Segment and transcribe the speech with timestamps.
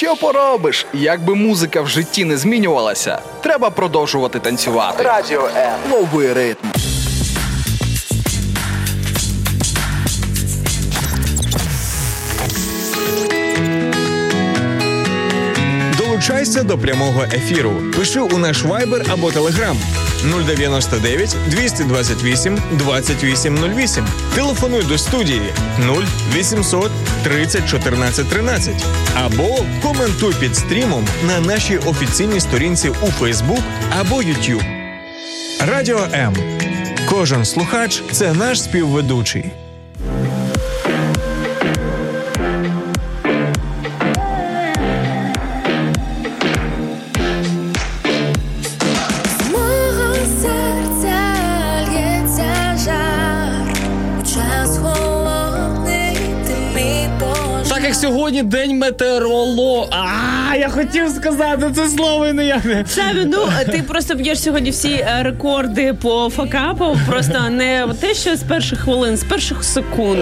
[0.00, 0.86] Що поробиш?
[0.94, 5.02] Якби музика в житті не змінювалася, треба продовжувати танцювати.
[5.02, 5.92] Радіо М.
[5.92, 6.68] Лови ритм.
[15.98, 17.72] Долучайся до прямого ефіру.
[17.96, 19.76] Пиши у наш вайбер або телеграм
[20.46, 24.06] 099 228 2808.
[24.34, 25.52] Телефонуй до студії
[26.32, 26.90] 0800
[27.24, 28.74] 30 14 13.
[29.14, 33.60] Або коментуй під стрімом на нашій офіційній сторінці у Фейсбук
[34.00, 34.64] або YouTube.
[35.68, 36.34] Радіо М.
[37.08, 39.44] Кожен слухач це наш співведучий.
[58.40, 59.88] Сьогодні день метеоролог.
[60.50, 62.84] А я хотів сказати це слово і ніяк не.
[62.88, 63.38] Саві, ну
[63.72, 66.96] ти просто б'єш сьогодні всі е, рекорди по факапу.
[67.08, 70.18] Просто не те, що з перших хвилин, з перших секунд.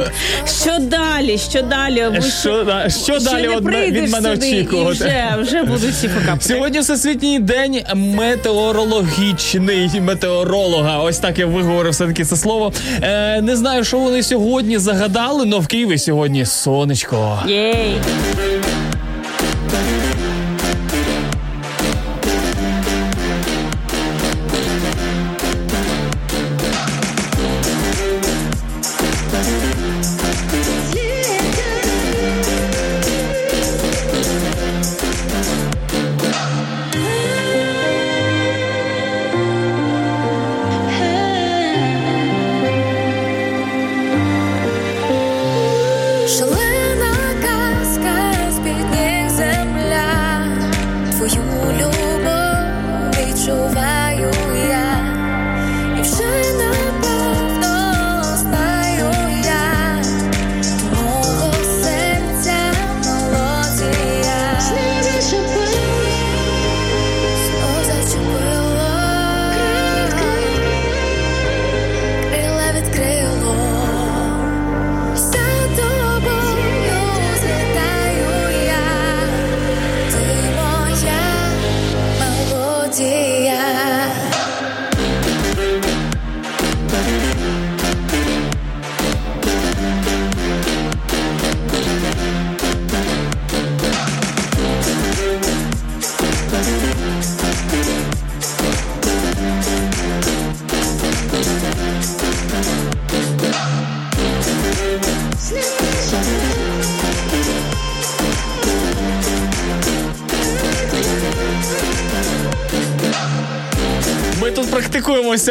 [0.62, 1.38] Що далі?
[1.38, 2.04] Що далі?
[2.12, 4.90] Ви Що, да- що далі не от на- прийдеш від мене очікувати?
[4.90, 6.40] вже, вже будуть всі факапи.
[6.40, 10.98] Сьогодні всесвітній день метеорологічний метеоролога.
[10.98, 12.72] Ось так я виговорив все таки це слово.
[13.02, 17.42] Е, не знаю, що вони сьогодні загадали, але в Києві сьогодні сонечко.
[17.48, 17.94] Єй.
[18.08, 18.87] Thank you.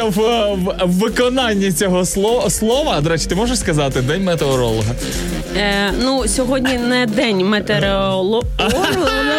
[0.10, 2.50] В, в, в виконанні цього слова.
[2.50, 3.02] слова.
[3.02, 4.96] До речі, ти можеш сказати день метеоролога?
[5.58, 8.48] Е, ну, сьогодні не день метеоролога.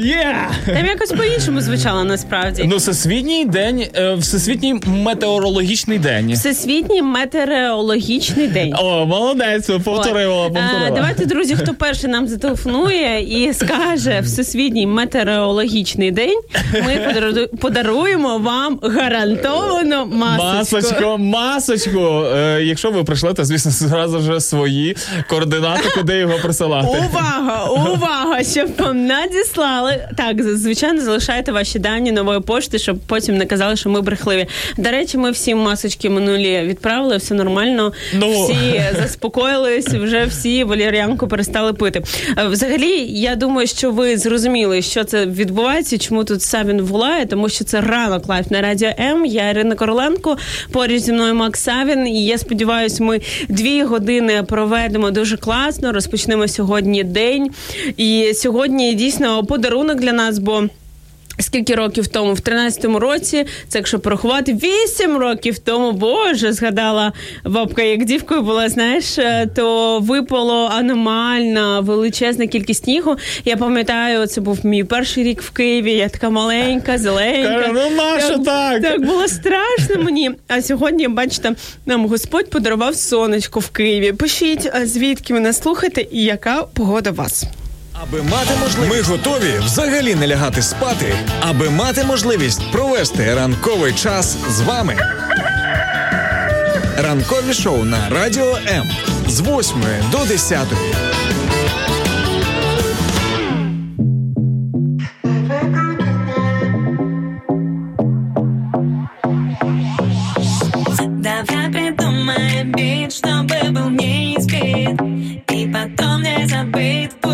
[0.00, 0.36] Є!
[0.66, 2.64] Там якось по-іншому звучало насправді.
[2.66, 6.32] Ну, всесвітній день, е, всесвітній метеорологічний день.
[6.32, 8.74] Всесвітній метеорологічний день.
[8.78, 10.86] О, молодець, повторила, повторила.
[10.88, 16.40] А, давайте, друзі, хто перший нам зателефонує і скаже Всесвітній метеорологічний день,
[16.72, 20.76] ми подару- подаруємо вам гарантовано масочку.
[20.76, 22.00] Масочку, масочку.
[22.36, 24.96] Е, якщо ви прийшлете, звісно, зразу ж свої
[25.28, 26.88] координати, куди його присилати.
[26.88, 29.87] Увага, увага, щоб вам надіслали.
[30.16, 34.46] Так, звичайно, залишайте ваші дані нової пошти, щоб потім не казали, що ми брехливі.
[34.76, 37.92] До речі, ми всі масочки минулі відправили, все нормально.
[38.14, 38.44] Ну.
[38.44, 42.02] Всі заспокоїлись, вже всі валеріанку перестали пити.
[42.38, 47.48] Е, Взагалі, я думаю, що ви зрозуміли, що це відбувається, чому тут Савін волає, тому
[47.48, 49.26] що це ранок live на радіо М.
[49.26, 50.36] Я Ірина Короленко.
[50.72, 52.06] Поруч зі мною Макс Савін.
[52.06, 55.92] І я сподіваюся, ми дві години проведемо дуже класно.
[55.92, 57.50] Розпочнемо сьогодні день.
[57.96, 60.64] І сьогодні дійсно подарунок для нас, бо.
[61.40, 67.12] Скільки років тому, в 13-му році, це якщо порахувати, 8 років тому, боже, згадала
[67.44, 73.16] бабка, як дівкою була, знаєш, е, то випало аномальна величезна кількість снігу.
[73.44, 75.92] Я пам'ятаю, це був мій перший рік в Києві.
[75.92, 77.70] Я така маленька, зеленька.
[77.74, 78.82] Ну нащо так?
[78.82, 80.30] Так було страшно мені.
[80.48, 81.54] А сьогодні, бачите,
[81.86, 84.12] нам Господь подарував сонечко в Києві.
[84.12, 87.44] Пишіть, звідки ви нас слухаєте і яка погода у вас.
[88.02, 94.36] Аби мати можливість ми готові взагалі не лягати спати, аби мати можливість провести ранковий час
[94.50, 94.96] з вами.
[96.98, 98.86] Ранкові шоу на радіо М
[99.28, 100.58] з 8 до 10.
[111.22, 114.37] Давно придумаем бит, чтобы был не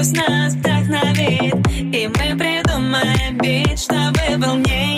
[0.03, 1.55] пусть нас вдохновит
[1.93, 4.92] И мы придумаем бит, чтобы был не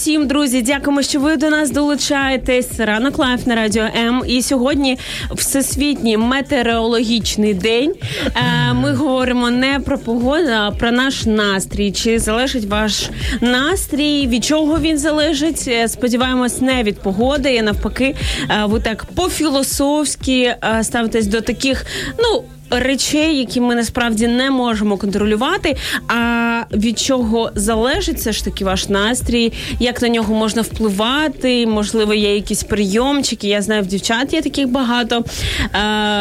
[0.00, 0.62] усім, друзі.
[0.62, 2.80] Дякуємо, що ви до нас долучаєтесь.
[2.80, 4.22] Ранок live на радіо М.
[4.26, 4.98] І сьогодні
[5.30, 7.94] всесвітній метеорологічний день.
[8.36, 11.92] Е, Ми говоримо не про погоду, а про наш настрій.
[11.92, 13.10] Чи залежить ваш
[13.40, 14.26] настрій?
[14.26, 15.64] Від чого він залежить?
[15.68, 17.54] Е, Сподіваємось, не від погоди.
[17.54, 18.14] І навпаки,
[18.50, 21.86] е, ви так по-філософськи ставитесь до таких,
[22.18, 25.76] ну речей, які ми насправді не можемо контролювати.
[26.08, 31.66] А від чого залежить все ж таки ваш настрій, як на нього можна впливати?
[31.66, 33.48] Можливо, є якісь прийомчики.
[33.48, 35.24] Я знаю, в дівчат є таких багато.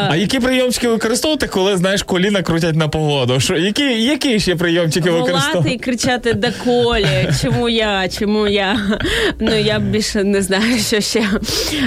[0.09, 3.39] А які прийомчики використовувати, коли знаєш, коліна крутять на погоду?
[3.39, 8.79] Що які, які ще прийомчики Волати і кричати до колі, чому я, чому я?
[9.39, 11.23] Ну я більше не знаю, що ще.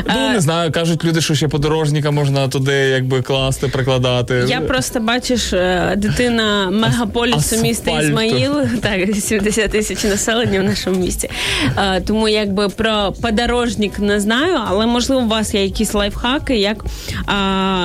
[0.09, 4.45] Ну не знаю, кажуть люди, що ще подорожника можна туди якби класти, прикладати.
[4.53, 8.01] Я просто бачиш, е, дитина мегаполісу міста.
[8.01, 8.53] Ізмаїл,
[8.83, 11.31] так 70 тисяч населення в нашому місті.
[11.79, 16.85] Е, Тому якби про подорожник не знаю, але можливо у вас є якісь лайфхаки, як,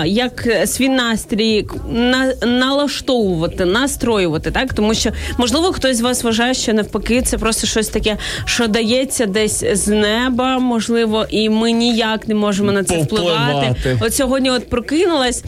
[0.06, 6.74] як свій настрій на, налаштовувати, настроювати, так тому що можливо хтось з вас вважає, що
[6.74, 12.36] навпаки це просто щось таке, що дається десь з неба, можливо, і ми ніяк не
[12.36, 13.75] можемо на це впливати.
[14.02, 15.44] От сьогодні от прокинулась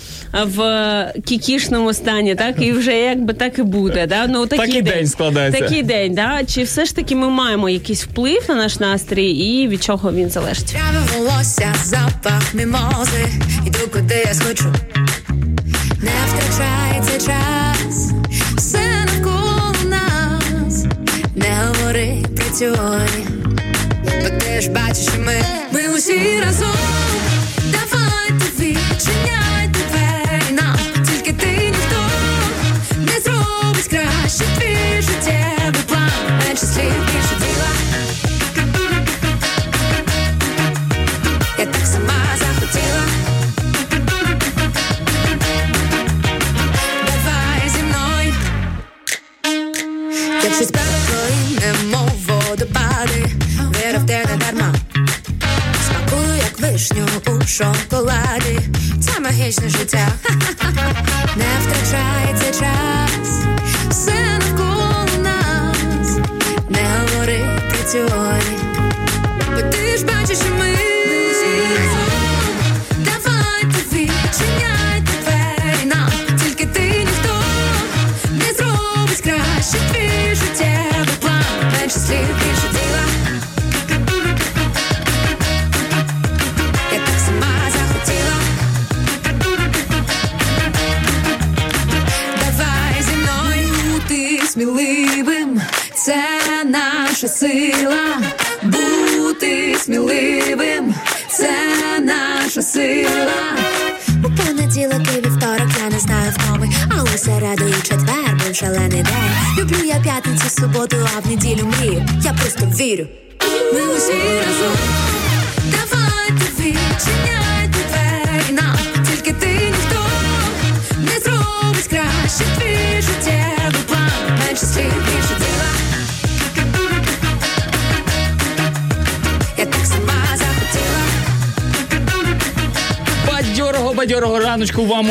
[0.45, 0.59] в
[1.25, 4.07] кікішному стані, так і вже якби так і буде.
[4.07, 4.27] Да?
[4.27, 5.61] Ну, такий, Такий день складається.
[5.61, 6.43] Такий день, да?
[6.47, 10.29] Чи все ж таки ми маємо якийсь вплив на наш настрій і від чого він
[10.29, 10.65] залежить?
[10.65, 13.25] Тряви волосся, запах мімози,
[13.67, 14.73] іду куди я схочу.
[16.01, 18.11] Не втрачай цей час,
[18.57, 20.85] все навколо нас,
[21.35, 22.23] не говори
[22.59, 22.77] про
[24.05, 25.33] бо ти ж бачиш, що ми,
[25.71, 27.28] ми усі разом.
[36.83, 37.28] Менше слів,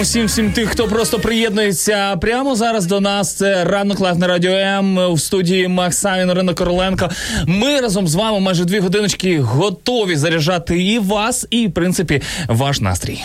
[0.00, 3.34] усім, всім тих, хто просто приєднується прямо зараз до нас.
[3.34, 7.10] Це ранок live на радіо М в студії Макс Савін, Короленко.
[7.46, 12.80] Ми разом з вами майже дві годиночки готові заряджати і вас, і в принципі ваш
[12.80, 13.24] настрій.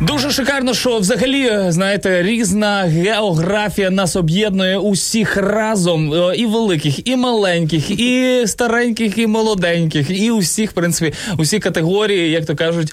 [0.00, 7.08] Дуже шикарно, що взагалі, е, знаєте, різна географія нас об'єднує усіх разом, е, і великих,
[7.08, 12.92] і маленьких, і стареньких, і молоденьких, і усіх, в принципі, усі категорії, як то кажуть,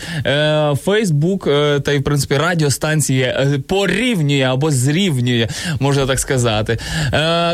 [0.83, 3.35] Фейсбук е, та й в принципі радіостанції
[3.67, 5.47] порівнює або зрівнює,
[5.79, 6.77] можна так сказати.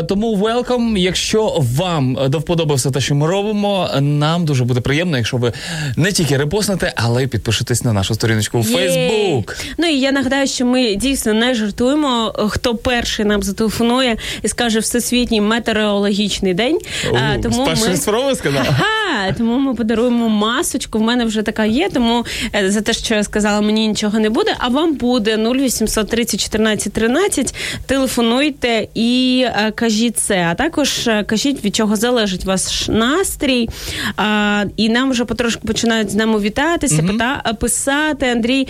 [0.08, 5.16] Тому welcome, якщо вам до вподоби все те, що ми робимо, нам дуже буде приємно,
[5.16, 5.52] якщо ви
[5.96, 9.43] не тільки репостнете, але й підпишетесь на нашу сторіночку у Єй.
[9.46, 9.74] Фейсбук.
[9.78, 12.32] Ну і я нагадаю, що ми дійсно не жартуємо.
[12.48, 16.78] Хто перший нам зателефонує і скаже всесвітній метеорологічний день.
[17.12, 17.96] А, тому ми...
[17.96, 18.66] спроби сказав.
[18.66, 20.98] Ха, тому ми подаруємо масочку.
[20.98, 21.88] В мене вже така є.
[21.88, 22.24] Тому
[22.54, 24.56] е, за те, що я сказала, мені нічого не буде.
[24.58, 27.54] А вам буде 0800 30 14 13.
[27.86, 30.46] Телефонуйте і е, кажіть це.
[30.50, 33.68] А також е, кажіть, від чого залежить ваш настрій.
[34.16, 38.26] А, і нам вже потрошку починають з нами вітатися, пита, писати.
[38.26, 38.68] Андрій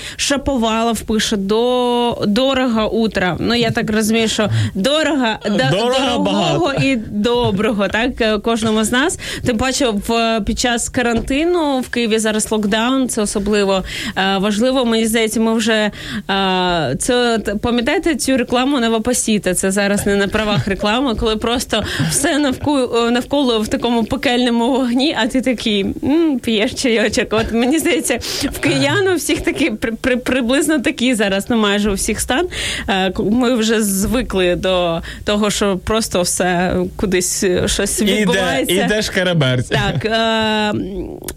[0.65, 3.37] Шаповалов пише до дорого утра.
[3.41, 8.93] Ну я так розумію, що дорого, да- Дорого дорогого і доброго, так е, кожному з
[8.93, 9.19] нас.
[9.47, 13.09] Тим паче, в під час карантину в Києві зараз локдаун.
[13.09, 13.83] Це особливо
[14.17, 14.85] е, важливо.
[14.85, 15.91] Мені здається, ми вже
[16.31, 19.55] е, це пам'ятаєте цю рекламу Новопосіта?
[19.55, 25.17] Це зараз не на правах реклами, коли просто все навколо навколо в такому пекельному вогні,
[25.23, 27.27] а ти такий м, п'єш чайочок.
[27.31, 28.19] От мені здається,
[28.53, 30.17] в киян у всіх такі при, при,
[30.55, 32.49] приблизно такий зараз, ну майже у всіх стан.
[32.89, 38.75] Е, Ми вже звикли до того, що просто все кудись е, щось відбувається.
[38.75, 39.69] іде шкереберть.
[39.69, 40.79] Так, е,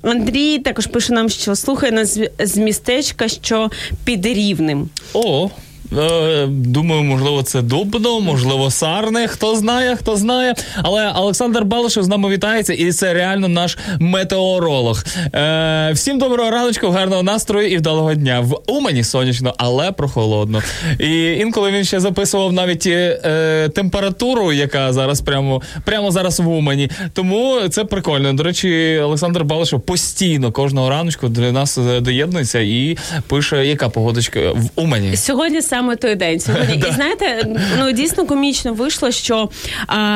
[0.01, 3.69] Андрій також пише нам, що слухає нас з- з містечка, що
[4.05, 4.89] під рівнем.
[5.13, 5.49] О.
[5.93, 9.27] е, Думаю, можливо, це Дубно, можливо, Сарне.
[9.27, 10.55] Хто знає, хто знає.
[10.83, 15.03] Але Олександр Балишев з нами вітається, і це реально наш метеоролог.
[15.33, 18.39] Е, всім доброго раночку, гарного настрою і вдалого дня.
[18.39, 20.61] В Умані сонячно, але прохолодно.
[20.99, 26.89] І інколи він ще записував навіть е, температуру, яка зараз прямо, прямо зараз в Умані.
[27.13, 28.33] Тому це прикольно.
[28.33, 34.39] До речі, Олександр Балишев постійно кожного раночку до нас е, доєднується і пише, яка погодочка
[34.51, 35.17] в Умані.
[35.17, 36.39] Сьогодні саме той день.
[36.39, 37.47] Сьогодні і знаєте,
[37.79, 39.49] ну дійсно комічно вийшло, що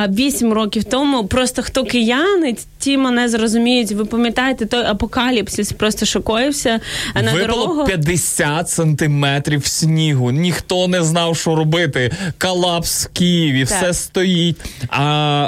[0.10, 3.92] 8 років тому просто хто кияни, ті мене зрозуміють.
[3.92, 6.80] Ви пам'ятаєте, той апокаліпсис просто шокоївся
[7.16, 7.86] на Випало дорогу.
[7.86, 10.32] 50 сантиметрів снігу.
[10.32, 12.12] Ніхто не знав, що робити.
[12.38, 13.78] Колапс в Києві, Так.
[13.78, 14.58] все стоїть.
[14.90, 15.02] А,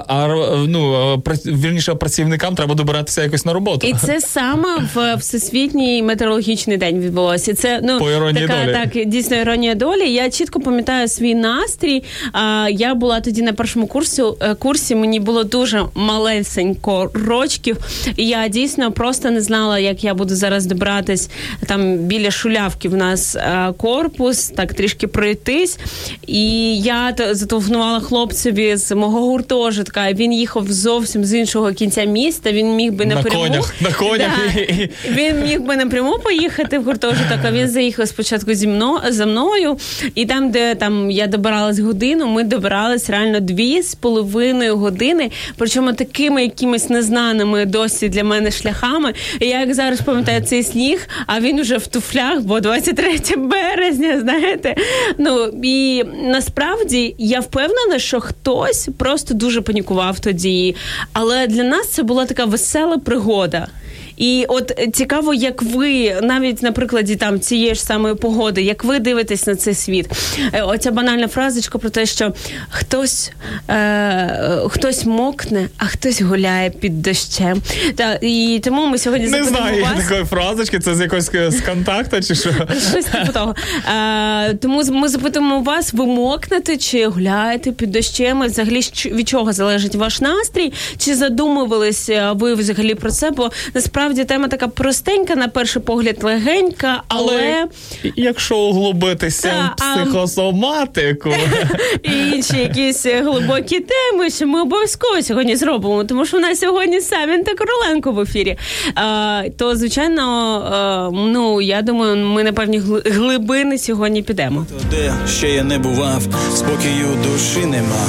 [0.08, 0.27] а
[0.67, 1.15] ну,
[1.46, 3.88] вірніше, працівникам треба добиратися якось на роботу.
[3.88, 7.53] І це саме в всесвітній метеорологічний день відбулося.
[7.53, 8.74] Це ну По іронії така долі.
[8.74, 10.03] так дійсно іронія долі.
[10.08, 12.04] Я чітко пам'ятаю свій настрій.
[12.32, 14.24] А, я була тоді на першому курсі.
[14.42, 17.78] е, Курсі мені було дуже малесенько рочків.
[18.18, 21.30] І я дійсно просто не знала, як я буду зараз добратись
[21.68, 22.90] там біля шулявки.
[22.90, 25.80] В нас е, корпус, так трішки пройтись.
[26.28, 30.14] І я зателефонувала хлопцеві з мого гуртожитка.
[30.14, 32.52] Він їхав зовсім з іншого кінця міста.
[32.52, 33.44] Він міг би На напряму.
[33.44, 34.32] конях, на конях.
[34.56, 34.88] Да.
[35.12, 39.78] Він міг би напряму поїхати в гуртожиток, а він заїхав спочатку зі мною за мною.
[40.16, 45.94] І там, де там я добиралась годину, ми добирались реально дві з половиною години, причому
[45.94, 49.14] такими якимись незнаними досі для мене шляхами.
[49.40, 54.20] І я як зараз пам'ятаю цей сніг, а він уже в туфлях, бо 23 березня,
[54.20, 54.76] знаєте.
[55.18, 60.76] Ну і насправді я впевнена, що хтось просто дуже панікував тоді.
[61.14, 63.68] Але для нас це була така весела пригода.
[64.17, 68.84] І от е, цікаво, як ви навіть на прикладі там цієї ж самої погоди, як
[68.84, 70.10] ви дивитесь на цей світ.
[70.53, 72.34] Е, Оця банальна фразочка про те, що
[72.70, 73.32] хтось,
[73.70, 77.62] е, хтось мокне, а хтось гуляє під дощем.
[77.96, 80.03] Та і тому ми сьогодні Не знаю вас.
[80.03, 82.50] такої фразочки, це з якогось е, з контакта чи що.
[82.91, 83.55] Щось типу того.
[83.96, 88.43] Е, тому ми запитуємо вас, ви мокнете чи гуляєте під дощем?
[88.43, 90.74] І Взагалі, від чого залежить ваш настрій?
[90.98, 93.32] Чи задумувалися ви взагалі про це?
[93.32, 97.68] Бо насправді тема така простенька, на перший погляд легенька, але, Але
[98.16, 101.30] якщо углубитися Та, в психосоматику,
[102.04, 107.02] і інші якісь глибокі теми, що ми обов'язково сьогодні зробимо, тому що в нас сьогодні
[107.02, 108.58] Савін та Короленко в ефірі.
[108.98, 114.66] Е, то, звичайно, е, ну я думаю, ми на певні глибини сьогодні підемо.
[114.92, 116.24] Де ще я не бував,
[116.56, 118.06] спокою душі нема.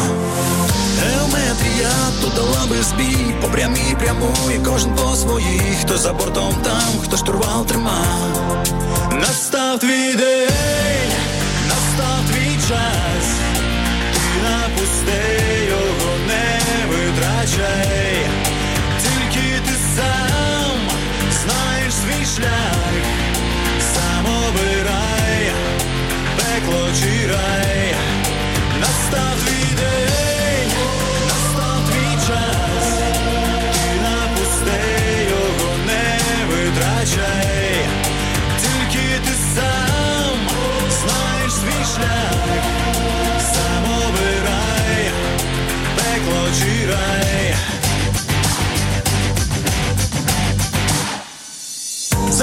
[1.65, 1.91] Геометрія
[2.21, 7.17] тут дала би збій, по прямій прямує кожен по своїй, хто за бортом там, хто
[7.17, 8.07] штурвал трима.
[9.13, 11.13] Настав твій день,
[11.69, 13.27] настав твій час,
[14.15, 15.23] ти напусти
[15.69, 18.27] його не витрачай,
[19.03, 20.79] тільки ти сам
[21.45, 22.95] знаєш свій шлях,
[23.95, 25.53] сам обирай.
[26.37, 27.84] пеклочий рай,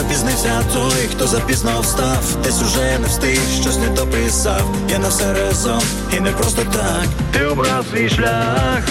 [0.01, 4.75] Запізнився той, хто запізно встав, десь уже не встиг, щось не дописав.
[4.89, 5.81] Я на все разом,
[6.17, 7.05] і не просто так.
[7.31, 8.83] Ти обрав свій шлях.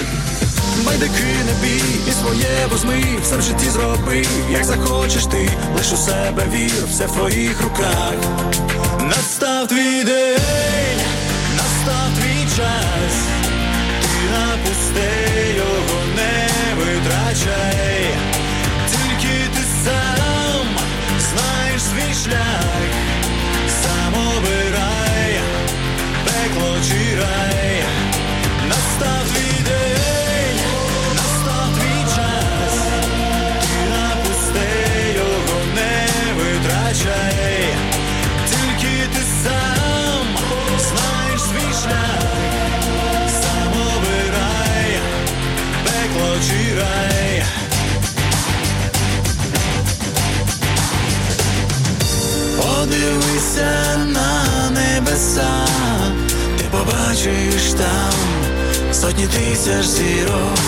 [0.87, 5.97] Байдики не бій, і своє возьми, все в житті зроби, як захочеш ти, лиш у
[5.97, 8.14] себе вір, все в твоїх руках.
[9.00, 11.00] Настав твій день,
[11.57, 13.14] настав твій час,
[14.02, 15.11] ти напусти
[15.57, 16.49] його не
[16.79, 18.14] витрачай,
[22.24, 22.92] шлях,
[23.82, 25.40] сам обирай,
[26.24, 27.82] пекло чи рай,
[28.68, 29.50] настав твій
[52.90, 55.66] Подивися на небеса,
[56.59, 58.12] ти побачиш там
[58.92, 60.59] сотні тисяч зірок.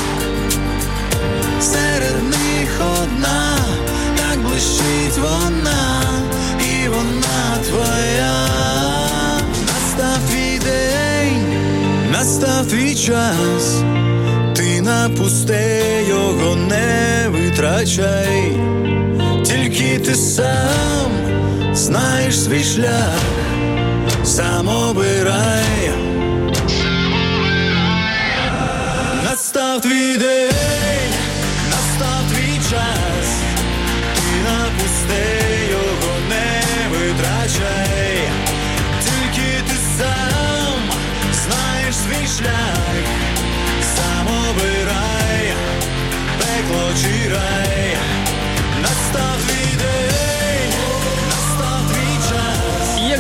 [1.61, 3.59] Серед них одна,
[4.17, 6.03] так блищить вона,
[6.61, 8.49] і вона твоя.
[9.67, 11.45] Настав твій день,
[12.13, 13.83] настав твій час,
[14.57, 18.53] ти напусти його не витрачай,
[19.45, 21.13] тільки ти сам
[21.75, 23.21] знаєш свій шлях,
[24.25, 25.91] сам обирай.
[29.25, 31.13] Настав твій день,
[31.71, 33.29] настав твій час,
[34.15, 38.19] ти напусти його не витрачай,
[39.05, 40.79] тільки ти сам
[41.33, 43.05] знаєш свій шлях,
[43.97, 45.53] сам обирай,
[46.39, 47.97] пекло чи рай,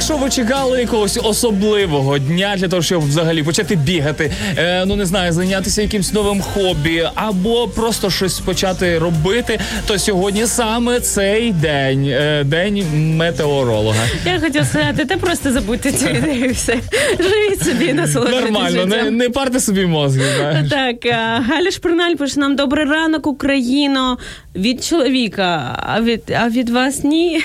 [0.03, 5.07] Якщо ви чекали якогось особливого дня для того, щоб взагалі почати бігати, е, ну не
[5.07, 12.07] знаю, зайнятися якимсь новим хобі або просто щось почати робити, то сьогодні саме цей день,
[12.07, 12.85] е, день
[13.17, 14.05] метеоролога.
[14.27, 16.45] Я хотіла сказати, та просто забудьте цю ідею.
[16.45, 16.79] і Все
[17.21, 20.25] живіть собі насолоджуйтесь Нормально, не, не парте собі мозги.
[20.38, 20.71] Знаєш.
[20.71, 24.19] Так, а, Галя Шприналь пише нам добрий ранок, Україно.
[24.57, 27.43] Від чоловіка, а від, а від вас ні.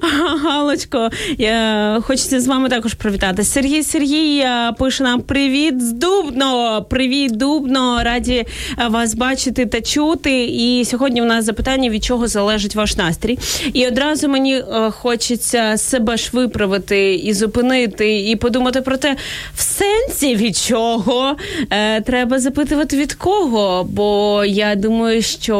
[0.44, 3.44] Галочко, я, хочеться з вами також привітати.
[3.44, 4.46] Сергій Сергій
[4.78, 6.82] пише нам привіт з Дубно.
[6.90, 8.00] Привіт, Дубно.
[8.04, 8.46] Раді
[8.90, 10.44] вас бачити та чути.
[10.44, 13.38] І сьогодні у нас запитання, від чого залежить ваш настрій.
[13.72, 19.16] І одразу мені е, хочеться себе ж виправити і зупинити, і подумати про те,
[19.54, 21.36] в сенсі від чого
[21.70, 23.84] е, треба запитувати від кого.
[23.90, 25.56] Бо я думаю, що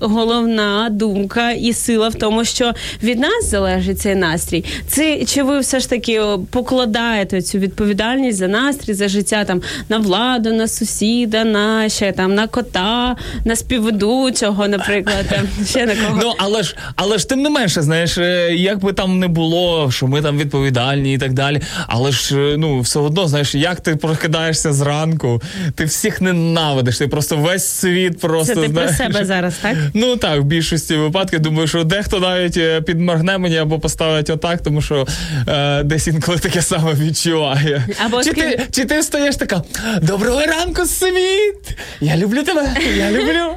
[0.00, 4.64] головна думка і сила в тому, що від нас залежить цей настрій.
[4.88, 6.20] Це чи ви все ж таки
[6.50, 12.34] покладаєте цю відповідальність за настрій, за життя там на владу, на сусіда, на ще там
[12.34, 16.20] на кота, на співведучого, наприклад, там, ще на кого.
[16.22, 19.90] Ну, але ж, але ж тим не менше, знаєш, е, як би там не було,
[19.90, 21.60] що ми там відповідальні і так далі.
[21.86, 25.42] Але ж е, ну все одно, знаєш, як ти прокидаєшся зранку,
[25.74, 29.76] ти всіх ненавидиш, ти просто весь світ просто Це ти про себе зараз, так?
[29.94, 34.62] Ну так, в більшості випадків думаю, що дехто навіть е, підморгне мені або поставить отак,
[34.62, 35.06] тому що
[35.52, 37.86] е, десь інколи таке саме відчуває.
[38.04, 39.62] Або чи, ти, чи ти встаєш така
[40.02, 41.78] Доброго ранку, світ!
[42.00, 42.68] Я люблю тебе!
[42.96, 43.54] Я люблю!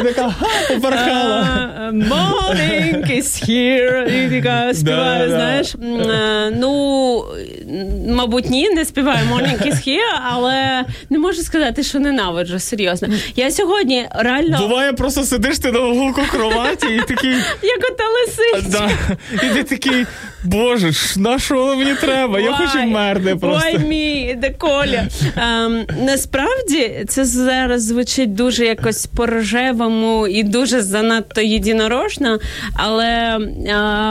[0.00, 1.48] І така ха, попорхала.
[1.78, 4.26] А, Morning is here.
[4.26, 5.36] І така співає, Да, да.
[5.36, 5.74] знаєш.
[5.74, 7.24] М, е, Ну,
[8.08, 13.08] мабуть, ні, не співає Morning is here, але не можу сказати, що ненавиджу, серйозно.
[13.36, 17.30] Я сьогодні реально, Буває, просто сидиш ти на уголку кроваті і такий.
[17.62, 18.78] як ота лисиця.
[18.78, 18.90] Да,
[19.46, 20.06] і ти такий,
[20.46, 22.40] боже ж, на що воно мені треба?
[22.40, 23.68] Я хочу Ой, вмерти просто.
[23.74, 25.08] Ой, мій, де Коля.
[25.36, 32.38] Ем, насправді це зараз звучить дуже якось по-рожевому і дуже занадто єдинорожно,
[32.74, 33.38] але е,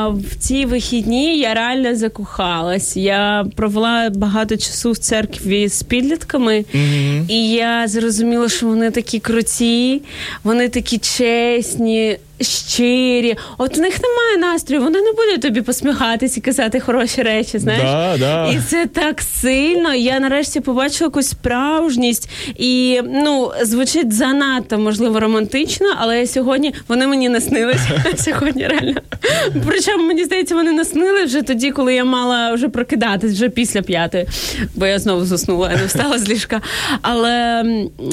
[0.09, 2.97] в ці вихідні я реально закохалась.
[2.97, 6.65] Я провела багато часу в церкві з підлітками,
[7.27, 10.01] і я зрозуміла, що вони такі круті,
[10.43, 12.17] вони такі чесні.
[12.41, 13.37] Щирі.
[13.57, 17.59] От у них немає настрою, вони не будуть тобі посміхатись і казати хороші речі.
[17.59, 18.51] Знаєш, Да, да.
[18.51, 19.93] і це так сильно.
[19.93, 27.07] Я нарешті побачила якусь справжність, і ну звучить занадто можливо романтично, але я сьогодні вони
[27.07, 27.81] мені наснились
[28.17, 28.67] сьогодні.
[28.67, 29.01] Реально.
[29.67, 34.25] Причому мені здається, вони наснили вже тоді, коли я мала вже прокидатись, вже після п'ятої,
[34.75, 36.61] бо я знову заснула, я не встала з ліжка.
[37.01, 37.63] Але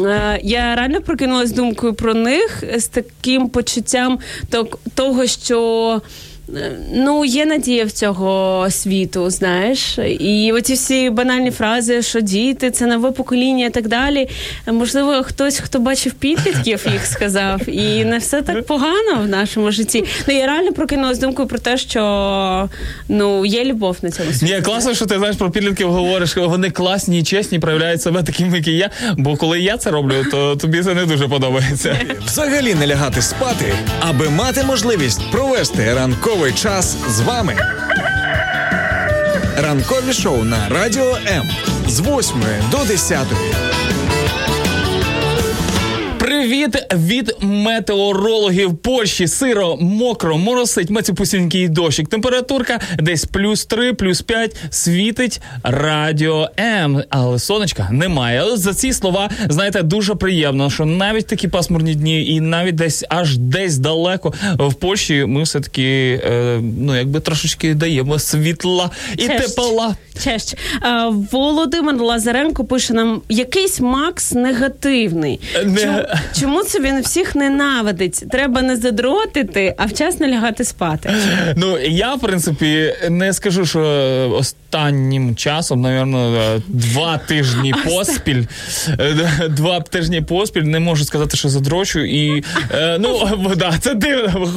[0.03, 4.12] е, я реально прокинулась думкою про них з таким почуттям
[4.51, 6.01] то- того, що.
[6.95, 12.87] Ну, є надія в цього світу, знаєш, і оці всі банальні фрази, що діти, це
[12.87, 14.29] нове покоління і так далі.
[14.67, 20.05] Можливо, хтось, хто бачив підлітків, їх сказав, і не все так погано в нашому житті.
[20.29, 22.69] Ну я реально прокинулась думкою про те, що
[23.09, 24.55] ну є любов на цьому світі.
[24.55, 28.57] Ні, класно, що ти знаєш про підлітків говориш, вони класні і чесні, проявляють себе такими,
[28.57, 28.91] як і я.
[29.17, 31.97] Бо коли я це роблю, то тобі це не дуже подобається.
[32.27, 35.95] Взагалі не лягати спати, аби мати можливість провести
[36.33, 37.57] ранковий час з вами.
[39.57, 41.51] Ранкові шоу на Радіо М
[41.89, 43.19] з 8 до 10.
[46.23, 49.29] Привіт від метеорологів Польщі.
[49.29, 52.09] Сиро, мокро, моросить, мацюпусінький дощик.
[52.09, 54.57] Температурка десь плюс 3, плюс 5.
[54.71, 57.03] Світить радіо М.
[57.11, 58.41] Але сонечка немає.
[58.41, 63.05] Але за ці слова, знаєте, дуже приємно, що навіть такі пасмурні дні, і навіть десь
[63.09, 69.57] аж десь далеко в Польщі ми все-таки, е, ну якби трошечки даємо світла і Честь.
[69.57, 69.97] тепла.
[70.25, 70.57] Честь.
[70.85, 70.89] Е,
[71.33, 75.41] Володимир Лазаренко пише нам: якийсь Макс негативний.
[75.65, 78.25] Не- Чому, це він всіх ненавидить?
[78.31, 81.11] Треба не задротити, а вчасно лягати спати.
[81.57, 83.81] Ну я в принципі не скажу, що
[84.39, 88.43] останнім часом, напевно, два тижні поспіль.
[88.89, 92.01] е, Два тижні поспіль не можу сказати, що задрочу.
[92.01, 92.45] І
[92.75, 94.51] е, ну да, це дивно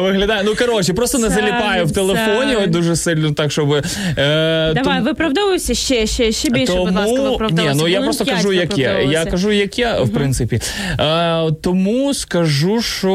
[0.00, 0.42] виглядає.
[0.44, 3.72] Ну коротше, просто не заліпаю в телефоні дуже сильно, так щоб.
[3.72, 8.78] Е, Давай, виправдовуйся ще, ще, ще більше, будь ласка, ні, ну я просто кажу, як
[8.78, 9.06] є.
[9.10, 10.51] Я кажу, як є, в принципі.
[11.00, 13.08] Е, тому скажу, що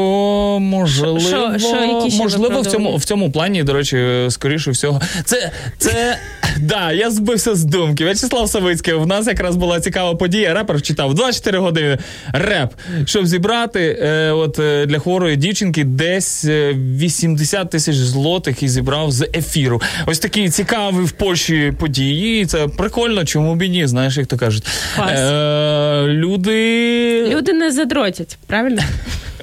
[0.60, 5.50] можливо, Що- що, які можливо в цьому в цьому плані, до речі, скоріше всього, це
[5.78, 6.18] це
[6.60, 8.04] да, я збився з думки.
[8.04, 10.54] В'ячеслав Савицький, в нас якраз була цікава подія.
[10.54, 11.98] Репер читав 24 години
[12.32, 12.70] реп,
[13.04, 19.12] щоб зібрати е, от е, для хворої дівчинки десь е, 80 тисяч злотих і зібрав
[19.12, 19.82] з ефіру.
[20.06, 22.46] Ось такі цікаві в Польщі події.
[22.46, 24.66] Це прикольно, чому б і ні, знаєш, як то кажуть.
[24.98, 27.27] Е, люди.
[27.28, 28.82] Люди не задротять, правильно?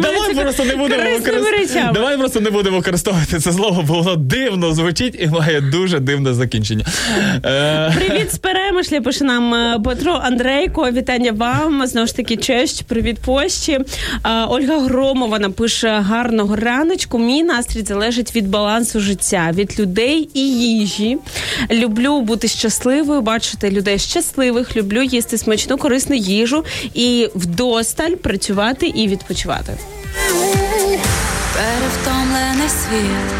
[0.00, 1.92] Давай просто не будемо корисними використ- речами.
[1.92, 6.34] Давай просто не будемо використовувати це слово, бо воно дивно звучить і має дуже дивне
[6.34, 6.84] закінчення.
[7.44, 10.90] Е, Привіт з перемишля, пише нам е, Петро Андрейко.
[10.90, 11.86] Вітання вам.
[11.86, 13.72] Знову ж таки, честь, привіт Польщі.
[13.72, 17.18] Е, Ольга Громова напише гарного раночку.
[17.18, 21.18] Мій настрій залежить від балансу життя, від людей і їжі.
[21.70, 24.76] Люблю бути щасливою, бачити людей щасливих.
[24.76, 29.51] Люблю їсти смачну, корисну їжу і вдосталь працювати і відпочивати.
[31.54, 33.32] Перевтомлений світ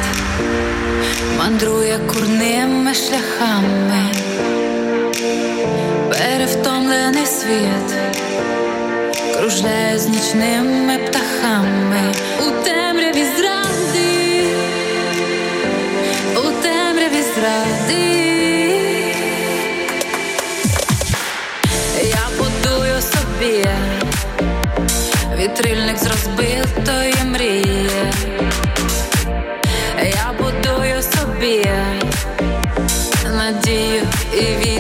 [1.39, 4.07] мандрує курними шляхами,
[6.11, 7.97] перевтомлений світ
[9.37, 12.15] кружляє з нічними птахами.
[12.39, 14.47] У темряві зради,
[16.37, 18.23] у темряві зради.
[22.03, 23.69] Я будую собі
[25.43, 27.91] вітрильник з розбитої мрії.
[29.99, 31.67] Я будую собі
[33.37, 34.03] надію,
[34.35, 34.72] і вітер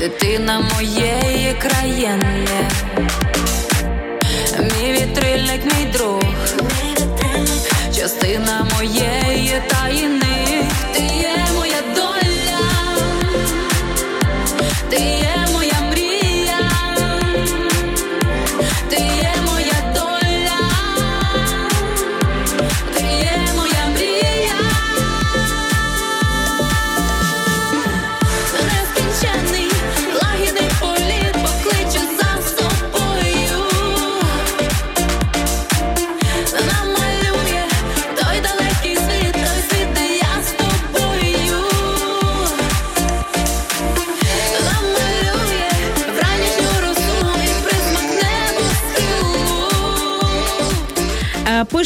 [0.00, 2.46] дитина моєї країни.
[4.58, 6.22] Мій вітрильник, мій друг,
[7.96, 10.64] частина моєї таїни.
[10.92, 11.49] Ти є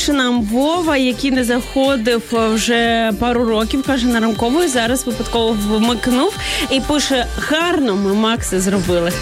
[0.04, 4.68] Пише нам Вова, який не заходив е, вже пару років, каже на ранкової.
[4.68, 6.36] Зараз випадково вмикнув
[6.70, 9.12] і пише: гарно ми Макси зробили.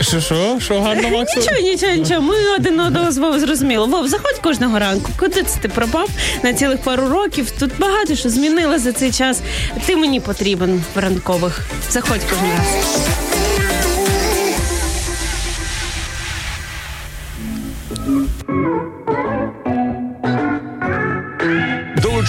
[0.00, 0.58] Що, що?
[0.60, 1.40] Що гарно, Максу?
[1.40, 2.20] Нічого, нічого, нічого.
[2.20, 3.86] Ми один одного з Вовою зрозуміли.
[3.86, 5.10] Вов, заходь кожного ранку.
[5.18, 6.08] Куди це ти пропав
[6.42, 7.50] на цілих пару років?
[7.50, 9.40] Тут багато що змінило за цей час.
[9.86, 11.60] Ти мені потрібен в ранкових.
[11.90, 13.35] Заходь кожен раз.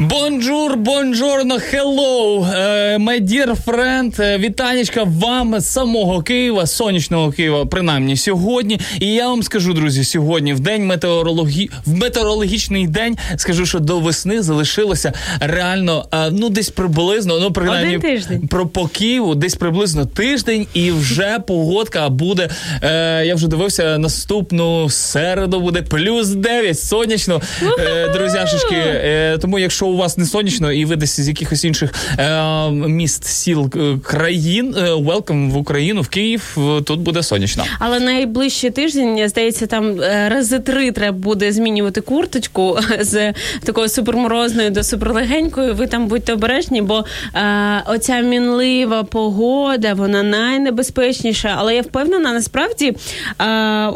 [0.00, 7.66] Bonjour, buongiorno, hello, е, my dear friend, е, вітанечка вам з самого Києва, сонячного Києва,
[7.66, 8.80] принаймні сьогодні.
[9.00, 11.70] І я вам скажу, друзі, сьогодні в день метеорологі...
[11.86, 17.96] в метеорологічний день скажу, що до весни залишилося реально е, ну десь приблизно, ну принаймні
[17.96, 18.48] Один тиждень.
[18.48, 22.48] про по Києву десь приблизно тиждень, і вже погодка буде.
[22.82, 27.40] Е, я вже дивився наступну середу буде плюс 9 сонячно,
[27.78, 28.74] е, друзяшечки.
[28.76, 33.24] Е, тому, якщо у вас не сонячно, і ви десь з якихось інших е, міст,
[33.24, 36.56] сіл, е, країн, welcome в Україну, в Київ.
[36.58, 37.64] е, Тут буде сонячно.
[37.78, 43.32] Але найближчий тиждень, здається, там е, рази три треба буде змінювати курточку з
[43.64, 45.72] такої суперморозною до суперлегенької.
[45.72, 51.54] Ви там будьте обережні, бо е, оця мінлива погода, вона найнебезпечніша.
[51.58, 52.94] Але я впевнена, насправді е,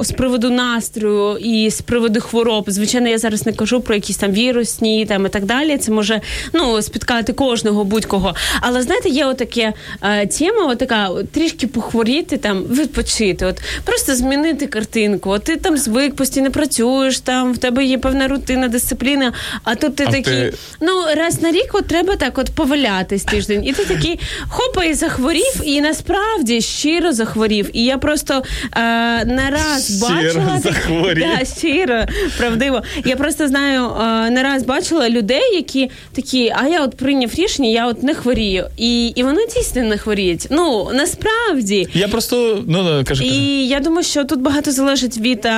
[0.01, 4.33] з приводу настрою і з приводу хвороб, звичайно, я зараз не кажу про якісь там
[4.33, 5.79] вірусні там і так далі.
[5.83, 6.21] Це може
[6.53, 8.35] ну спіткати кожного будь-кого.
[8.61, 13.47] Але знаєте, є отаке е, тема, отака трішки похворіти, там відпочити.
[13.47, 15.31] От просто змінити картинку.
[15.31, 19.33] От ти там звик, постійно працюєш, там в тебе є певна рутина, дисципліна.
[19.65, 23.25] А тут ти А такий, ти- ну раз на рік от треба так от повалятись
[23.25, 23.65] тиждень.
[23.65, 27.71] І ти такий хопа і захворів, і насправді щиро захворів.
[27.73, 28.43] І я просто
[28.77, 31.27] е, не раз Щиро бачила захворів.
[31.39, 32.05] Да, щиро,
[32.39, 32.83] правдиво.
[33.05, 35.72] Я просто знаю, е, не раз бачила людей, які
[36.13, 38.67] такі, а я от прийняв рішення, я от не хворію.
[38.77, 40.47] І, і вони дійсно не хворіють.
[40.51, 41.89] Ну насправді.
[41.95, 43.25] Я просто ну, ну кажу.
[43.25, 45.49] І я думаю, що тут багато залежить від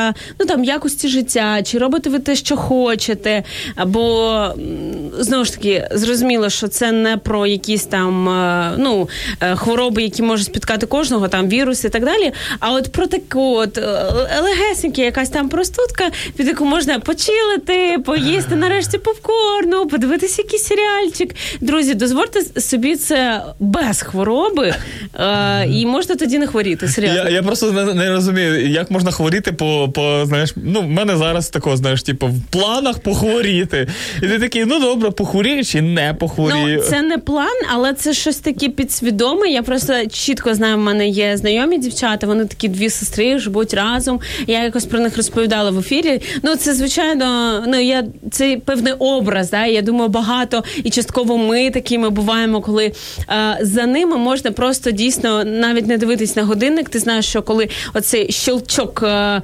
[0.41, 3.43] ну там якості життя, чи робите ви те, що хочете,
[3.77, 4.49] або
[5.19, 9.09] знову ж таки зрозуміло, що це не про якісь там е, ну
[9.41, 12.33] е, хвороби, які можуть спіткати кожного, там віруси і так далі.
[12.61, 14.13] А от про таку от е,
[14.97, 21.35] якась там простудка, від яку можна почилити, поїсти нарешті попкорну, подивитися якийсь серіальчик.
[21.61, 24.75] Друзі, дозвольте собі це без хвороби,
[25.15, 26.89] е, і можна тоді не хворіти.
[26.89, 27.19] Серйозно.
[27.19, 31.17] Я, я просто не, не розумію, як можна хворіти по, по знаєш, ну, в мене
[31.17, 33.89] зараз такого, знаєш, типу, в планах похворіти.
[34.23, 36.77] І ти такий, ну добре, похворію чи не похворію.
[36.77, 39.49] Ну, це не план, але це щось таке підсвідоме.
[39.49, 44.21] Я просто чітко знаю, в мене є знайомі дівчата, вони такі дві сестри, живуть разом.
[44.47, 46.21] Я якось про них розповідала в ефірі.
[46.43, 49.51] Ну, це звичайно, ну я це певний образ.
[49.51, 49.67] Да?
[49.67, 52.93] Я думаю, багато і частково ми такими буваємо, коли
[53.31, 56.89] е, за ними можна просто дійсно навіть не дивитись на годинник.
[56.89, 59.43] Ти знаєш, що коли оцей щелчок е, е,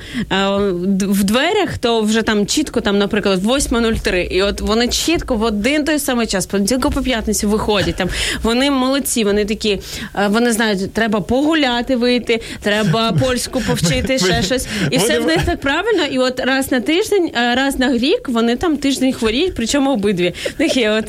[0.88, 4.16] в дверях, то вже там чітко, там, наприклад, 8.03.
[4.16, 7.94] І от вони чітко в один той самий час, понеділка по п'ятницю виходять.
[7.94, 8.08] Там
[8.42, 9.80] вони молодці, вони такі,
[10.14, 14.66] е, вони знають, треба погуляти вийти, треба польську повчити, ще щось.
[14.90, 16.04] І все в них так правильно.
[16.10, 20.30] І от раз на тиждень, е, раз на рік вони там тиждень хворіють, причому обидві.
[20.37, 20.55] Собі.
[20.59, 21.05] В них є от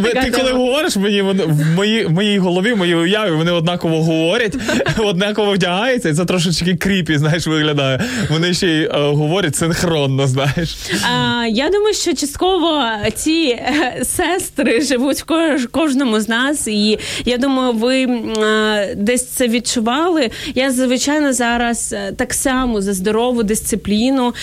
[0.00, 3.52] ви- ти коли говориш, мені вони- в моїй в моїй голові, в моїй уяві вони
[3.52, 4.54] однаково говорять,
[4.98, 8.00] однаково вдягаються, і це трошечки кріпі, знаєш, виглядає.
[8.30, 10.76] Вони ще й е, говорять синхронно, знаєш.
[11.12, 12.82] А, я думаю, що частково
[13.14, 19.26] ці е, сестри живуть в кож- кожному з нас, і я думаю, ви е, десь
[19.26, 20.30] це відчували.
[20.54, 24.34] Я звичайно зараз так само за здорову дисципліну,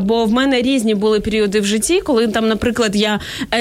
[0.00, 3.20] бо в мене різні були періоди в житті, коли там, наприклад, я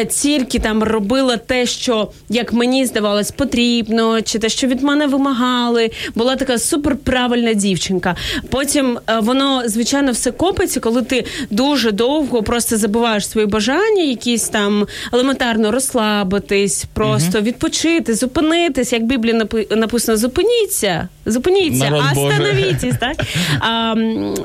[0.10, 5.92] тільки там робила те, що як мені здавалось потрібно, чи те, що від мене вимагали.
[6.16, 8.16] Була така суперправильна дівчинка.
[8.50, 14.50] Потім е, воно звичайно все копиться, коли ти дуже довго просто забуваєш свої бажання, якісь
[14.50, 18.94] там елементарно розслабитись, просто відпочити, зупинитись.
[18.94, 23.16] Як напи- написано, зупиніться, зупиніться, остановіться, так?
[23.60, 23.96] А,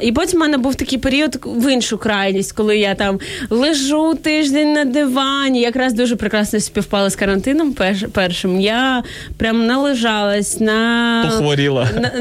[0.01, 4.73] і потім в мене був такий період в іншу крайність, коли я там лежу тиждень
[4.73, 5.16] на дивані.
[5.61, 8.61] Якраз дуже прекрасно співпало з карантином перш- першим.
[8.61, 9.03] Я
[9.39, 11.89] прям належалась на Похворіла.
[12.01, 12.13] на-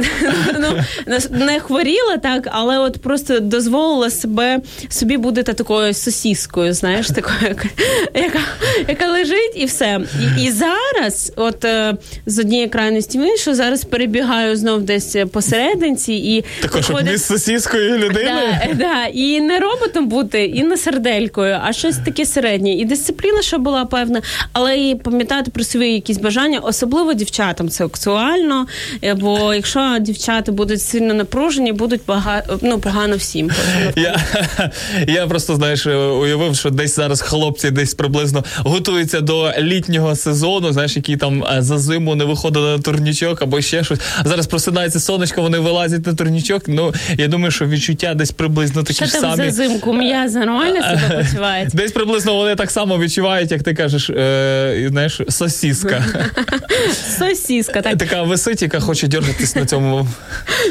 [0.59, 0.67] ну,
[1.07, 7.37] на- не хворіла так, але от просто дозволила себе собі бути такою сосіскою, знаєш, такою,
[7.49, 7.67] яка,
[8.15, 8.39] яка,
[8.87, 9.99] яка лежить і все.
[10.37, 11.93] І, і зараз, от е,
[12.25, 17.97] з однієї крайності в іншу, зараз перебігаю знов десь посерединці і Також не з сосіскою
[17.97, 18.47] людиною.
[18.67, 19.05] Да, да.
[19.13, 22.73] І не роботом бути, і не серделькою, а щось таке середнє.
[22.73, 24.21] І дисципліна, що була певна,
[24.53, 28.67] але і пам'ятати про свої якісь бажання, особливо дівчатам це актуально.
[29.15, 32.43] Бо якщо дівчата будуть сильно напружені, будуть бага...
[32.61, 33.51] ну, погано всім.
[33.95, 34.19] Я,
[35.07, 40.95] я просто знаєш, уявив, що десь зараз хлопці десь приблизно готуються до літнього сезону, знаєш,
[40.95, 43.99] які там е, за зиму не виходили на турнічок або ще щось.
[44.25, 46.63] Зараз просинається сонечко, вони вилазять на турнічок.
[46.67, 49.49] Ну я думаю, що відчуття десь приблизно такі Що ж там самі.
[49.49, 49.93] за зимку?
[49.93, 51.77] М'яза нормально себе почувається?
[51.77, 56.05] Десь приблизно вони так само відчувають, як ти кажеш, е, знаєш, сосіска.
[57.19, 57.97] Сосіска, так.
[57.97, 60.07] Така висить, яка хоче дергатись на цьому.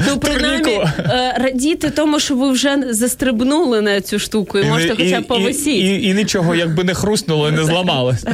[0.09, 5.21] Ну, принаймні, е, радіти тому, що ви вже застрибнули на цю штуку і можете хоча
[5.21, 5.97] б повисіти.
[5.97, 8.25] І, нічого, якби не хрустнуло і не зламалось.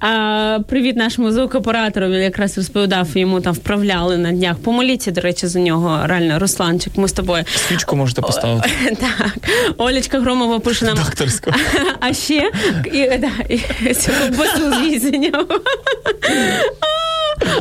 [0.00, 2.06] А, привіт нашому звукоператору.
[2.06, 4.56] Він якраз розповідав, йому там вправляли на днях.
[4.56, 6.00] Помоліться, до речі, за нього.
[6.06, 7.44] Реально, Русланчик, ми з тобою.
[7.68, 8.70] Свічку можете поставити.
[9.00, 9.38] Так,
[9.78, 10.96] Олечка Громова пише нам.
[10.96, 11.50] Докторську.
[12.00, 12.50] А ще
[12.98, 13.58] і, да, і,
[13.94, 15.46] цю ковбасу з візенням.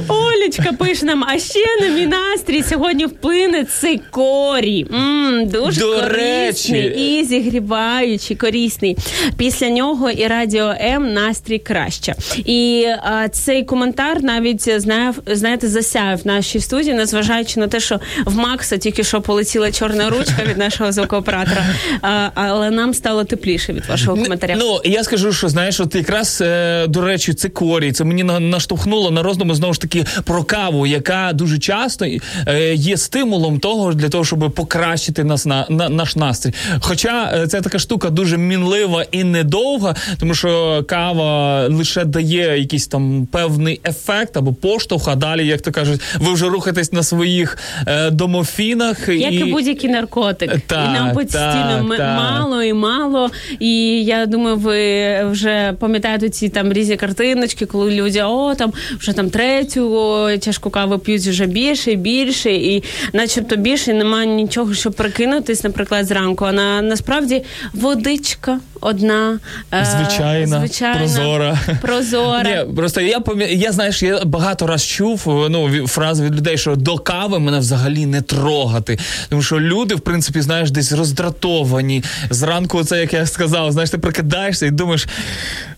[0.07, 4.85] Олечка пише нам, а ще на мій настрій сьогодні вплине цикорій.
[4.93, 7.19] М, дуже До корисний речі.
[7.19, 8.97] і зігріваючий, корисний.
[9.37, 12.15] Після нього і радіо М настрій краще.
[12.37, 17.99] І а, цей коментар навіть знає, знаєте, засяяв в нашій студії, незважаючи на те, що
[18.25, 21.65] в Макса тільки що полетіла чорна ручка від нашого звукооператора.
[22.01, 24.55] А, але нам стало тепліше від вашого коментаря.
[24.59, 29.23] Ну я скажу, що знаєш, от якраз е, до речі, цикорій, це мені наштовхнуло на
[29.23, 32.06] роздуми знову ж таки про каву, яка дуже часто
[32.47, 36.53] е, є стимулом того для того, щоб покращити нас на, на наш настрій.
[36.80, 43.27] Хоча це така штука дуже мінлива і недовга, тому що кава лише дає якийсь там
[43.32, 48.10] певний ефект або поштовх, а далі, як то кажуть, ви вже рухаєтесь на своїх е,
[48.10, 52.17] домофінах Як і, і будь-який наркотик, Так, і нам постійно так, так.
[52.17, 53.30] мало і мало.
[53.60, 59.13] І я думаю, ви вже пам'ятаєте ці там різні картиночки, коли люди о там вже
[59.13, 64.27] там третю о, чашку кави п'ють вже більше і більше, і начебто більше і немає
[64.27, 66.45] нічого, щоб прикинутись, наприклад, зранку.
[66.45, 67.43] А на насправді
[67.73, 69.39] водичка одна,
[69.73, 71.59] е, Звичайна, звичайна прозора.
[71.81, 72.65] прозора.
[72.65, 76.57] Ні, просто я пам'я- я знаєш, я багато раз чув ну ві- фрази від людей,
[76.57, 78.99] що до кави мене взагалі не трогати.
[79.29, 82.03] Тому що люди, в принципі, знаєш, десь роздратовані.
[82.29, 85.07] Зранку, це як я сказав, знаєш, ти прокидаєшся і думаєш,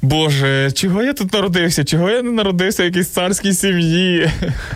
[0.02, 1.84] Боже, чого я тут народився?
[1.84, 4.30] Чого я не народився в якійсь царській сім'ї?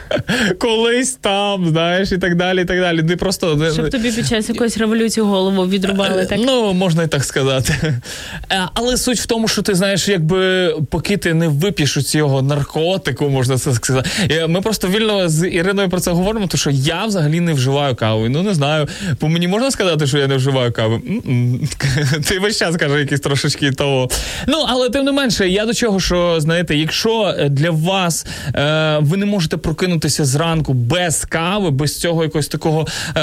[0.59, 2.61] Колись там, знаєш, і так далі.
[2.61, 3.03] і так далі.
[3.03, 6.25] Ти просто Щоб тобі під час якоїсь революції голову відрубали.
[6.25, 7.73] Так Ну, можна і так сказати.
[8.51, 12.41] Е, Але суть в тому, що ти знаєш, якби поки ти не вип'єш у цього
[12.41, 14.09] наркотику, можна це сказати.
[14.31, 17.95] Е, Ми просто вільно з Іриною про це говоримо, тому що я взагалі не вживаю
[17.95, 18.29] кави.
[18.29, 18.87] Ну не знаю.
[19.19, 21.01] По мені можна сказати, що я не вживаю кави?
[22.27, 24.09] Ти весь час каже якісь трошечки того.
[24.47, 28.25] Ну, але тим не менше, я до чого, що знаєте, якщо для вас
[28.55, 33.21] е, е, ви не можете прокинутися зранку без кави, без цього якогось такого е,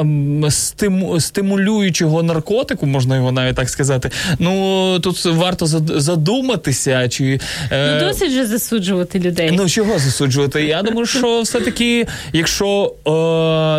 [0.00, 4.10] ем, стиму, стимулюючого наркотику, можна його навіть так сказати.
[4.38, 7.40] Ну тут варто задуматися, чи
[7.70, 9.50] е, Ну, досить же засуджувати людей.
[9.52, 10.64] Ну чого засуджувати?
[10.64, 12.94] Я думаю, що все-таки, якщо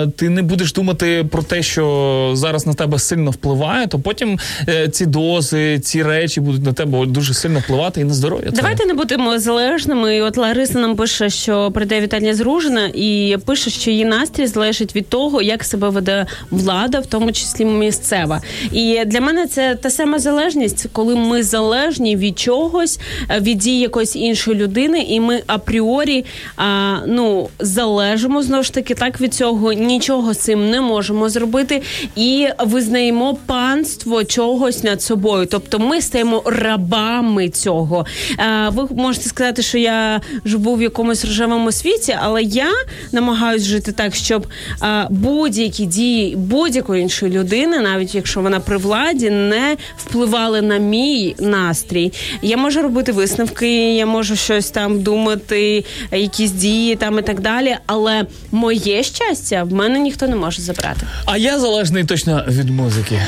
[0.08, 4.40] е, ти не будеш думати про те, що зараз на тебе сильно впливає, то потім
[4.70, 8.52] е, ці дози, ці речі будуть на тебе дуже сильно впливати і на здоров'я.
[8.52, 10.16] Давайте не будемо залежними.
[10.18, 14.48] І от Лариса нам пише, що прийде вітання з Ружина, і пише, що її настрій
[14.48, 18.42] залежить від того, як себе веде влада, в тому числі місцева.
[18.72, 23.00] І для мене це та сама залежність, коли ми залежні від чогось,
[23.30, 26.26] е, від дій якоїсь іншої людини, і ми апріорі
[26.58, 31.82] а, ну залежимо знову ж таки так від цього, нічого з цим не можемо зробити,
[32.16, 35.48] і визнаємо панство чогось над собою.
[35.52, 38.06] Тобто ми стаємо рабами цього.
[38.40, 42.72] Е, ви можете сказати, що я живу в якомусь рожевому світі, але я
[43.12, 44.48] намагаюся жити так, щоб
[44.84, 51.36] е, будь-які дії будь-якої іншої людини, навіть якщо вона при владі, не впливали на мій
[51.40, 52.14] настрій.
[52.42, 57.76] Я можу робити висновки, я можу щось там думати, якісь дії там і так далі.
[57.86, 61.02] Але моє щастя в мене ніхто не може забрати.
[61.26, 63.22] А я залежний точно від музики.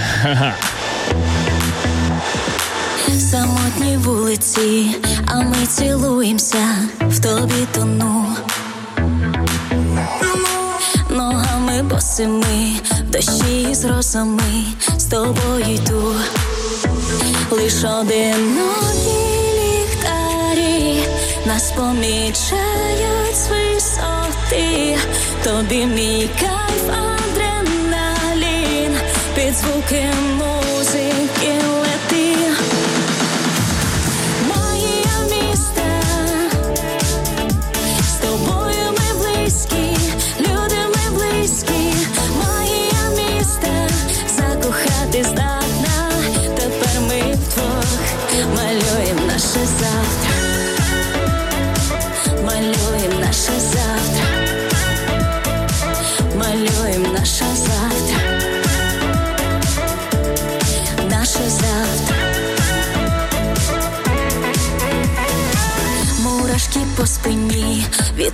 [3.08, 3.20] Ха-ха.
[3.20, 4.96] Самотні вулиці,
[5.26, 6.68] а ми цілуємося,
[7.02, 8.26] в тобі тону.
[11.10, 14.64] Ногами босими, в дощі з росами,
[14.98, 16.14] з тобою йду.
[17.52, 19.18] Лиш одинокі
[19.58, 21.04] ліхтарі
[21.46, 24.98] нас помічають з висоти.
[25.44, 28.98] Тобі мій кайф, адреналін,
[29.36, 30.06] під звуки
[30.38, 30.67] музики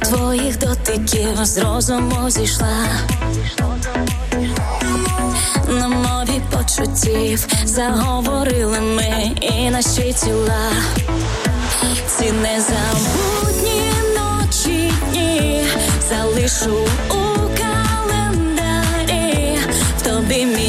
[0.04, 2.86] твоїх дотиків з розуму зійшла.
[5.68, 10.72] На мові почуттів заговорили ми і наші тіла.
[12.08, 15.66] Ці незабутні ночі дні
[16.10, 16.78] залишу
[17.10, 17.24] у
[17.58, 18.88] календарі.
[19.98, 20.63] В тобі мій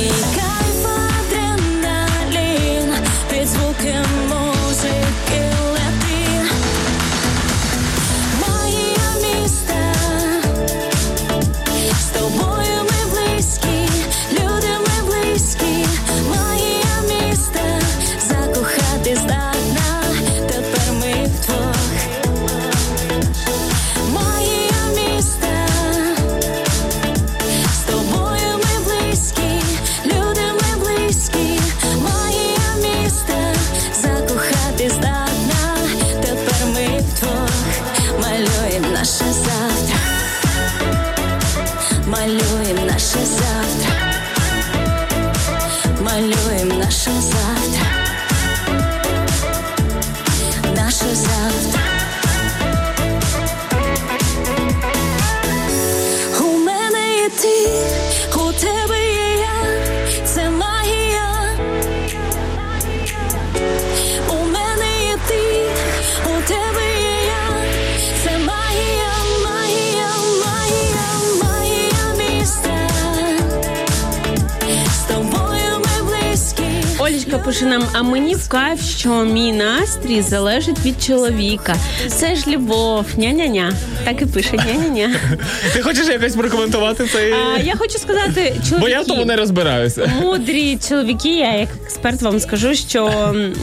[77.44, 81.76] пише нам, а мені в кайф, що мій настрій залежить від чоловіка.
[82.08, 83.72] Це ж любов, ня-ня-ня.
[84.04, 85.14] Так і пише, ня-ня-ня.
[85.72, 87.32] Ти хочеш якось прокоментувати цей?
[87.32, 90.12] А, я хочу сказати, чоловіки, Бо я в тому не розбираюся.
[90.22, 91.68] мудрі чоловіки, я як
[92.04, 93.04] експерт вам скажу, що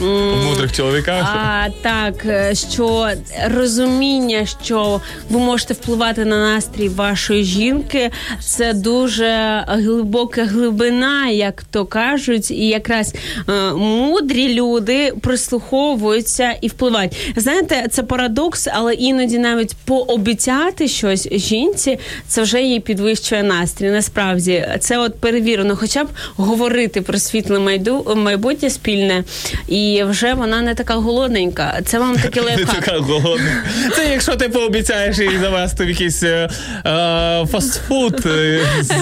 [0.00, 1.24] В мудрих чоловіках.
[1.34, 3.08] А, так, е, що
[3.54, 11.86] розуміння, що ви можете впливати на настрій вашої жінки, це дуже глибока глибина, як то
[11.86, 13.14] кажуть, і якраз
[13.48, 17.32] е, мудрі люди прислуховуються і впливають.
[17.36, 23.90] Знаєте, це парадокс, але іноді навіть пообіцяти щось жінці, це вже їй підвищує настрій.
[23.90, 29.24] Насправді це от перевірено, хоча б говорити про світле майду- майбутнє спільне,
[29.68, 31.80] і вже вона не така голодненька.
[31.84, 32.74] Це вам такий Ти лайфхак.
[32.84, 33.64] така голодна.
[33.96, 36.48] Це якщо ти пообіцяєш їй завести в якийсь е,
[36.86, 38.92] е, фастфуд е, з,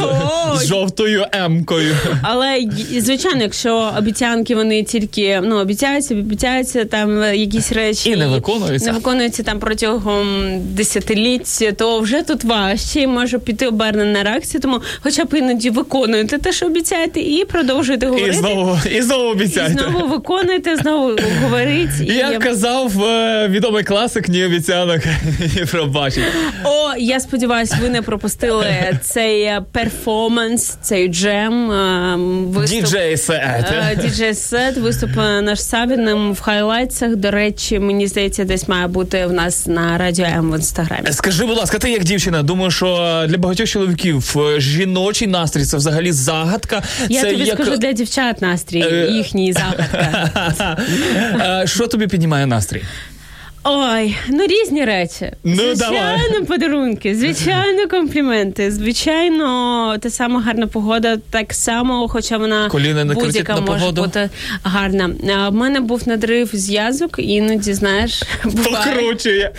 [0.60, 1.96] з жовтою емкою.
[2.22, 2.60] Але
[2.98, 8.86] звичайно, якщо обіцянки вони тільки ну обіцяються, обіцяються там е, якісь речі І не виконуються.
[8.86, 10.26] не виконуються там протягом
[10.60, 14.60] десятиліть, то вже тут важче і може піти обернена реакція.
[14.60, 18.30] Тому хоча б іноді виконуєте те, що обіцяєте, і продовжуєте говорити.
[18.30, 21.90] І знову, і знову І знову виконуєте, знову говорить.
[22.00, 25.00] І Як казав е, відомий класик, ні обіцянок,
[25.56, 26.24] ні пробачень.
[26.64, 28.66] О, я сподіваюся, ви не пропустили
[29.02, 31.70] цей е, перформанс, цей джем.
[31.70, 32.16] е,
[32.46, 32.80] Виступ.
[32.80, 33.64] Діджей сет.
[34.02, 37.16] Діджей сет виступ наш Сабіним в хайлайтсах.
[37.16, 41.12] До речі, мені здається, десь має бути в нас на радіо М в інстаграмі.
[41.12, 46.12] Скажи, будь ласка, ти як дівчина, думаю, що для багатьох чоловіків жіночий настрій це взагалі
[46.12, 46.82] загадка.
[47.08, 47.54] Я це тобі як...
[47.54, 48.78] скажу для дівчат настрій,
[49.10, 50.76] їхній загадка.
[51.62, 52.82] Е, Що тобі піднімає настрій?
[53.64, 55.32] Ой, ну різні речі.
[55.44, 56.44] Ну, звичайно, давай.
[56.46, 63.54] подарунки, звичайно, компліменти, звичайно, та сама гарна погода, так само, хоча вона Коліна не будь-яка
[63.54, 64.02] на може погоду?
[64.02, 64.30] бути
[64.62, 65.10] гарна.
[65.36, 68.94] А в мене був надрив зв'язок, іноді, знаєш, буває.
[68.94, 69.52] Покручує.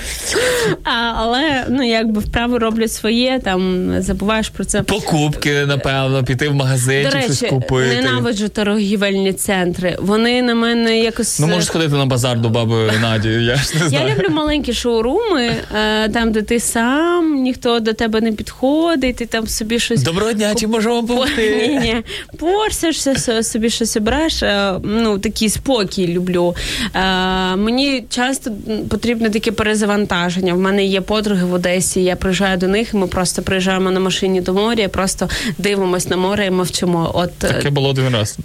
[0.84, 4.82] А, але ну якби вправи роблять своє, там забуваєш про це.
[4.84, 7.96] Покупки, напевно, піти в магазин, До щось речі, купити.
[7.96, 9.98] ненавиджу торгівельні центри.
[10.02, 13.91] Вони на мене якось Ну, можеш сходити на базар до баби Наді, я ж не
[13.92, 19.26] Я люблю маленькі шоуруми, е, там, де ти сам, ніхто до тебе не підходить, ти
[19.26, 20.04] там собі щось.
[20.04, 21.06] Доброго дня, чи можу вам
[21.38, 21.96] Ні, ні,
[22.38, 24.44] порсишся, собі щось обереш.
[24.44, 26.56] е, Ну, такий спокій люблю.
[26.96, 28.52] Е, Мені часто
[28.90, 30.54] потрібне таке перезавантаження.
[30.54, 34.00] В мене є подруги в Одесі, я приїжджаю до них, і ми просто приїжджаємо на
[34.00, 37.12] машині до моря, просто дивимось на море і мовчимо.
[37.14, 38.38] От Таке було один раз.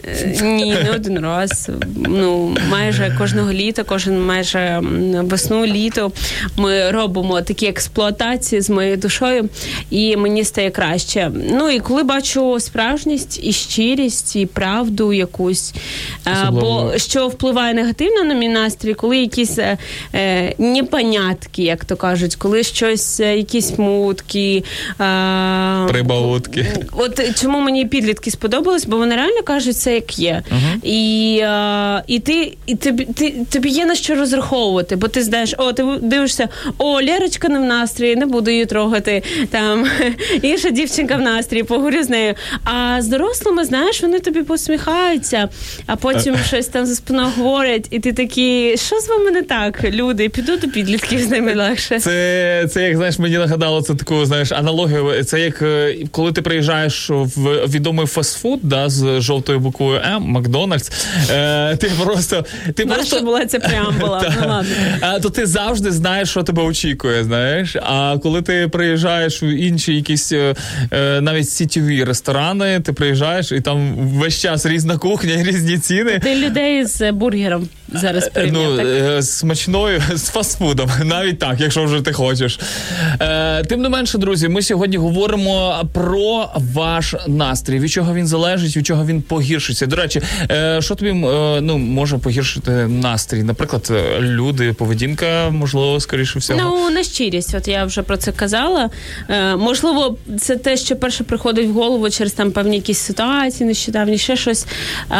[0.43, 1.71] Ні, не один раз.
[1.97, 4.81] Ну майже кожного літа, кожен майже
[5.37, 6.13] весну, літо
[6.57, 9.49] ми робимо такі експлуатації з моєю душою,
[9.91, 11.31] і мені стає краще.
[11.51, 15.75] Ну і коли бачу справжність і щирість, і правду якусь,
[16.27, 16.91] е, Особливо.
[16.93, 19.79] бо що впливає негативно на мій настрій, коли якісь е,
[20.15, 24.65] е, непонятки, як то кажуть, коли щось, е, якісь мутки.
[25.01, 26.67] Е, Прибаутки.
[26.93, 30.43] От чому мені підлітки сподобались, бо вони реально кажуть це як є.
[30.83, 35.55] І, е, і ти, і тобі, ти, тобі є на що розраховувати, бо ти знаєш,
[35.59, 36.49] о, ти дивишся,
[36.79, 39.23] о, Лерочка не в настрої, не буду її трогати.
[39.51, 39.87] Там
[40.43, 42.35] інша дівчинка в настрої, поговорю з нею.
[42.65, 45.49] А з дорослими, знаєш, вони тобі посміхаються,
[45.87, 49.85] а потім щось там за спиною говорять, і ти такий, що з вами не так,
[49.85, 50.29] люди?
[50.29, 52.01] Піду до підлітків з ними легше.
[52.01, 55.25] Це, це як знаєш, мені нагадало це таку знаєш аналогію.
[55.25, 60.91] Це як е, коли ти приїжджаєш в відомий фастфуд, да, з жовтою буквою М, Макдональдс.
[61.31, 64.23] Е, ти просто ти Наша просто була ця преамбула.
[64.43, 64.71] Ну ладно.
[65.23, 67.77] То ти завжди знаєш, що тебе очікує, знаєш.
[67.77, 70.55] А коли ти приїжджаєш в інші якісь е,
[70.91, 76.19] е, навіть сітєві ресторани, ти приїжджаєш і там весь час різна кухня, різні ціни.
[76.19, 82.01] Ти людей з бургером зараз порівняв, Ну, е, смачною з фастфудом, навіть так, якщо вже
[82.01, 82.61] ти хочеш.
[83.21, 88.77] Е, тим не менше, друзі, ми сьогодні говоримо про ваш настрій, від чого він залежить,
[88.77, 89.87] від чого він погіршиться.
[89.87, 93.43] До речі, е, що тобі е, ну, може погіршити настрій?
[93.43, 94.73] Наприклад, е, люди,
[95.07, 96.61] поведінка, можливо, скоріше всього.
[96.63, 98.91] Ну, на щирість, от я вже про це казала.
[99.29, 104.19] Е, можливо, це те, що перше приходить в голову через там певні якісь ситуації, нещодавні,
[104.19, 104.65] ще щось.
[104.65, 105.15] Е,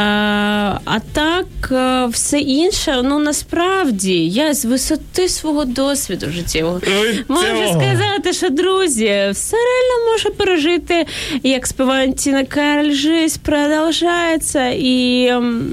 [0.85, 6.81] а так, е, все інше, ну насправді я з висоти свого досвіду життєвого
[7.29, 11.07] можу сказати, що друзі, все реально може пережити,
[11.43, 14.69] як співає Тіна Кароль, жизнь продовжається.
[14.69, 15.73] І ем,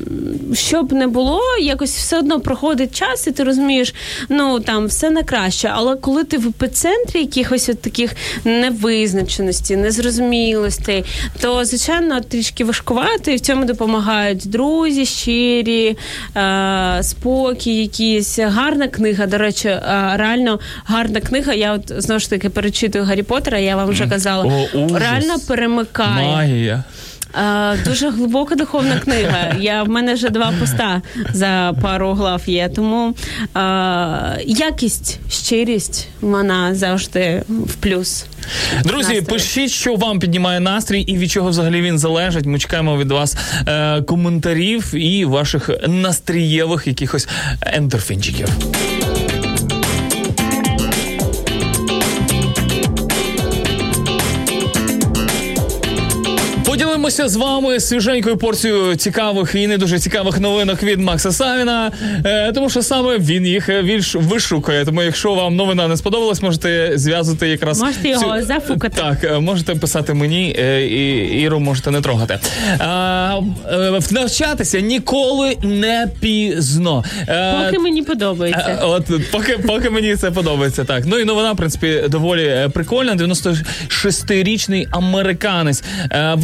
[0.54, 3.94] що б не було, якось все одно проходить час, і ти розумієш,
[4.30, 5.72] ну там все на краще.
[5.74, 11.06] Але коли ти в епіцентрі якихось от таких невизначеностей, незрозумілостей,
[11.42, 15.98] то звичайно трішки важкувато, і в цьому допомагають друзі, щирі,
[16.38, 19.26] е, спокій, якісь гарна книга.
[19.26, 19.82] До речі, е,
[20.16, 21.54] реально гарна книга.
[21.54, 24.46] Я от знову ж таки перечитую Гаррі Поттера, я вам вже казала.
[24.46, 25.02] О, ужас.
[25.02, 26.28] реально перемикає.
[26.28, 26.84] Магія.
[27.36, 29.56] Е, дуже глибока духовна книга.
[29.60, 31.02] Я в мене вже два поста
[31.34, 32.70] за пару глав є.
[32.76, 33.14] Тому
[33.56, 33.60] е,
[34.46, 38.26] якість, щирість вона завжди в плюс.
[38.84, 39.34] Друзі, Настрій.
[39.34, 42.46] пишіть, що вам піднімає настрій і від чого взагалі він залежить.
[42.46, 47.28] Ми чекаємо від вас е, коментарів і ваших настрієвих якихось
[47.62, 48.48] ендорфінчиків.
[57.04, 61.92] Поділимося з вами свіженькою порцією цікавих і не дуже цікавих новинок від Макса Савіна,
[62.26, 64.86] е, тому що саме він їх е, більш вишукує.
[64.86, 69.02] Тому, якщо вам новина не сподобалась, можете зв'язати якраз Можете його цю- зафукати.
[69.02, 72.40] Так, е, можете писати мені, е, і Іру можете не трогати.
[72.80, 73.40] А,
[73.72, 77.04] е, навчатися ніколи не пізно.
[77.28, 78.78] Е, Поки мені подобається.
[78.82, 81.04] Е, От поки, поки мені це подобається, так.
[81.06, 83.16] Ну і новина, в принципі, доволі е, прикольна.
[83.16, 86.36] 96-річний американець, е,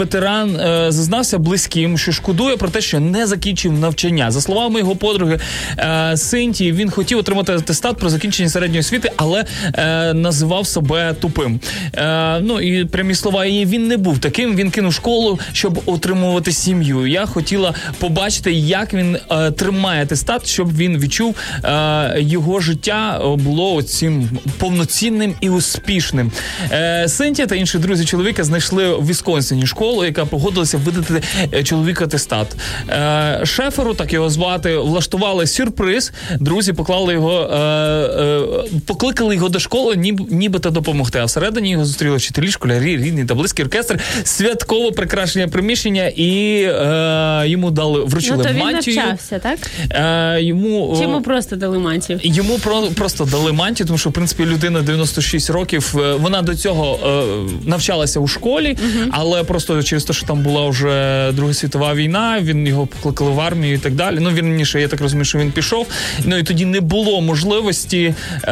[0.54, 4.32] ветеран, е, зазнався близьким, що шкодує про те, що не закінчив навчання.
[4.32, 5.40] За словами його подруги
[5.78, 11.60] е, Синті, він хотів отримати атестат про закінчення середньої освіти, але е, називав себе тупим.
[11.96, 14.56] Е, ну і прямі слова її він не був таким.
[14.56, 17.08] Він кинув школу, щоб отримувати сім'ю.
[17.08, 23.82] Я хотіла побачити, як він е, тримає атестат, щоб він відчув е, його життя було
[23.82, 26.32] цим повноцінним і успішним.
[26.72, 31.22] Е, Синтія та інші друзі чоловіка знайшли в Вісконсині школу, яка погодилася видати
[31.54, 32.48] е, чоловіку атестат.
[32.90, 36.12] Е, Шеферу, так його звати, влаштували сюрприз.
[36.40, 38.42] Друзі поклали його, е, е,
[38.86, 41.20] покликали його до школи, ніби, нібито допомогти.
[41.20, 47.44] А всередині його зустріли вчителі, школярі, рідні та близький оркестр, святково прикрашення приміщення, і е,
[47.48, 48.96] йому дали вручили Ну то він мантію.
[48.96, 49.60] навчався, так?
[49.92, 52.20] Е, йому Чи йому просто дали мантію?
[52.24, 55.96] Йому про просто дали мантію, тому що в принципі людина 96 років.
[56.00, 58.78] е, Вона до цього е, навчалася у школі,
[59.12, 63.40] але просто через те, що там була вже Друга світова війна, він його покликали в
[63.40, 64.18] армію і так далі.
[64.20, 65.88] Ну вірніше, я так розумію, що він пішов.
[66.26, 68.16] Ну і тоді не було можливості.
[68.44, 68.52] Е,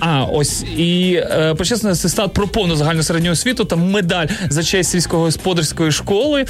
[0.00, 4.90] а ось і е, почесний атестат про повну загальну середню освіту та медаль за честь
[4.90, 6.46] сільськогосподарської школи, е,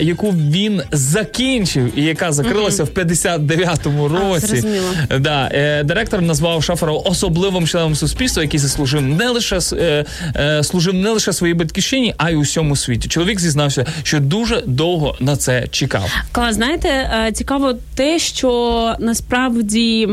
[0.00, 4.46] яку він закінчив, і яка закрилася в 59-му році.
[4.46, 4.86] зрозуміло.
[5.20, 10.04] Да, е, директор назвав Шафара особливим членом суспільства, який заслужив не лише е,
[10.36, 13.08] е, служив не лише своїй батьківщині, а й усьому світі.
[13.08, 16.10] Чоловік зізнався, що дуже довго на це чекав.
[16.32, 20.08] Клас, знаєте, е, цікаво те, що насправді.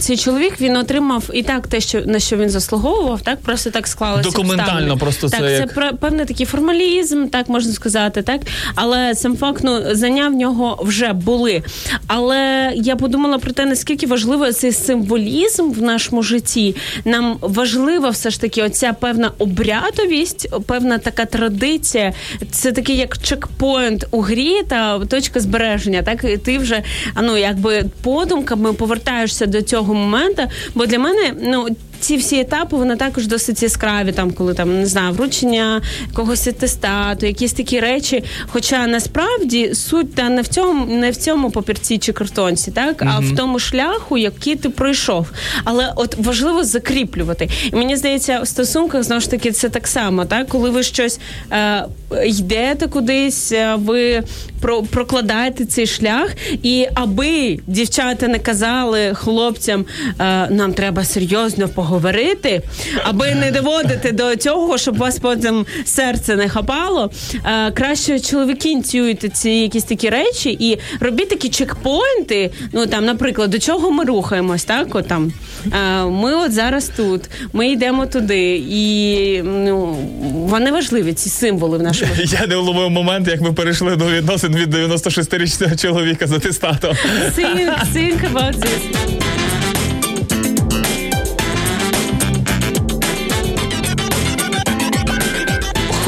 [0.00, 3.86] Цей чоловік він отримав і так те, що на що він заслуговував, так просто так
[3.86, 4.30] склалося.
[4.30, 8.40] Документально просто так, це це як- про- певний такий формалізм, так можна сказати, так.
[8.74, 11.62] Але сам факт, ну знання в нього вже були.
[12.06, 16.76] Але я подумала про те, наскільки важливо цей символізм в нашому житті.
[17.04, 22.12] Нам важлива все ж таки оця певна обрядовість, певна така традиція.
[22.50, 26.02] Це такий як чекпоінт у грі та точка збереження.
[26.02, 26.82] Так і ти вже
[27.22, 28.72] ну якби подумками
[29.26, 30.42] повертаєшся до цього моменту.
[30.74, 31.68] Бо для мене ну.
[32.06, 37.26] Ці всі етапи вони також досить яскраві, там коли там не знаю, вручення якогось атестату,
[37.26, 38.24] якісь такі речі.
[38.46, 43.18] Хоча насправді суть та не в цьому, не в цьому папірці чи картонці, так а
[43.18, 45.26] в тому шляху, який ти пройшов.
[45.64, 47.48] Але от важливо закріплювати.
[47.72, 51.18] І мені здається, в стосунках знову ж таки це так само, так коли ви щось
[51.52, 51.84] е,
[52.26, 54.22] йдете кудись, е, ви
[54.60, 56.30] про, прокладаєте цей шлях,
[56.62, 59.84] і аби дівчата не казали хлопцям,
[60.20, 61.95] е, нам треба серйозно поговорити,
[63.04, 67.10] аби не доводити до цього, щоб вас потім серце не хапало.
[67.44, 72.50] Е, краще чоловіки ініціюйте ці якісь такі речі і робіть такі чекпоінти.
[72.72, 75.32] Ну там, наприклад, до чого ми рухаємось, так от там
[75.72, 77.22] е, ми от зараз тут,
[77.52, 79.96] ми йдемо туди, і ну
[80.32, 82.12] вони важливі, ці символи в нашому.
[82.16, 86.96] Я не вловив момент, як ми перейшли до відносин від 96-річного чоловіка з атестатом.
[87.36, 89.45] Think, think about this.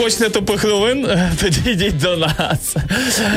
[0.09, 1.07] Хочете тупих новин?
[1.41, 2.77] Тоді йдіть до нас.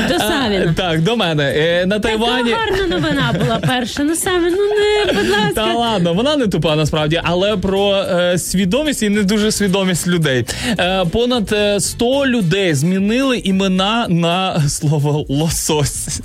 [0.08, 0.66] До Савіна.
[0.70, 1.52] А, Так, до мене.
[1.56, 2.50] Е, На Тайвані.
[2.50, 4.02] Така гарна новина була перша.
[4.02, 5.52] Ну саме, ну не, будь ласка.
[5.54, 10.44] Та ладно, вона не тупа насправді, але про е, свідомість і не дуже свідомість людей.
[10.78, 16.20] Е, понад е, 100 людей змінили імена на слово лосось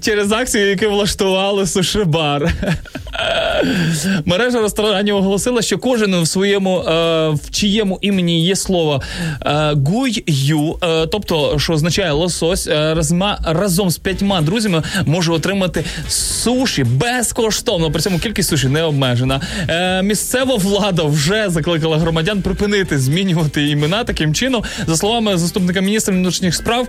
[0.00, 2.52] через акцію, яку влаштували сушибар.
[4.24, 9.02] Мережа ресторанів оголосила, що кожен в своєму е, в чиєму імені є слово
[9.52, 15.84] е, гуй-ю, е, тобто, що означає лосось, е, разма, разом з п'ятьма друзями може отримати
[16.08, 17.90] суші безкоштовно.
[17.90, 19.40] При цьому кількість суші не обмежена.
[20.02, 24.62] Місцева влада вже закликала громадян припинити змінювати імена таким чином.
[24.86, 26.88] За словами заступника міністра внутрішніх справ,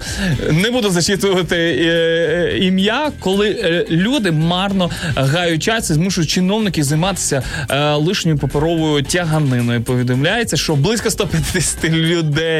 [0.52, 7.44] не буду зачитувати ім'я, коли люди марно гають час і змушують чиновників займатися
[7.96, 9.82] лишньою паперовою тяганиною.
[9.82, 12.53] Повідомляється, що близько 150 людей,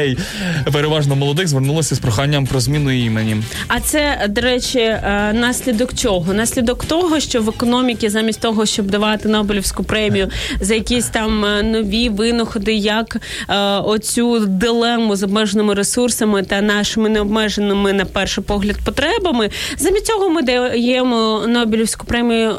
[0.72, 3.36] переважно молодих, звернулися з проханням про зміну імені.
[3.68, 6.34] А це, до речі, е, наслідок чого?
[6.34, 10.28] Наслідок того, що в економіці замість того, щоб давати Нобелівську премію
[10.60, 13.16] за якісь там е, нові винаходи, як
[13.48, 20.30] е, оцю дилему з обмеженими ресурсами та нашими необмеженими на перший погляд потребами, замість цього
[20.30, 22.54] ми даємо Нобелівську премію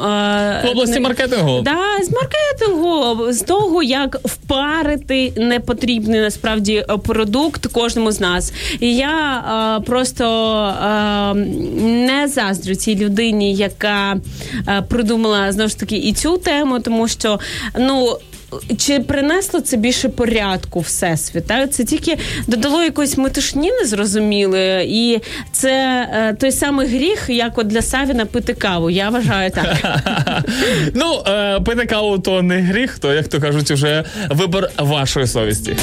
[0.64, 1.62] В області маркетингу.
[1.62, 6.86] Да, з маркетингу, з того, як впарити непотрібний насправді
[7.26, 8.54] продукт кожному з нас.
[8.80, 9.44] І я
[9.80, 11.34] е, просто е,
[11.82, 14.16] не заздрю цій людині, яка
[14.68, 17.40] е, придумала знову ж таки і цю тему, тому що
[17.80, 18.18] ну.
[18.78, 21.48] Чи принесло це більше порядку всесвіт?
[21.48, 21.72] Так?
[21.72, 22.18] Це тільки
[22.48, 25.22] додало якоїсь метушні незрозумілої, і
[25.52, 28.90] це е, той самий гріх, як от для Савіна пити каву.
[28.90, 29.76] Я вважаю так.
[30.94, 35.78] Ну, е, пити каву то не гріх, то, як то кажуть, вже вибір вашої совісті.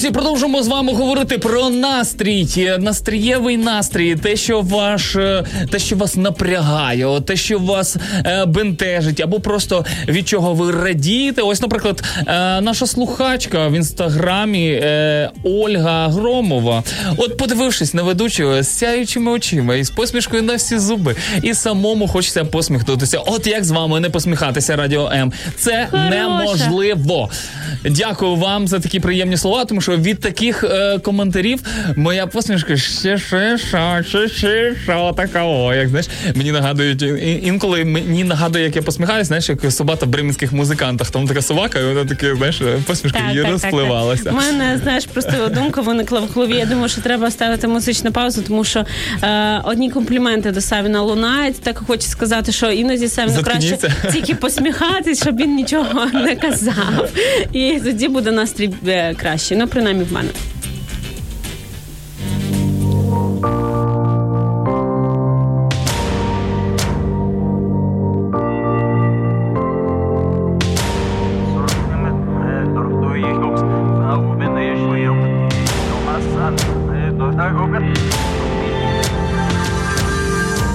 [0.00, 5.96] Друзі, продовжуємо з вами говорити про настрій, настрієвий настрій, те, що ваш, е, те, що
[5.96, 7.96] вас напрягає, те, що вас
[8.26, 11.42] е, бентежить, або просто від чого ви радієте.
[11.42, 16.82] Ось, наприклад, е, наша слухачка в інстаграмі е, Ольга Громова.
[17.16, 22.08] От, подивившись на ведучого з сяючими очима і з посмішкою на всі зуби, і самому
[22.08, 23.18] хочеться посміхнутися.
[23.18, 25.32] От як з вами не посміхатися, Радіо М.
[25.56, 26.10] Це Хороша.
[26.10, 27.30] неможливо.
[27.84, 31.60] Дякую вам за такі приємні слова, тому що від таких е, коментарів
[31.96, 35.74] моя посмішка ще ще ще ще що такого.
[35.74, 37.02] Як знаєш, мені нагадують
[37.42, 41.10] інколи мені нагадує, як я посміхаюся, знаєш, як собака в бременських музикантах.
[41.10, 44.30] Там така собака, і вона таке, знаєш, посмішка її розпливалася.
[44.30, 46.56] У мене, знаєш, просто думка виникла в голові.
[46.56, 48.84] Я думаю, що треба ставити музичну паузу, тому що
[49.22, 51.60] е, одні компліменти до Савіна лунають.
[51.62, 53.78] Так хочу сказати, що іноді Савіну краще
[54.12, 57.08] тільки посміхатись, щоб він нічого не казав.
[57.52, 59.56] І тоді буде настрій е, кращий.
[59.80, 60.32] Ну, принаймні в.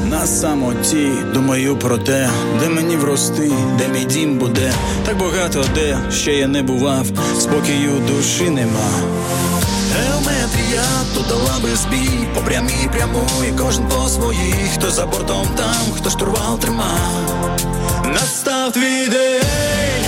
[0.10, 2.30] На самоті думаю про те,
[3.16, 4.74] де де мій дім буде.
[5.06, 7.06] Так багато де ще я не бував,
[7.40, 8.90] спокою душі нема.
[9.96, 15.94] Геометрія тут дала би збій, по прямій прямує кожен по своїй, хто за бортом там,
[15.98, 17.40] хто штурвал тримав.
[18.14, 20.06] Настав твій день,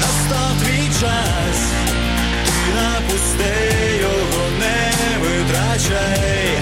[0.00, 1.58] настав твій час,
[2.46, 3.54] ти напусти
[4.00, 6.58] його не витрачай,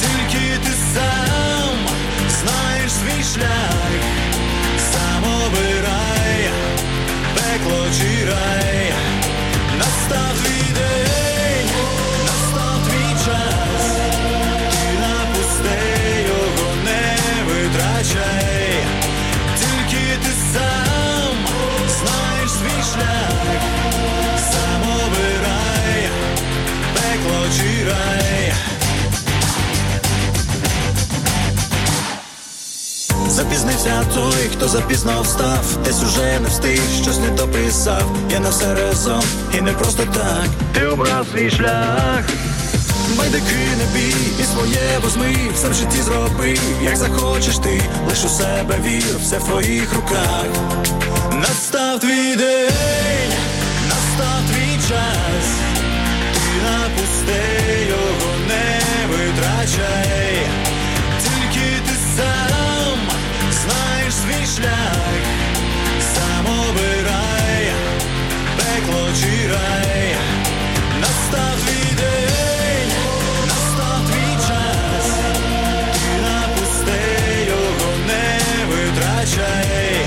[0.00, 1.76] тільки ти сам
[2.42, 4.19] знаєш свій шлях,
[5.50, 6.50] обирай,
[7.34, 8.92] пекло чи рай,
[9.78, 10.34] настав
[33.40, 38.16] Запізнився той, хто запізно встав, десь уже не встиг, щось не дописав.
[38.30, 39.22] Я на все разом
[39.58, 40.46] і не просто так.
[40.72, 42.24] Ти обрав свій шлях.
[43.18, 48.28] Байдики не бій, і своє возьми, все в житті зроби, як захочеш ти, лиш у
[48.28, 50.46] себе вір, все в твоїх руках.
[51.32, 53.32] Настав твій день,
[53.88, 55.46] настав твій час,
[56.34, 57.42] ти напусти
[57.88, 58.80] його не
[59.10, 60.46] витрачай,
[64.56, 65.24] шлях,
[66.14, 67.72] сам обирай,
[68.56, 70.16] пекло чи рай,
[71.00, 72.92] настав твій день,
[73.46, 75.06] настав твій час,
[75.94, 80.06] ти на пусте його не витрачай,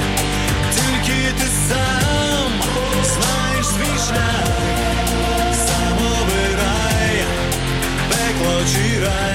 [0.75, 2.51] тільки ти сам
[3.03, 4.47] знаєш свій шлях,
[5.67, 7.23] сам обирай,
[8.09, 9.32] пекло чи рай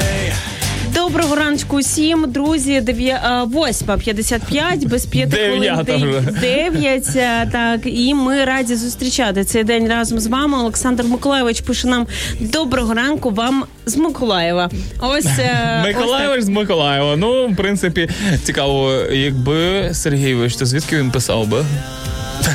[1.16, 2.80] раночку усім, друзі.
[2.80, 6.28] 8.55, без п'яти хвилин.
[6.40, 10.58] 9, е, так, і ми раді зустрічати цей день разом з вами.
[10.58, 12.06] Олександр Миколаєвич пише нам
[12.40, 14.70] доброго ранку вам з Миколаєва.
[15.00, 17.16] Ось е, Миколаєвич з Миколаєва.
[17.16, 18.08] Ну, в принципі,
[18.44, 21.64] цікаво, якби Сергійович, то звідки він писав би?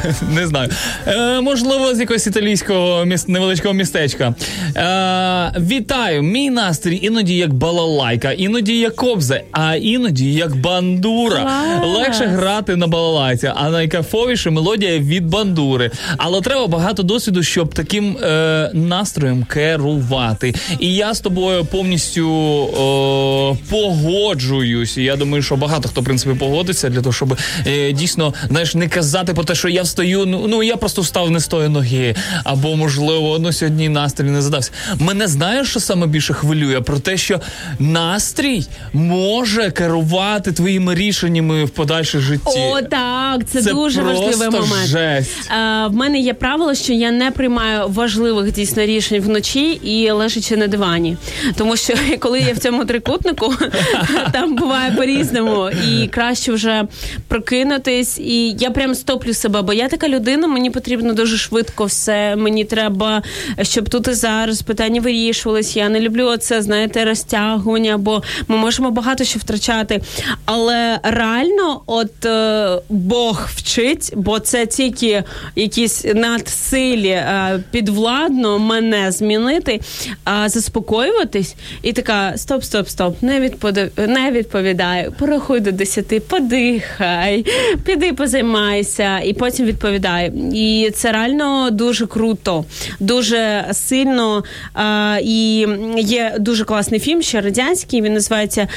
[0.29, 0.69] Не знаю.
[1.07, 3.27] Е, можливо, з якогось італійського міс...
[3.27, 4.35] невеличкого містечка.
[4.75, 6.23] Е, вітаю!
[6.23, 11.41] Мій настрій іноді як балалайка, іноді як кобза, а іноді як бандура.
[11.41, 11.97] Клас!
[11.97, 15.91] Легше грати на балалайці, а найкайфовіше мелодія від бандури.
[16.17, 20.53] Але треба багато досвіду, щоб таким е, настроєм керувати.
[20.79, 22.29] І я з тобою повністю
[22.77, 24.97] о, погоджуюсь.
[24.97, 27.37] І я думаю, що багато хто в принципі погодиться для того, щоб
[27.67, 30.25] е, дійсно знаєш, не казати про те, що я встаю.
[30.25, 32.15] Ну, ну я просто встав не з тої ноги.
[32.43, 34.71] Або можливо, ну сьогодні настрій не задався.
[34.99, 36.81] Мене знаєш, що саме більше хвилює?
[36.81, 37.41] Про те, що
[37.79, 42.59] настрій може керувати твоїми рішеннями в подальшому житті.
[42.71, 44.85] О, так, це, Це дуже важливий момент.
[44.85, 45.51] жесть.
[45.51, 50.57] Е, в мене є правило, що я не приймаю важливих дійсно рішень вночі і лежачи
[50.57, 51.17] на дивані.
[51.57, 53.53] Тому що коли я в цьому трикутнику,
[54.31, 56.83] там буває по-різному, і краще вже
[57.27, 58.19] прокинутись.
[58.19, 62.35] І я прям стоплю себе, я така людина, мені потрібно дуже швидко все.
[62.35, 63.23] Мені треба,
[63.61, 65.75] щоб тут і зараз питання вирішувались.
[65.75, 70.01] Я не люблю оце, знаєте, розтягування, бо ми можемо багато що втрачати.
[70.45, 75.23] Але реально, от е, Бог вчить, бо це тільки
[75.55, 79.79] якісь надсилі е, підвладно мене змінити,
[80.23, 83.89] а заспокоюватись, і така: стоп, стоп, стоп, не відпода...
[83.97, 85.13] не відповідаю.
[85.19, 87.45] Порахуй до 10, подихай,
[87.85, 90.31] піди позаймайся, і потім відповідаю.
[90.53, 92.65] І це реально дуже круто,
[92.99, 94.43] дуже сильно.
[94.73, 98.01] А, і є дуже класний фільм, ще радянський.
[98.01, 98.67] Він називається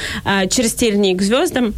[0.49, 1.73] Через тірні к зв'яздам.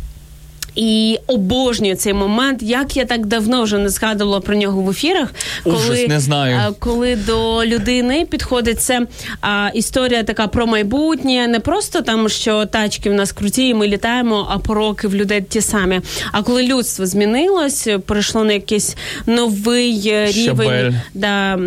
[0.75, 2.63] І обожнюю цей момент.
[2.63, 5.29] Як я так давно вже не згадувала про нього в ефірах,
[5.65, 6.75] Ужас, коли не знаю.
[6.79, 9.07] коли до людини підходить це
[9.41, 13.87] а, історія така про майбутнє, не просто там, що тачки в нас круті, і ми
[13.87, 16.01] літаємо, а пороки в людей ті самі.
[16.31, 18.95] А коли людство змінилось, перейшло на якийсь
[19.25, 21.59] новий е, рівень да,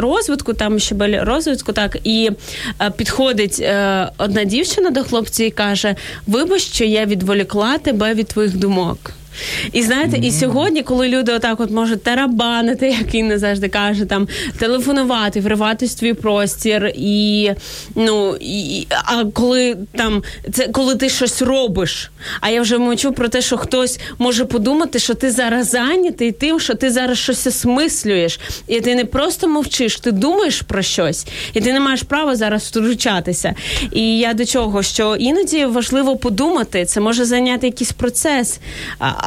[0.00, 2.30] розвитку, там щебель розвитку, так і
[2.80, 5.96] е, підходить е, одна дівчина до хлопця і каже:
[6.26, 8.98] Вибач, що я відволікла тебе від твоїх думок.
[9.72, 14.04] І знаєте, і сьогодні, коли люди отак от можуть тарабанити, як він не завжди каже,
[14.04, 14.28] там
[14.58, 17.50] телефонувати, вриватись в твій простір, і
[17.94, 20.22] ну і, а коли там
[20.52, 22.10] це коли ти щось робиш.
[22.40, 26.60] А я вже мовчу про те, що хтось може подумати, що ти зараз зайнятий тим,
[26.60, 31.60] що ти зараз щось осмислюєш, і ти не просто мовчиш, ти думаєш про щось, і
[31.60, 33.54] ти не маєш права зараз втручатися.
[33.92, 38.60] І я до чого, що іноді важливо подумати, це може зайняти якийсь процес,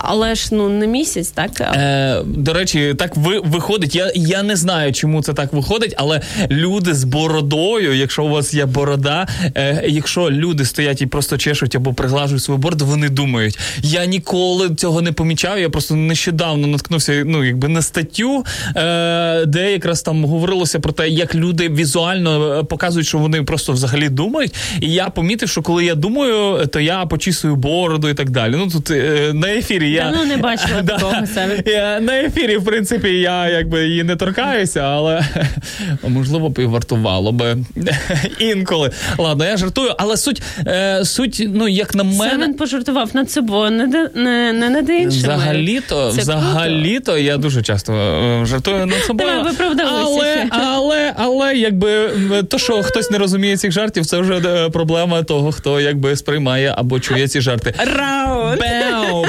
[0.03, 3.95] але ж ну не місяць, так Е, до речі, так ви, виходить.
[3.95, 6.21] Я, я не знаю, чому це так виходить, але
[6.51, 11.75] люди з бородою, якщо у вас є борода, е, якщо люди стоять і просто чешуть
[11.75, 13.59] або приглажують свою бороду, вони думають.
[13.81, 15.59] Я ніколи цього не помічав.
[15.59, 18.45] Я просто нещодавно наткнувся ну, якби на статтю,
[18.75, 23.73] е, де якраз там говорилося про те, як люди візуально е, показують, що вони просто
[23.73, 24.55] взагалі думають.
[24.81, 28.55] І я помітив, що коли я думаю, то я почісую бороду і так далі.
[28.57, 30.97] Ну тут е, на ефірі я Давно не бачила Да.
[30.97, 31.63] такого саме.
[31.65, 35.23] Я на ефірі, в принципі, я якби її не торкаюся, але
[36.07, 37.57] можливо б і вартувало би
[38.39, 38.91] інколи.
[39.17, 42.45] Ладно, я жартую, але суть, е, суть, ну як на мене.
[42.45, 43.85] він пожартував над собою, не,
[44.15, 45.07] не, не над іншими.
[45.35, 49.29] Взагалі-то, взагалі-то я дуже часто е, жартую над собою.
[49.75, 52.09] Давай, але, але, але, якби
[52.49, 56.73] то, що хтось не розуміє цих жартів, це вже е, проблема того, хто якби сприймає
[56.77, 57.73] або чує ці жарти.
[57.97, 58.59] Раунд.
[58.59, 59.25] Беу,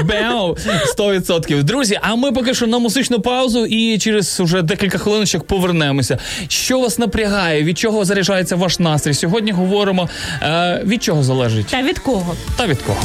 [0.49, 0.57] беу,
[0.99, 1.63] 100%.
[1.63, 6.19] Друзі, а ми поки що на музичну паузу і через уже декілька хвилиночок повернемося.
[6.49, 7.63] Що вас напрягає?
[7.63, 9.15] Від чого заряджається ваш настрій?
[9.15, 10.09] Сьогодні говоримо
[10.43, 12.37] е, від чого залежить Та від кого?
[12.57, 12.99] та від кого.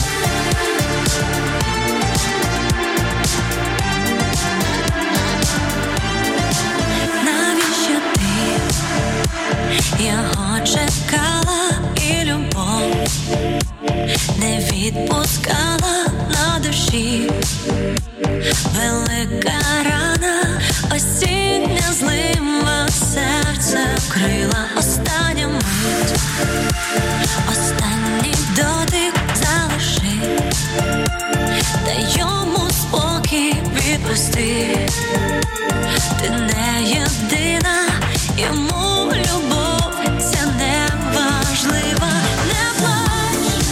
[36.22, 37.90] ти не єдина,
[38.38, 42.12] йому любов ця не важлива,
[42.48, 43.66] не плач,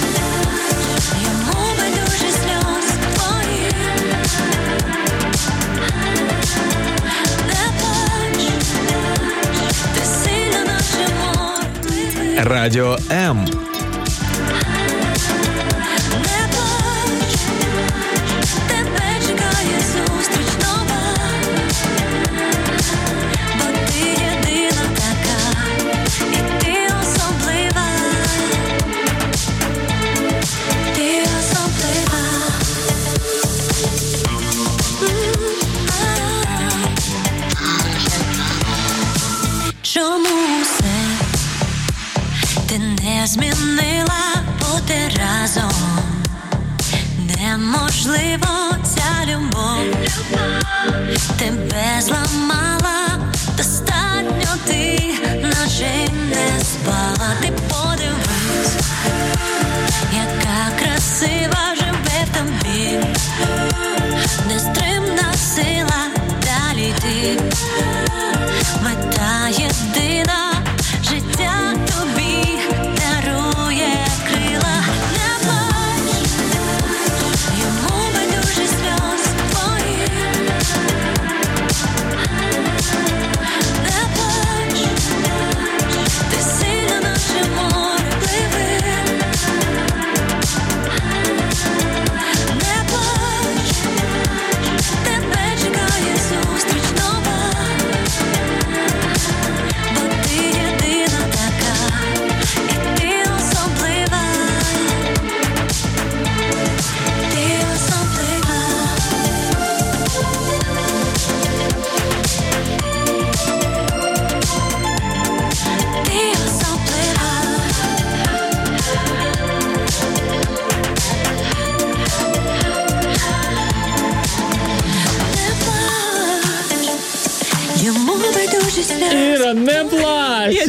[1.23, 3.71] йому байдуже сльоз твої.
[7.47, 8.47] не плач,
[9.95, 12.43] ти сильно наче море.
[12.43, 13.64] Радіо М.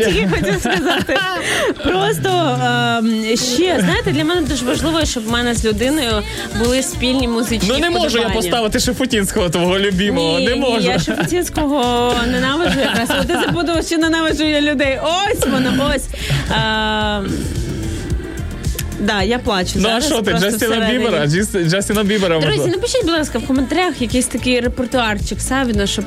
[0.07, 1.17] тільки хотів сказати.
[1.85, 2.29] Просто
[3.33, 6.23] е, ще знаєте, для мене дуже важливо, щоб в мене з людиною
[6.59, 7.69] були спільні музичні.
[7.73, 10.39] Ну не можу я поставити Шефутінського твого любимого.
[10.39, 10.81] Ні, не можу.
[10.81, 13.27] Ні, я Шефутінського ненавиджу якраз.
[13.27, 14.99] Ти забудова, що ненавиджу я людей.
[15.03, 16.05] Ось воно, ось.
[16.51, 17.21] А,
[19.01, 19.71] да, я плачу.
[19.75, 20.99] Ну а зараз що ти, просто Джастіна всередині.
[20.99, 21.25] Бібера?
[21.27, 22.73] Джіс- Джастіна Бібера Друзі, можна.
[22.73, 26.05] напишіть, будь ласка, в коментарях якийсь такий репертуарчик Савіна, щоб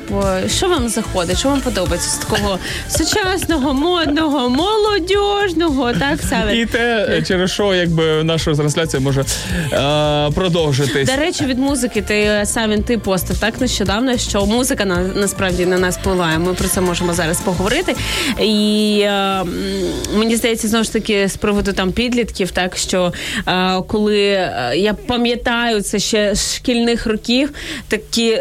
[0.56, 6.56] що вам заходить, що вам подобається з такого сучасного, модного, молодіжного, так, Савін?
[6.62, 9.20] І те, е, через що якби наша трансляція може
[9.72, 11.08] е, продовжитись.
[11.08, 15.78] До речі, від музики ти Савін, ти постив так нещодавно, що музика на насправді на
[15.78, 16.38] нас впливає.
[16.38, 17.94] Ми про це можемо зараз поговорити.
[18.42, 19.48] І е, м,
[20.14, 23.12] мені здається, знову ж таки з приводу там підлітків, так що
[23.48, 27.50] е, коли е, я пам'ятаю це ще з шкільних років,
[27.88, 28.38] такі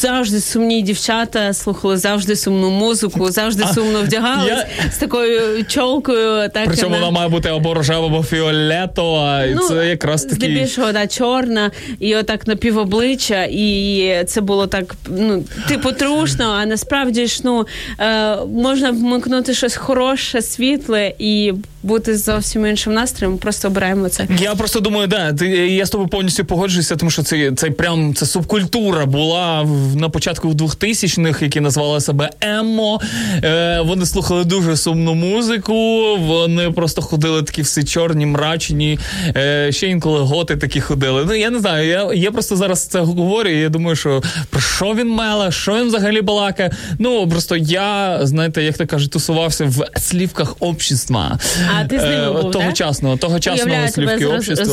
[0.00, 4.48] завжди сумні дівчата слухали завжди сумну музику, завжди сумно вдягались
[4.84, 6.48] я- з такою чолкою.
[6.48, 9.44] Так Причому на- вона має бути або рожева, або фіолетова.
[9.44, 10.34] І це якраз такі.
[10.34, 11.70] Ну, Здебільшого, да, чорна,
[12.00, 17.66] і отак напівобличчя, і це було так, ну, типу, трушно, а насправді ж ну,
[18.00, 21.52] е, можна вмикнути щось хороше, світле і
[21.86, 23.38] бути з зовсім іншим настроєм.
[23.38, 24.26] Просто обираємо це.
[24.40, 28.14] Я просто думаю, да, ти, я з тобою повністю погоджуюся, тому що це, це прям
[28.14, 33.00] це субкультура була в, на початку 2000-х, які назвали себе Еммо.
[33.44, 38.98] Е, вони слухали дуже сумну музику, вони просто ходили такі всі чорні, мрачні.
[39.36, 41.24] Е, ще інколи готи такі ходили.
[41.26, 44.60] Ну я не знаю, я, я просто зараз це говорю, і я думаю, що про
[44.60, 46.70] що він меле, що він взагалі балакає.
[46.98, 51.38] Ну просто я, знаєте, як то кажуть, тусувався в слівках общества.
[51.80, 54.64] А ти з ними Е, був, тогочасного, тогочасного слівки общества.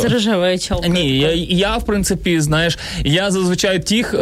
[0.82, 0.82] з.
[0.90, 4.14] Ні, я, я в принципі, знаєш, я зазвичай тих.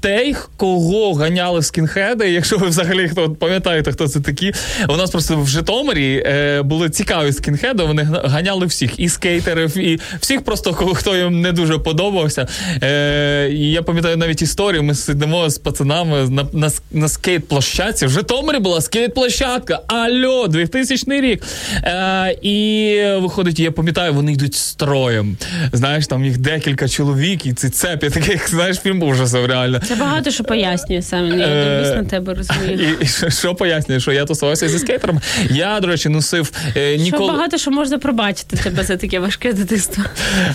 [0.00, 4.52] Тих, кого ганяли скінхеди, якщо ви взагалі хто пам'ятаєте, хто це такі.
[4.88, 7.84] У нас просто в Житомирі е, були цікаві скінхеди.
[7.84, 12.48] Вони ганяли всіх, і скейтерів, і всіх просто кого хто їм не дуже подобався.
[12.82, 14.82] Е, і я пам'ятаю навіть історію.
[14.82, 18.06] Ми сидимо з пацанами на, на, на скейт-площадці.
[18.06, 19.78] В Житомирі була скейт-площадка.
[19.86, 21.42] Альо, 2000 рік.
[21.74, 25.36] Е, і виходить, я пам'ятаю, вони йдуть строєм.
[25.72, 29.80] Знаєш, там їх декілька чоловік, і ці цепі, таких, знаєш, фільм ужасів реально.
[29.90, 31.38] Це багато що пояснює саме.
[31.38, 32.96] Я Е, на тебе, розумію.
[33.00, 35.20] І, що, пояснює, що я тусувався зі скейтером.
[35.50, 37.32] Я, до речі, носив е, Що ніколи.
[37.32, 40.04] багато що можна пробачити тебе за таке важке дитинство.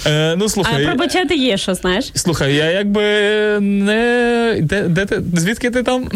[0.07, 2.11] Е, ну А пробачати є, що знаєш.
[2.13, 3.01] Слухай, я якби
[3.59, 4.57] не.
[4.61, 5.21] Де, де ти?
[5.35, 6.09] Звідки ти там?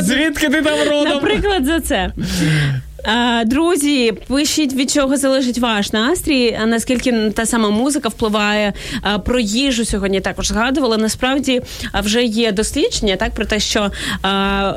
[0.00, 1.08] Звідки ти там родом?
[1.08, 2.12] Наприклад, за це.
[3.46, 6.58] Друзі, пишіть від чого залежить ваш настрій.
[6.66, 8.72] Наскільки та сама музика впливає
[9.24, 10.96] про їжу сьогодні також згадувала.
[10.96, 11.62] Насправді
[12.02, 13.90] вже є дослідження так про те, що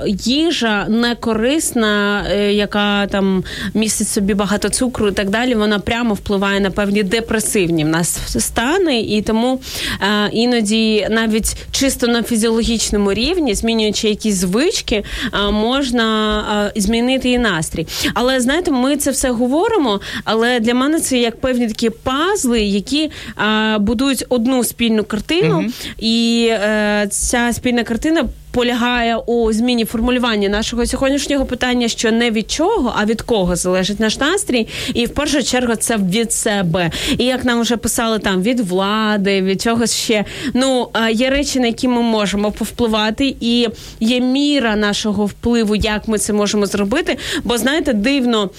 [0.08, 5.56] їжа не корисна, е, яка там містить собі багато цукру і так далі.
[5.56, 9.62] Вона прямо впливає на певні депресивні в нас стани, і тому
[10.32, 15.04] іноді навіть чисто на фізіологічному рівні, змінюючи якісь звички,
[15.52, 17.88] можна змінити і настрій.
[18.16, 20.02] Але знаєте, ми це все говоримо.
[20.24, 23.12] Але для мене це як певні такі пазли, які
[23.80, 25.66] будують одну спільну картину,
[26.00, 28.26] і е, ця спільна картина.
[28.56, 34.00] Полягає у зміні формулювання нашого сьогоднішнього питання, що не від чого, а від кого залежить
[34.00, 36.92] наш настрій, і в першу чергу це від себе.
[37.18, 40.26] І як нам вже писали там від влади, від чогось ще.
[40.54, 43.68] Ну є речі, на які ми можемо повпливати, і
[44.00, 47.18] є міра нашого впливу, як ми це можемо зробити.
[47.44, 48.50] Бо знаєте, дивно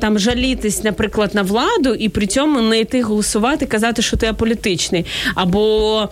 [0.00, 5.06] там жалітись, наприклад, на владу, і при цьому не йти голосувати, казати, що ти аполітичний,
[5.34, 6.08] або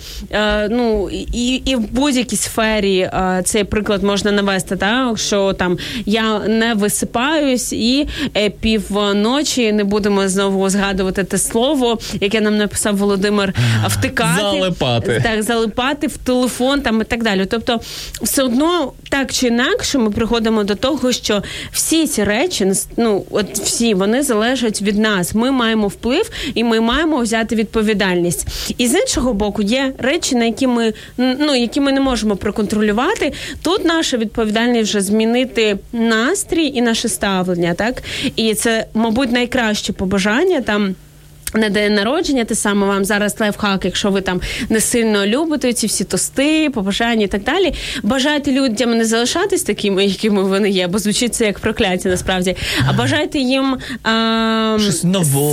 [0.70, 6.38] ну і, і в будь-якій сфері е, цей приклад можна навести, так що там я
[6.38, 13.54] не висипаюсь і е, півночі не будемо знову згадувати те слово, яке нам написав Володимир,
[13.86, 15.20] втикати Залипати.
[15.24, 17.46] так, залипати в телефон там і так далі.
[17.46, 17.80] Тобто,
[18.22, 23.58] все одно так чи інакше, ми приходимо до того, що всі ці речі, ну от
[23.58, 25.34] всі вони залежать від нас.
[25.34, 28.46] Ми маємо вплив і ми маємо взяти відповідальність.
[28.78, 32.79] І з іншого боку, є речі, на які ми ну які ми не можемо проконтролювати.
[33.62, 38.02] Тут наша відповідальність вже змінити настрій і наше ставлення, так
[38.36, 40.94] і це, мабуть, найкраще побажання там.
[41.54, 45.86] На день народження, те саме вам зараз лайфхак, якщо ви там не сильно любите ці
[45.86, 47.74] всі тости, побажання і так далі.
[48.02, 52.56] Бажайте людям не залишатись такими, якими вони є, бо звучить це як прокляття насправді.
[52.88, 54.76] А бажайте їм а,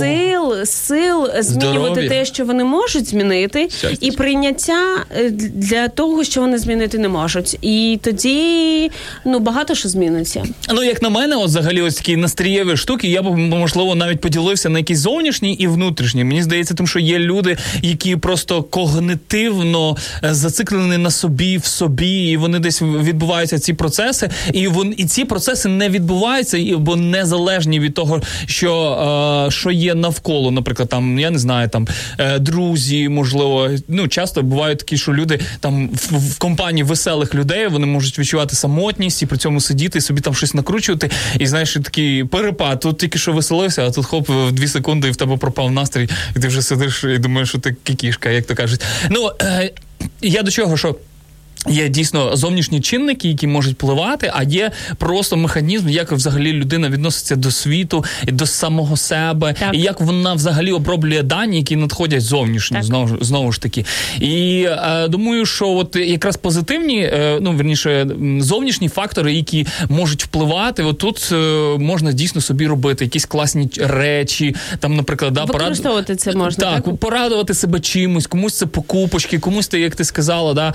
[0.00, 2.08] сил, сил змінювати Здоров'я.
[2.08, 3.96] те, що вони можуть змінити, Щастя.
[4.00, 7.58] і прийняття е, для того, що вони змінити не можуть.
[7.62, 8.90] І тоді
[9.24, 10.44] ну багато що зміниться.
[10.74, 14.68] Ну, як на мене, от взагалі ось такі настрієві штуки, я б можливо навіть поділився
[14.68, 15.87] на якісь зовнішні і внутрішні.
[16.24, 22.30] Мені здається, тим, що є люди, які просто когнитивно е, зациклені на собі, в собі,
[22.30, 26.96] і вони десь відбуваються ці процеси, і вон і ці процеси не відбуваються, і- бо
[26.96, 30.50] незалежні від того, що, е, що є навколо.
[30.50, 35.40] Наприклад, там я не знаю, там е, друзі, можливо, ну часто бувають такі, що люди
[35.60, 40.00] там в, в компанії веселих людей вони можуть відчувати самотність і при цьому сидіти і
[40.02, 41.10] собі там щось накручувати.
[41.38, 42.80] І знаєш, і такий перепад.
[42.80, 46.08] Тут тільки що веселився, а тут хоп, в дві секунди і в тебе пропав настрій,
[46.36, 48.84] і ти вже сидиш і думаєш, що ти кікішка, як то кажуть.
[49.10, 49.70] Ну е,
[50.22, 50.96] я до чого, що.
[51.66, 57.36] Є дійсно зовнішні чинники, які можуть впливати, а є просто механізм, як взагалі людина відноситься
[57.36, 59.74] до світу і до самого себе, Так.
[59.74, 62.84] і як вона взагалі оброблює дані, які надходять зовнішньо, Так.
[62.84, 63.84] знову ж знову ж таки.
[64.20, 68.06] І е, думаю, що от якраз позитивні, е, ну верніше,
[68.40, 71.36] зовнішні фактори, які можуть впливати, от тут е,
[71.78, 76.96] можна дійсно собі робити якісь класні речі, там, наприклад, да, порад- це можна, так, так?
[76.96, 80.74] порадувати себе чимось, комусь це покупочки, комусь ти, як ти сказала, да,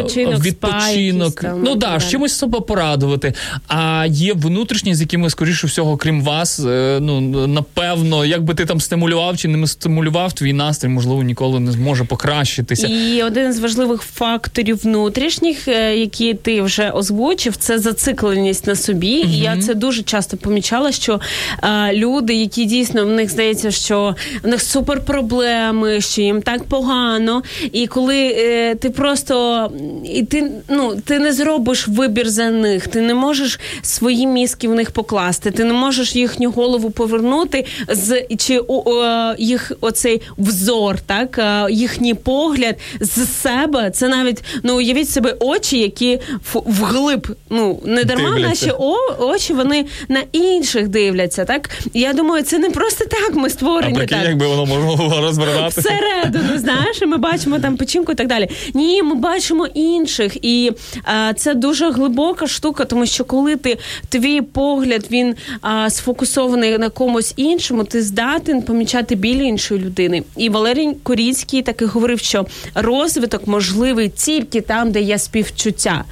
[0.00, 3.34] е, Відпочинок, спа там, ну да, так чимось себе порадувати.
[3.68, 8.66] А є внутрішні, з якими, скоріше всього, крім вас, е, ну напевно, як би ти
[8.66, 12.86] там стимулював чи не стимулював, твій настрій, можливо, ніколи не зможе покращитися.
[12.86, 19.08] І один з важливих факторів внутрішніх, е, які ти вже озвучив, це зацикленість на собі.
[19.08, 21.20] І я це дуже часто помічала, що
[21.62, 26.64] е, люди, які дійсно в них здається, що в них супер проблеми, що їм так
[26.64, 27.42] погано.
[27.72, 29.70] І коли е, ти просто
[30.04, 34.74] і ти ну ти не зробиш вибір за них, ти не можеш свої мізки в
[34.74, 41.00] них покласти, ти не можеш їхню голову повернути з чи о, о, їх оцей взор,
[41.00, 43.90] так їхній погляд з себе.
[43.90, 46.20] Це навіть ну уявіть себе очі, які
[46.54, 47.36] вглиб.
[47.50, 48.66] Ну не дарма Дивляться.
[48.66, 51.44] наші о, очі вони на інших дивляться.
[51.44, 53.34] Так я думаю, це не просто так.
[53.34, 54.28] Ми а створені прикинь, так.
[54.28, 55.80] якби воно можна було розвернати.
[55.80, 58.48] Всередину, знаєш, і ми бачимо там печінку і так далі.
[58.74, 60.72] Ні, ми бачимо інших, і
[61.04, 66.88] а, це дуже глибока штука, тому що коли ти твій погляд він а, сфокусований на
[66.88, 70.22] комусь іншому, ти здатен помічати біль іншої людини.
[70.36, 76.04] І Валерій Коріцький таки говорив, що розвиток можливий тільки там, де є співчуття.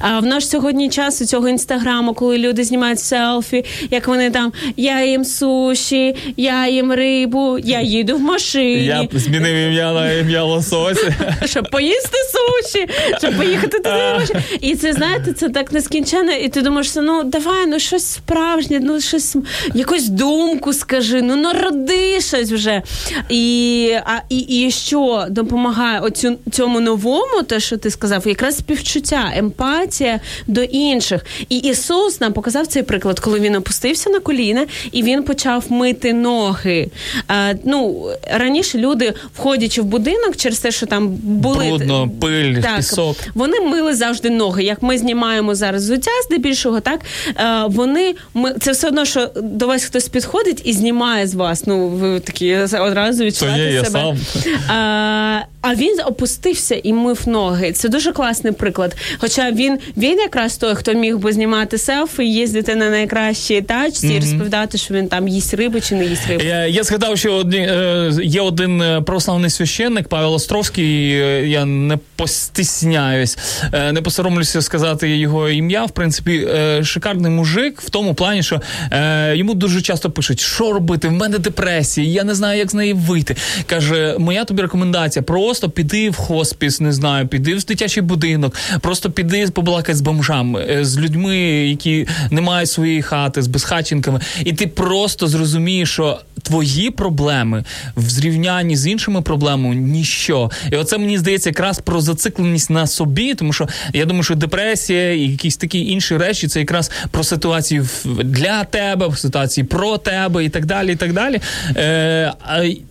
[0.00, 4.52] А в наш сьогодні час у цього інстаграму, коли люди знімають селфі, як вони там
[4.76, 8.84] я їм суші, я їм рибу, я їду в машині.
[8.84, 11.04] Я змінив ім'я на ім'я лосось.
[11.44, 12.88] Щоб поїсти суші.
[13.18, 13.90] Щоб поїхати туди.
[13.90, 14.40] не.
[14.60, 19.00] І це знаєте, це так нескінченно, і ти думаєш, ну давай, ну щось справжнє, ну
[19.00, 19.36] щось
[19.74, 22.82] якусь думку скажи, ну народи щось вже.
[23.28, 29.32] І, а, і, і що допомагає оцю, цьому новому, те, що ти сказав, якраз співчуття,
[29.36, 31.24] емпатія до інших.
[31.48, 36.12] І Ісус нам показав цей приклад, коли він опустився на коліна і він почав мити
[36.12, 36.88] ноги.
[37.28, 42.76] А, ну, раніше люди, входячи в будинок, через те, що там були Брудно, пиль, так,
[42.76, 42.98] пісок.
[43.34, 44.64] Вони мили завжди ноги.
[44.64, 47.00] Як ми знімаємо зараз взуття, здебільшого, так
[47.36, 51.66] е, вони ми це все одно, що до вас хтось підходить і знімає з вас.
[51.66, 54.16] Ну ви такі одразу відчуваєте є, я себе.
[54.34, 54.52] сам.
[54.68, 57.72] А, а він опустився і мив ноги.
[57.72, 58.96] Це дуже класний приклад.
[59.18, 64.18] Хоча він він якраз той, хто міг би знімати селфі, їздити на найкращій тачці і
[64.20, 66.44] розповідати, що він там їсть рибу чи не їсть рибу.
[66.44, 71.10] Я, я згадав, що одні, е, є один е, православний священник Павел Островський.
[71.12, 73.38] е, Я не постісняюсь,
[73.72, 75.84] е, не посоромлюся сказати його ім'я.
[75.84, 78.60] В принципі, е, шикарний мужик в тому плані, що
[78.92, 82.74] е, йому дуже часто пишуть, що робити, в мене депресія, я не знаю, як з
[82.74, 83.36] неї вийти.
[83.66, 89.10] Каже, моя тобі рекомендація: просто піди в хоспіс, не знаю, піди в дитячий будинок, просто
[89.10, 91.36] піди побалакай з бомжами, е, з людьми,
[91.68, 97.64] які не мають своєї хати, з безхатченками, і ти просто зрозумієш, що твої проблеми
[97.96, 100.50] в зрівнянні з іншими проблемами ніщо.
[100.72, 105.12] І оце мені здається якраз про зацикленість на собі, тому що я думаю, що депресія
[105.12, 107.88] і якісь такі інші речі це якраз про ситуацію
[108.24, 110.92] для тебе, ситуації про тебе і так далі.
[110.92, 111.40] І так далі.
[111.76, 112.32] Е,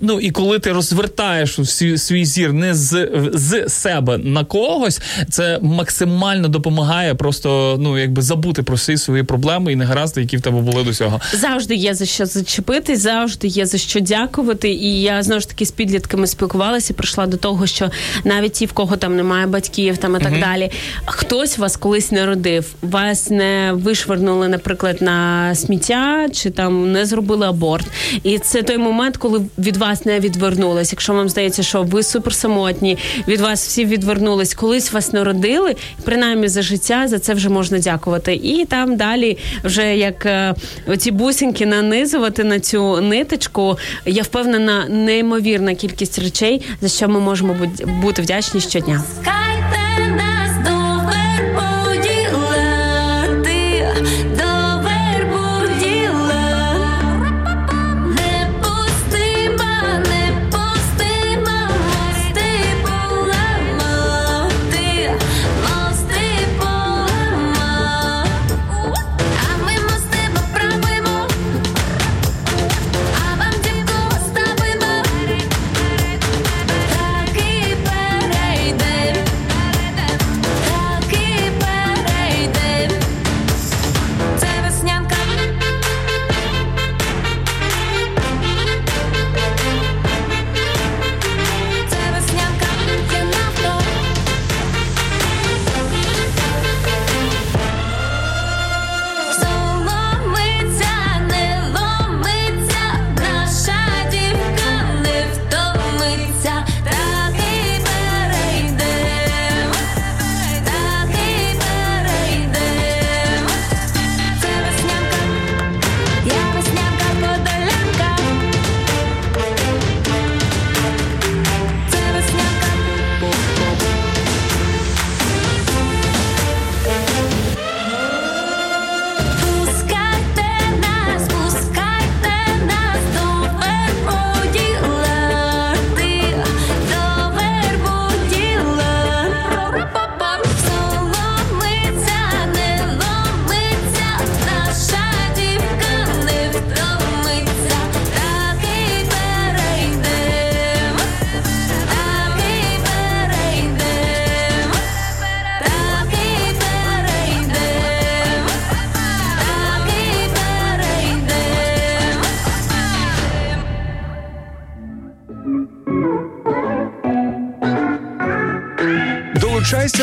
[0.02, 5.60] ну і коли ти розвертаєш свій, свій зір не з, з себе на когось, це
[5.62, 10.62] максимально допомагає просто ну якби забути про всі свої проблеми і негаразди, які в тебе
[10.62, 11.22] були до цього.
[11.34, 14.70] Завжди є за що зачепити, завжди є за що дякувати.
[14.70, 17.92] І я знову ж таки з підлітками спілкувалася, прийшла до того, що
[18.24, 20.72] навіть ті, в кого там немає батьків, там і так далі,
[21.06, 27.88] хтось вас колись народив, вас не вишвернули, наприклад, на сміття чи там не зробили аборт.
[28.24, 30.92] І це той момент, коли від вас не відвернулись.
[30.92, 32.04] Якщо вам здається, що ви
[32.44, 32.98] суперсамотні,
[33.28, 38.34] від вас всі відвернулись, колись вас народили, принаймні за життя за це вже можна дякувати.
[38.34, 40.53] І там далі, вже як е,
[40.88, 47.56] оці бусинки нанизувати на цю ниточку, я впевнена, неймовірна кількість речей, за що ми можемо
[48.02, 49.03] бути вдячні щодня.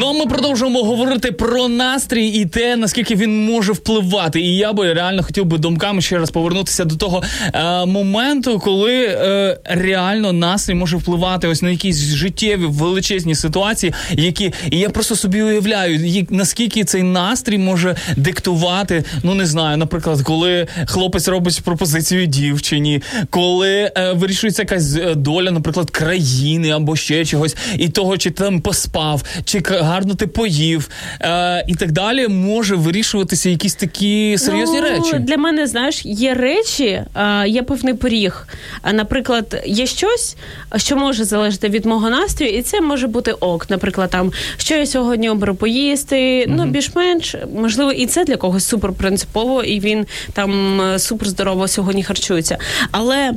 [0.00, 4.40] Ну а ми продовжуємо говорити про настрій і те, наскільки він може впливати.
[4.40, 7.22] І я би реально хотів би думками ще раз повернутися до того
[7.54, 14.52] е, моменту, коли е, реально настрій може впливати ось на якісь життєві величезні ситуації, які
[14.70, 19.04] і я просто собі уявляю, як- наскільки цей настрій може диктувати.
[19.22, 25.50] Ну не знаю, наприклад, коли хлопець робить пропозицію дівчині, коли е, вирішується якась е, доля,
[25.50, 29.60] наприклад, країни або ще чогось, і того, чи там поспав, чи
[29.90, 30.88] гарно ти поїв,
[31.20, 35.18] е, і так далі, може вирішуватися якісь такі серйозні ну, речі.
[35.18, 38.46] Для мене, знаєш, є речі, а, є певний поріг.
[38.82, 40.36] А, Наприклад, є щось,
[40.76, 43.70] що може залежати від мого настрою, і це може бути ок.
[43.70, 46.46] Наприклад, там що я сьогодні оберу поїсти.
[46.48, 51.68] Ну, більш-менш можливо, і це для когось супер принципово, і він там е, супер здорово
[51.68, 52.58] сьогодні харчується.
[52.90, 53.32] Але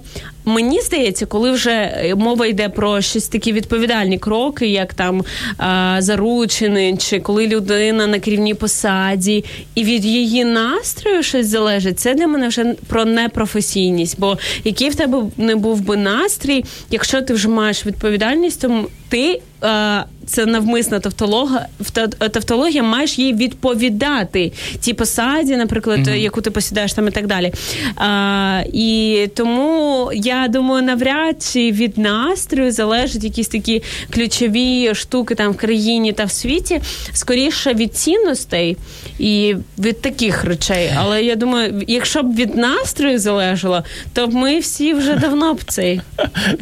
[0.46, 5.24] мені здається, коли вже е, мова йде про щось такі відповідальні кроки, як там
[5.58, 5.98] а,
[6.44, 9.45] заручини, чи коли людина на керівній посаді,
[9.76, 14.20] і від її настрою щось залежить, це для мене вже про непрофесійність.
[14.20, 19.41] Бо який в тебе не був би настрій, якщо ти вже маєш відповідальність, то ти.
[19.64, 26.94] е, Це навмисна тавтолога, вта- тавтологія, маєш їй відповідати тій посаді, наприклад, яку ти посідаєш
[26.94, 27.52] там і так далі.
[27.95, 35.52] А, і тому я думаю, навряд чи від настрою залежать якісь такі ключові штуки там
[35.52, 36.81] в країні та в світі,
[37.14, 38.77] скоріше від цінностей
[39.19, 40.91] і від таких речей.
[40.98, 43.84] Але я думаю, якщо б від настрою залежало,
[44.14, 46.02] то б ми всі вже давно б цей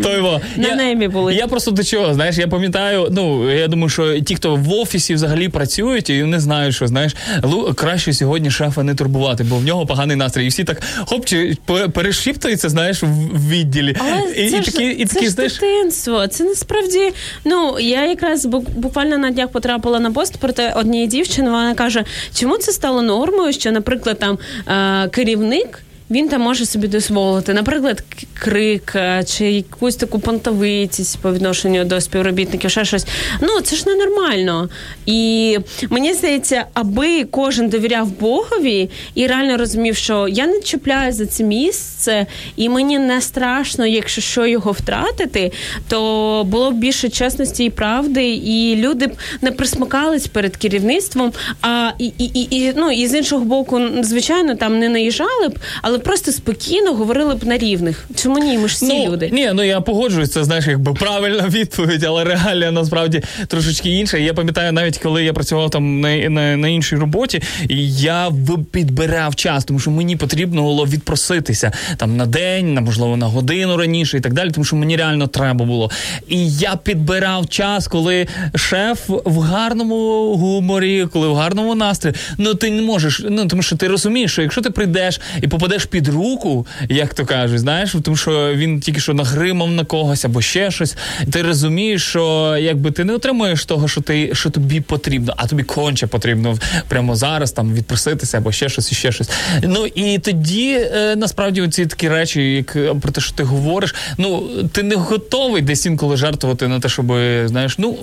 [0.57, 1.35] на небі були.
[1.35, 5.13] Я просто до чого, знаєш, я пам'ятаю, ну я думаю, що ті, хто в офісі
[5.13, 9.63] взагалі працюють, і не знають, що знаєш, лу- краще сьогодні шефа не турбувати, бо в
[9.63, 10.45] нього поганий настрій.
[10.45, 11.57] І всі так хоп, чи
[11.93, 13.95] перешіптуються, знаєш, в відділі.
[13.99, 16.27] Але і, це і ж, такі, і це такі, ж знаєш, дитинство.
[16.27, 17.11] Це насправді.
[17.45, 21.49] Ну я якраз бу- буквально на днях потрапила на пост проти однієї дівчини.
[21.49, 22.03] Вона каже,
[22.35, 25.83] чому це стало нормою, що, наприклад, там е, керівник.
[26.11, 32.01] Він там може собі дозволити, наприклад, крик е, чи якусь таку понтовитість по відношенню до
[32.01, 33.05] співробітників, ще щось.
[33.41, 34.69] Ну це ж ненормально.
[35.05, 35.57] І
[35.89, 41.43] мені здається, аби кожен довіряв Богові і реально розумів, що я не чіпляю за це
[41.43, 42.25] місце,
[42.55, 45.51] і мені не страшно, якщо що його втратити,
[45.87, 49.11] то було б більше чесності і правди, і люди б
[49.41, 51.31] не присмикались перед керівництвом.
[51.61, 55.59] А і, і, і, і ну і з іншого боку, звичайно, там не наїжджали б,
[55.81, 58.07] але просто спокійно говорили б на рівних.
[58.15, 58.57] Чому ні?
[58.57, 59.29] Ми ж всі ну, люди.
[59.33, 64.17] Ні, ну я погоджуюсь, це знаєш, якби правильна відповідь, але реалія насправді трошечки інша.
[64.17, 68.31] Я пам'ятаю, навіть коли я працював там на, на, на іншій роботі, і я
[68.71, 73.77] підбирав час, тому що мені потрібно було відпроситися там на день, на можливо на годину
[73.77, 75.91] раніше і так далі, тому що мені реально треба було.
[76.27, 79.95] І я підбирав час, коли шеф в гарному
[80.35, 82.15] гуморі, коли в гарному настрої.
[82.37, 85.85] Ну ти не можеш, ну тому що ти розумієш, що якщо ти прийдеш і попадеш
[85.91, 90.41] під руку, як то кажуть, знаєш, тому що він тільки що нагримав на когось або
[90.41, 90.95] ще щось.
[91.31, 95.63] Ти розумієш, що якби ти не отримуєш того, що ти що тобі потрібно, а тобі
[95.63, 96.57] конче потрібно
[96.87, 99.29] прямо зараз там відпроситися або ще щось, і ще щось.
[99.63, 103.95] Ну і тоді е, насправді ці такі речі, як е, про те, що ти говориш,
[104.17, 107.07] ну ти не готовий десь інколи жартувати на те, щоб
[107.45, 107.97] знаєш, ну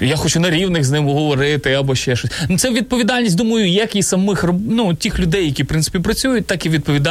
[0.00, 2.30] я хочу на рівних з ним говорити або ще щось.
[2.48, 6.66] Ну це відповідальність, думаю, як і самих ну, тих людей, які в принципі працюють, так
[6.66, 7.03] і відповідальність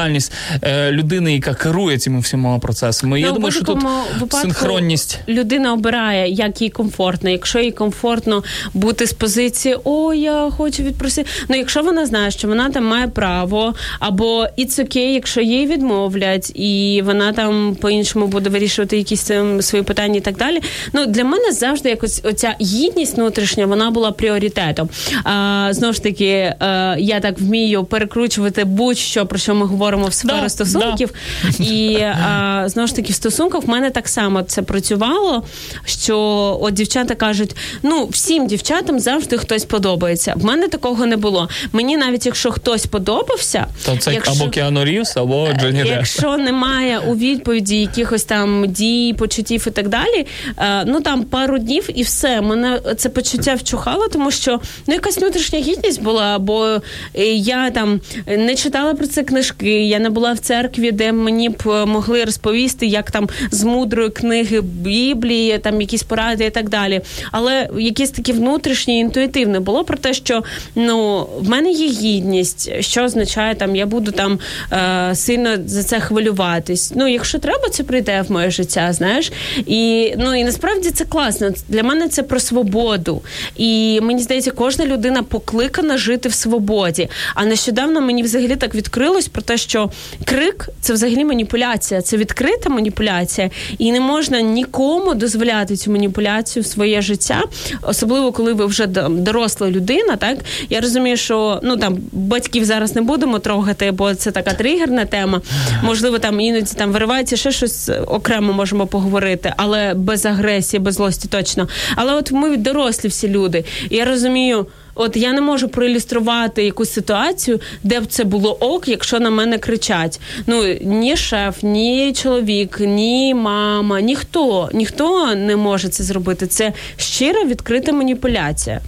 [0.61, 3.21] е, людини, яка керує цими всіма процесами.
[3.21, 3.79] Я Ну, думаю, що тут
[4.19, 5.19] випадку синхронність.
[5.27, 7.29] Людина обирає, як їй комфортно.
[7.29, 8.43] Якщо їй комфортно
[8.73, 11.29] бути з позиції О, я хочу відпросити.
[11.49, 16.51] Ну, якщо вона знає, що вона там має право, або it's okay, якщо їй відмовлять,
[16.55, 20.59] і вона там по-іншому буде вирішувати якісь там свої питання і так далі.
[20.93, 24.89] Ну для мене завжди якось оця гідність внутрішня вона була пріоритетом.
[25.23, 26.55] А, знову ж таки, е,
[26.99, 31.14] я так вмію перекручувати будь-що про що ми говоримо в сфері Да, стосунків.
[31.60, 35.43] І а, знову ж таки, в стосунках в мене так само це працювало.
[35.85, 36.18] Що
[36.61, 40.34] от дівчата кажуть: ну всім дівчатам завжди хтось подобається.
[40.35, 41.49] В мене такого не було.
[41.72, 44.34] Мені навіть якщо хтось подобався, То це якщо...
[44.34, 45.88] або Кіану Рівс, або Джонні Депп.
[45.91, 50.27] Якщо немає у відповіді якихось там дій, почуттів і так далі,
[50.57, 52.41] е, ну там пару днів і все.
[52.41, 56.81] Мене це почуття вчухало, тому що ну якась внутрішня гідність була, бо
[57.15, 61.49] е, я там не читала про це книжки, я не була в церкві, де мені
[61.49, 66.69] б е, могли розповісти, як там з мудрої книги Біблії, там якісь поради і так
[66.69, 67.01] далі.
[67.31, 70.43] Але якісь такі внутрішні, інтуїтивне було про те, що
[70.75, 74.39] ну в мене є гідність, що означає там, я буду там
[74.71, 76.93] е, сильно за це хвилюватись.
[76.95, 79.31] Ну, якщо треба, це прийде в моє життя, знаєш.
[79.65, 81.51] І ну і насправді це класно.
[81.69, 83.21] Для мене це про свободу.
[83.57, 87.09] І мені здається, кожна людина покликана жити в свободі.
[87.35, 89.91] А нещодавно мені взагалі так відкрилось про те, що
[90.26, 96.65] крик це взагалі маніпуляція, це відкрита маніпуляція, і не можна нікому дозволяти цю маніпуляцію в
[96.65, 97.44] своє життя,
[97.81, 100.15] особливо коли ви вже доросла людина.
[100.15, 100.38] Так
[100.69, 105.41] я розумію, що ну там батьків зараз не будемо трогати, бо це така тригерна тема.
[105.84, 111.27] Можливо, там іноді там виривається ще щось окремо можемо поговорити, але без агресії, без злості
[111.27, 111.68] точно.
[111.95, 113.65] Але от ми дорослі всі люди.
[113.90, 114.68] І я розумію.
[114.95, 119.57] От я не можу проілюструвати якусь ситуацію, де б це було ок, якщо на мене
[119.57, 120.19] кричать.
[120.47, 126.47] Ну ні шеф, ні чоловік, ні мама, ніхто, ніхто не може це зробити.
[126.47, 128.81] Це щира відкрита маніпуляція.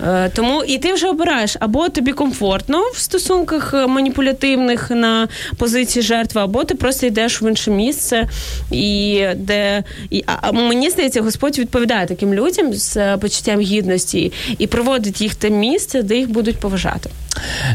[0.00, 6.02] Е, Тому і ти вже обираєш або тобі комфортно в стосунках е, маніпулятивних на позиції
[6.02, 8.28] жертви, або ти просто йдеш в інше місце,
[8.70, 14.66] і де і, а, мені здається, Господь відповідає таким людям з е, почуттям гідності і
[14.66, 17.10] проводить їх те місце, де їх будуть поважати.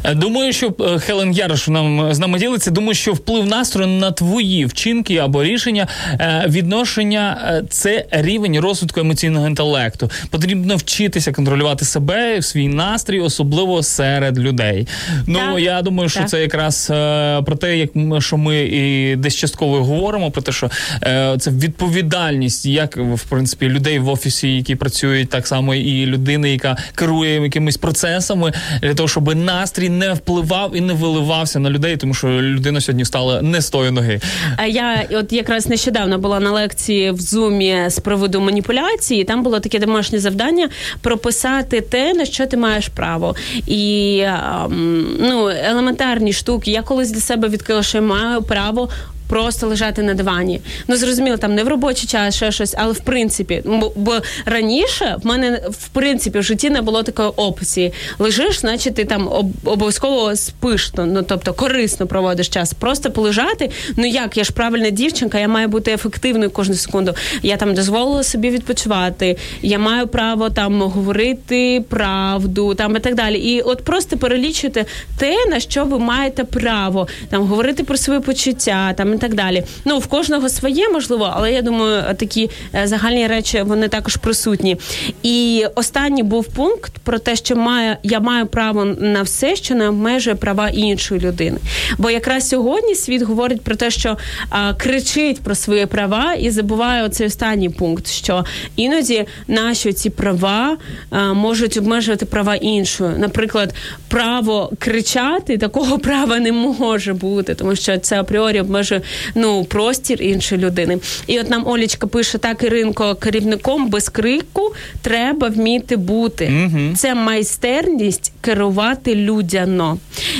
[0.03, 2.71] Е, Думаю, що е, Хелен Ярош нам з нами ділиться.
[2.71, 8.99] Думаю, що вплив настрою на твої вчинки або рішення е, відношення е, це рівень розвитку
[8.99, 10.11] емоційного інтелекту.
[10.29, 14.87] Потрібно вчитися контролювати себе, свій настрій, особливо серед людей.
[15.27, 15.59] Ну Так.
[15.59, 16.29] я думаю, що Так.
[16.29, 20.51] це якраз е, про те, як ми, що ми і десь частково говоримо, про те,
[20.51, 20.69] що
[21.03, 26.51] е, це відповідальність, як в принципі людей в офісі, які працюють, так само і людини,
[26.51, 31.97] яка керує якимись процесами, для того, щоб настрій не впливав і не виливався на людей,
[31.97, 34.19] тому що людина сьогодні стала не з тої ноги.
[34.57, 39.23] А я от якраз нещодавно була на лекції в зумі з приводу маніпуляції.
[39.23, 40.69] Там було таке домашнє завдання
[41.01, 43.35] прописати те, на що ти маєш право.
[43.67, 46.71] І ем, ну, елементарні штуки.
[46.71, 48.89] Я колись для себе відкрила, що я маю право.
[49.27, 50.61] Просто лежати на дивані.
[50.87, 55.15] Ну зрозуміло, там не в робочий час, ще щось, але в принципі, бо, бо раніше
[55.23, 57.93] в мене в принципі в житті не було такої опції.
[58.19, 62.73] Лежиш, значить ти там об, обов'язково спиш, ну, ну тобто корисно проводиш час.
[62.73, 63.69] Просто полежати.
[63.97, 67.13] Ну як я ж правильна дівчинка, я маю бути ефективною кожну секунду.
[67.43, 69.37] Я там дозволила собі відпочивати.
[69.61, 73.39] Я маю право там говорити правду, там і так далі.
[73.39, 74.85] І от просто перелічуйте
[75.17, 79.63] те, на що ви маєте право, там говорити про свої почуття, там і так далі.
[79.85, 84.77] Ну в кожного своє можливо, але я думаю, такі е, загальні речі вони також присутні.
[85.23, 89.89] І останній був пункт про те, що маю, я маю право на все, що не
[89.89, 91.57] обмежує права іншої людини.
[91.97, 94.17] Бо якраз сьогодні світ говорить про те, що
[94.49, 98.45] а, кричить про свої права і забуває оцей останній пункт, що
[98.75, 100.77] іноді наші ці права
[101.09, 103.11] а, можуть обмежувати права іншої.
[103.17, 103.73] Наприклад,
[104.07, 109.01] право кричати такого права не може бути, тому що це апріорі обмежує
[109.35, 110.97] ну простір іншої людини.
[111.27, 116.69] І от нам Олічка пише так, Іринко, керівником без крику треба вміти бути.
[116.95, 119.97] Це майстерність керувати людяно.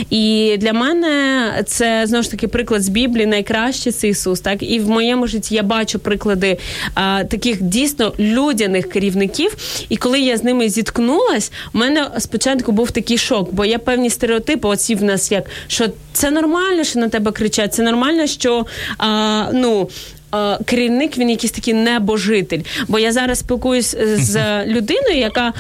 [0.09, 3.25] І для мене це знову ж таки приклад з Біблії.
[3.25, 4.39] Найкраще це Ісус.
[4.39, 6.57] Так і в моєму житті я бачу приклади
[6.93, 9.55] а, таких дійсно людяних керівників.
[9.89, 14.09] І коли я з ними зіткнулась, у мене спочатку був такий шок, бо є певні
[14.09, 14.67] стереотипи.
[14.67, 18.65] Оці в нас як що це нормально, що на тебе кричать, це нормально, що
[18.97, 19.89] а, ну.
[20.65, 22.59] Керівник він якийсь такий небожитель.
[22.87, 25.53] Бо я зараз спілкуюсь е, з людиною, яка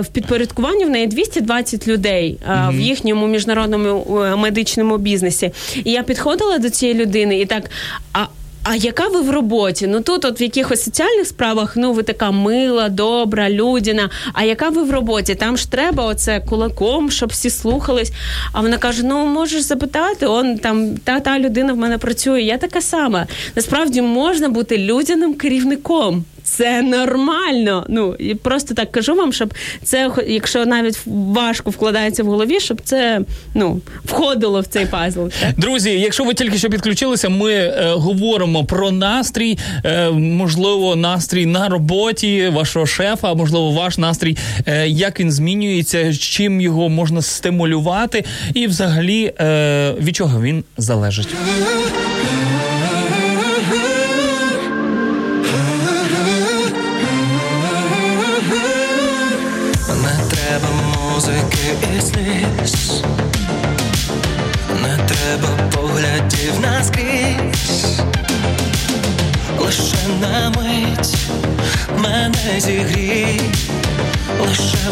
[0.00, 5.50] в підпорядкуванні в неї 220 людей в їхньому міжнародному е, медичному бізнесі.
[5.84, 7.70] І я підходила до цієї людини і так.
[8.12, 8.26] А
[8.70, 9.86] а яка ви в роботі?
[9.86, 14.10] Ну тут, от в якихось соціальних справах, ну ви така мила, добра, людяна.
[14.32, 15.34] А яка ви в роботі?
[15.34, 18.12] Там ж треба оце кулаком, щоб всі слухались.
[18.52, 22.42] А вона каже: Ну можеш запитати, он там та та людина в мене працює.
[22.42, 23.26] Я така сама.
[23.56, 26.24] Насправді можна бути людяним керівником.
[26.48, 27.86] Це нормально.
[27.88, 32.80] Ну і просто так кажу вам, щоб це, якщо навіть важко вкладається в голові, щоб
[32.84, 33.20] це
[33.54, 35.20] ну входило в цей пазл.
[35.40, 35.54] Так?
[35.56, 41.68] Друзі, якщо ви тільки що підключилися, ми е, говоримо про настрій, е, можливо, настрій на
[41.68, 48.66] роботі вашого шефа, можливо, ваш настрій, е, як він змінюється, чим його можна стимулювати, і
[48.66, 51.28] взагалі е, від чого він залежить.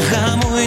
[0.07, 0.67] Лише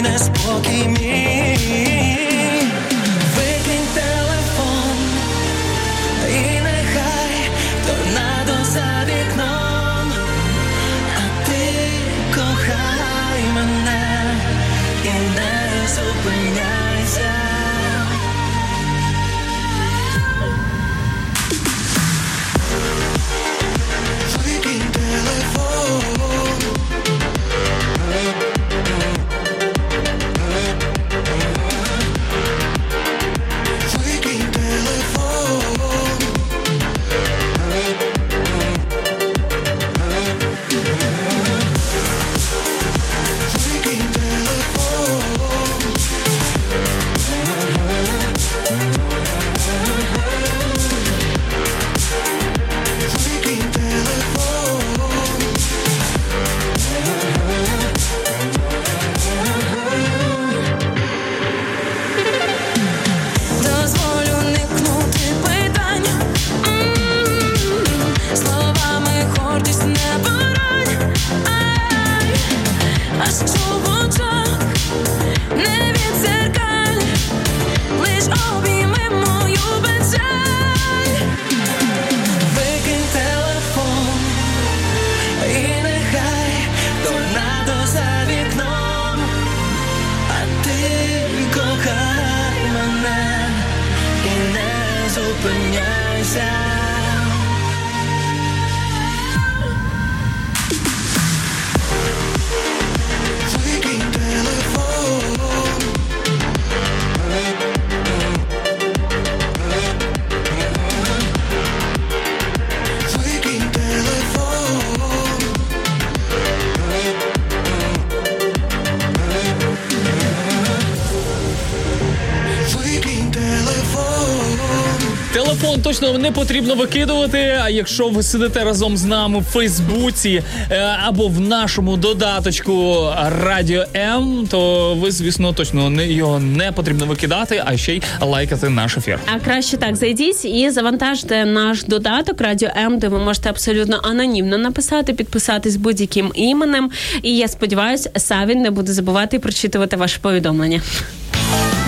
[126.20, 127.58] не потрібно викидувати.
[127.62, 133.06] А якщо ви сидите разом з нами в Фейсбуці е, або в нашому додаточку
[133.44, 138.68] Радіо М, то ви, звісно, точно не його не потрібно викидати, а ще й лайкати
[138.68, 139.18] наш ефір.
[139.34, 144.58] А краще так зайдіть і завантажте наш додаток Радіо М, де ви можете абсолютно анонімно
[144.58, 146.90] написати, підписатись будь-яким іменем.
[147.22, 150.80] І я сподіваюся, Савін не буде забувати прочитувати ваше повідомлення.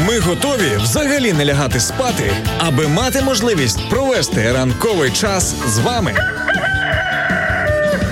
[0.07, 3.79] Ми готові взагалі не лягати спати, аби мати можливість
[4.13, 6.15] провести ранковий час з вами.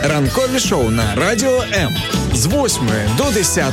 [0.05, 1.97] Ранкові шоу на Радіо М
[2.35, 3.65] з 8 до 10.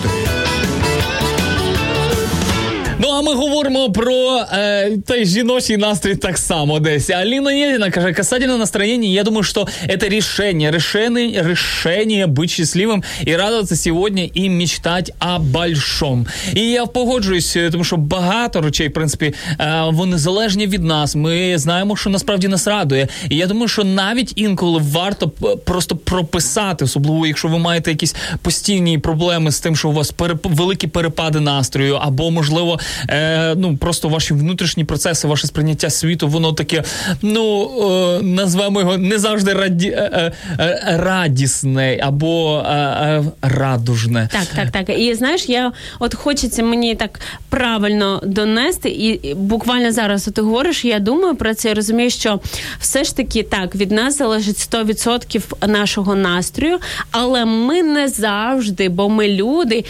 [2.98, 7.10] Ну а ми говоримо про е, той жіночий настрій так само десь.
[7.10, 13.36] Алина Елена каже, касательно настроения, я думаю, что это решение, решение, решение быть счастливым и
[13.36, 16.26] радоваться сегодня и мечтать о большом.
[16.54, 21.14] І я погоджуюсь, е, тому що багато речей, в принципі, е, вони залежні від нас.
[21.16, 23.08] Ми знаємо, що насправді нас радує.
[23.30, 28.14] І я думаю, що навіть інколи варто п- просто прописати, особливо якщо ви маєте якісь
[28.42, 30.46] постійні проблеми з тим, що у вас переп...
[30.46, 32.78] великі перепади настрою, або можливо,
[33.09, 36.83] е, ну просто ваші внутрішні процеси, ваше сприйняття світу, воно таке,
[37.21, 37.71] ну
[38.19, 39.87] е, назвемо його не завжди раді...
[39.87, 44.29] е, е, е, радісне або е, радужне.
[44.31, 44.99] Так, так, так.
[44.99, 47.19] І знаєш, я от хочеться мені так
[47.49, 52.39] правильно донести, і буквально зараз ти говориш, я думаю про це і розумію, що
[52.79, 56.79] все ж таки так від нас залежить 100% нашого настрою,
[57.11, 59.85] але ми не завжди, бо ми люди,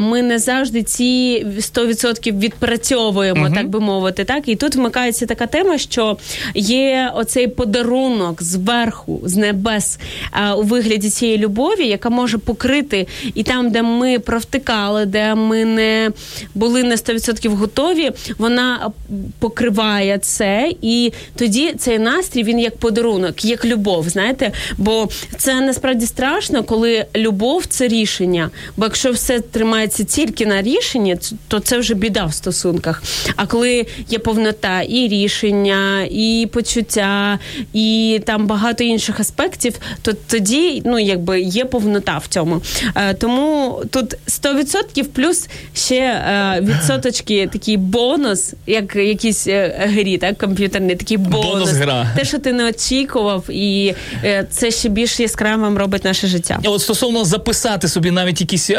[0.00, 4.24] ми не завжди ці 100% відпрацьовуємо, так би мовити.
[4.24, 6.16] Так, і тут вмикається така тема, що
[6.54, 9.98] є оцей подарунок зверху, з небес
[10.30, 15.64] а, у вигляді цієї любові, яка може покрити і там, де ми провтикали, де ми
[15.64, 16.10] не
[16.54, 18.90] були на 100% готові, вона
[19.38, 24.08] покриває це, і тоді цей настрій він як подарунок, як любов.
[24.08, 28.50] Знаєте, бо це насправді страшно, коли любов це рішення.
[28.76, 31.16] Бо якщо все тримається тільки на рішенні,
[31.48, 33.02] то це вже біда в стосунках.
[33.36, 37.38] А коли є повнота і рішення, і почуття,
[37.72, 42.62] і там багато інших аспектів, то тоді ну якби є повнота в цьому.
[42.94, 50.38] Е, тому тут 100% плюс ще е, відсоточки такий бонус, як якісь е, грі, так
[50.38, 51.46] комп'ютерний такий бонус.
[51.46, 52.12] Бонус-гра.
[52.16, 53.94] Те, що ти не очікував, і
[54.24, 56.58] е, це ще більш яскравим робить наше життя.
[56.64, 58.70] От стосовно записати собі навіть якісь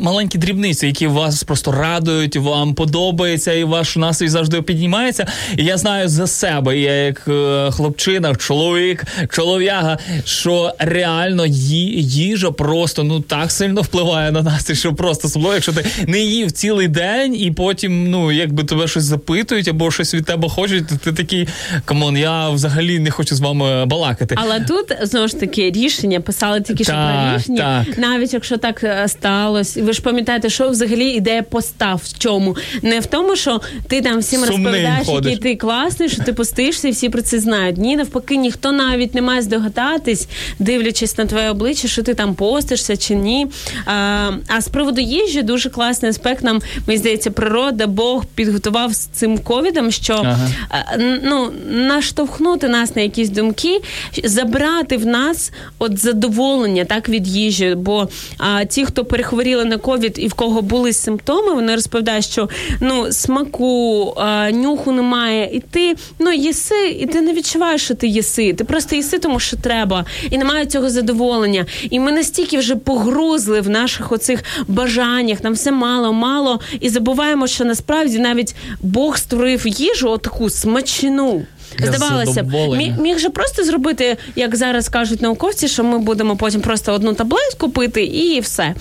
[0.00, 5.26] маленькі дрібниці, які вас просто радують, радують, вам подобається, і ваш настрій завжди піднімається.
[5.56, 12.50] І я знаю за себе, я як е, хлопчина, чоловік, чолов'яга, що реально ї- їжа
[12.50, 16.88] просто ну так сильно впливає на настрій, що просто особливо, якщо ти не їв цілий
[16.88, 21.12] день, і потім, ну якби тебе щось запитують або щось від тебе хочуть, то ти
[21.12, 21.48] такий
[21.84, 24.34] come on, я взагалі не хочу з вами балакати.
[24.38, 27.84] Але тут знову ж таки рішення писали тільки що про рішення.
[27.86, 27.98] так.
[27.98, 32.56] Навіть якщо так е, сталося, ви ж пам'ятаєте, що взагалі ідея поста в чому?
[32.82, 35.32] Не в тому, що ти там всім Сумним розповідаєш, ходиш.
[35.32, 37.76] який ти класний, що ти постишся, і всі про це знають.
[37.76, 40.28] Ні, навпаки, ніхто навіть не має здогадатись,
[40.58, 43.46] дивлячись на твоє обличчя, що ти там постишся чи ні.
[43.86, 46.44] А, а з приводу їжі дуже класний аспект.
[46.44, 50.48] Нам мені здається, природа, Бог підготував з цим ковідом, що Ага.
[50.68, 53.80] а, ну, наштовхнути нас на якісь думки,
[54.24, 57.74] забрати в нас от задоволення так від їжі.
[57.76, 62.48] Бо а, ті, хто перехворіли на ковід і в кого були симптоми, вони розповідають, що
[62.80, 68.06] ну смаку, а, нюху немає, і ти ну їси, і ти не відчуваєш, що ти
[68.06, 68.52] їси.
[68.52, 71.66] Ти просто їси, тому що треба, і немає цього задоволення.
[71.90, 77.46] І ми настільки вже погрузли в наших оцих бажаннях, нам все мало, мало, і забуваємо,
[77.46, 81.46] що насправді навіть Бог створив їжу отаку смачну.
[81.80, 86.36] Я Здавалося б, міг, міг же просто зробити, як зараз кажуть науковці, що ми будемо
[86.36, 88.74] потім просто одну таблетку пити і все.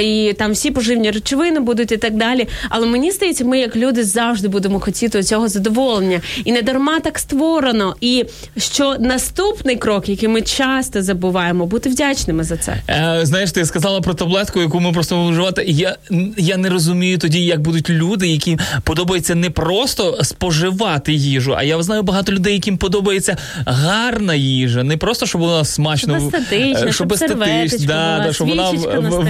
[0.00, 2.48] І там всі поживні речовини будуть і так далі.
[2.68, 6.20] Але мені здається, ми, як люди, завжди будемо хотіти цього задоволення.
[6.44, 7.96] І не дарма так створено.
[8.00, 8.24] І
[8.56, 12.82] що наступний крок, який ми часто забуваємо, бути вдячними за це.
[12.88, 15.64] Е, знаєш, ти сказала про таблетку, яку ми просто вживати.
[15.68, 15.96] Я,
[16.36, 21.82] я не розумію тоді, як будуть люди, яким подобається не просто споживати їжу, а я
[21.82, 23.36] знаю багато людей, яким подобається
[23.66, 28.32] гарна їжа, не просто щоб вона смачно Щоб естетична, е, щоб серветочка да, була, да,
[28.32, 28.70] щоб вона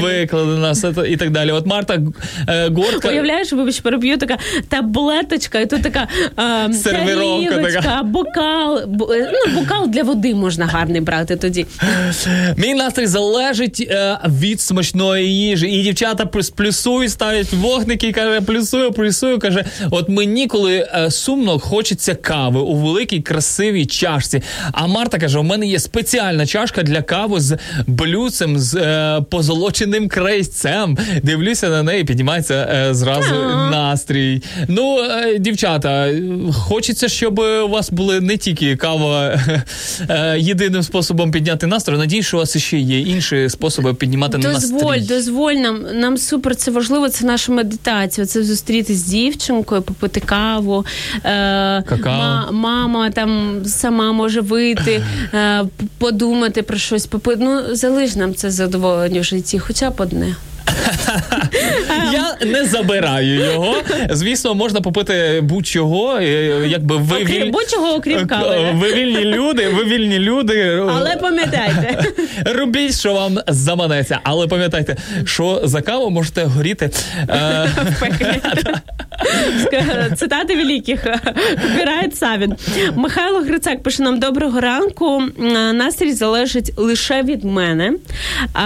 [0.00, 1.50] викладена все і так далі.
[1.52, 1.98] От Марта
[2.48, 3.08] е, Гортка.
[3.08, 6.08] Уявляєш, вибач, переб'ю така таблеточка, і тут така
[6.68, 8.02] е, Сервіровка така.
[8.02, 8.78] бокал.
[8.78, 11.66] е, Ну, бокал для води можна гарний брати тоді.
[12.56, 15.66] Мій настрій залежить е, від смачної їжі.
[15.66, 19.38] І дівчата плюс- плюсують, ставлять вогники і каже, плюсую, плюсую.
[19.38, 24.42] Каже, от мені, коли е, сумно, хочеться кави у великій красивій чашці.
[24.72, 30.08] А Марта каже: у мене є спеціальна чашка для кави з блюдцем, з е, позолоченим
[30.08, 30.98] крейцем.
[31.22, 33.34] Дивлюся на неї, піднімається е, зразу
[33.70, 34.42] настрій.
[34.68, 36.08] Ну, е, дівчата,
[36.52, 39.40] хочеться, щоб у вас були не тільки кава
[40.10, 41.96] е, єдиним способом підняти настрій.
[41.96, 45.00] Надію, що у вас ще є інші способи піднімати Дозволь, настрій.
[45.00, 45.84] дозволь дозволь нам.
[45.94, 47.08] Нам супер це важливо.
[47.08, 48.26] Це наша медитація.
[48.26, 50.86] Це зустріти з дівчинкою, попити каву.
[51.24, 52.48] Е, Какао.
[52.88, 55.02] Мама там сама може вийти,
[55.34, 55.64] е,
[55.98, 57.08] подумати про щось.
[57.38, 60.34] Ну залиш нам це задоволення в житті, хоча б одне.
[62.12, 63.76] Я не забираю його.
[64.10, 66.24] Звісно, можна попити будь-чого, е,
[66.68, 68.70] якби ви Окрім віль- будь-чого, окрім Е, кави.
[68.74, 70.82] Ви вільні люди, ви вільні люди.
[70.96, 72.04] Але пам'ятайте.
[72.44, 74.18] Робіть, що вам заманеться.
[74.22, 76.90] Але пам'ятайте, що за каву можете горіти.
[77.28, 77.68] е,
[80.16, 81.02] Цитати великих.
[81.62, 82.54] Копірайт Савін.
[82.96, 85.22] Михайло Грицак пише нам доброго ранку.
[85.72, 87.92] Настрій залежить лише від мене,
[88.54, 88.60] а,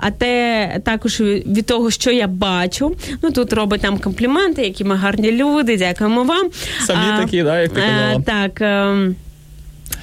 [0.00, 1.33] а те також від
[1.66, 2.96] того, що я бачу.
[3.22, 5.76] Ну тут робить нам компліменти, які ми гарні люди.
[5.76, 6.50] Дякуємо вам.
[6.86, 8.22] Самі такі, да, як ти е, казала.
[8.26, 8.60] Так.
[8.60, 9.14] ем,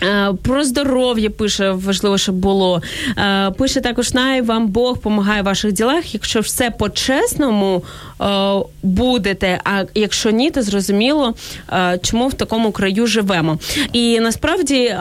[0.04, 2.82] Е, Про здоров'я пише, важливо, щоб було.
[3.18, 6.14] Е, Пише також най вам Бог допомагає в ваших ділах.
[6.14, 7.84] Якщо все по-чесному
[8.84, 11.34] будете, а якщо ні, то зрозуміло,
[12.02, 13.60] чому в такому краю живемо.
[13.94, 14.96] І насправді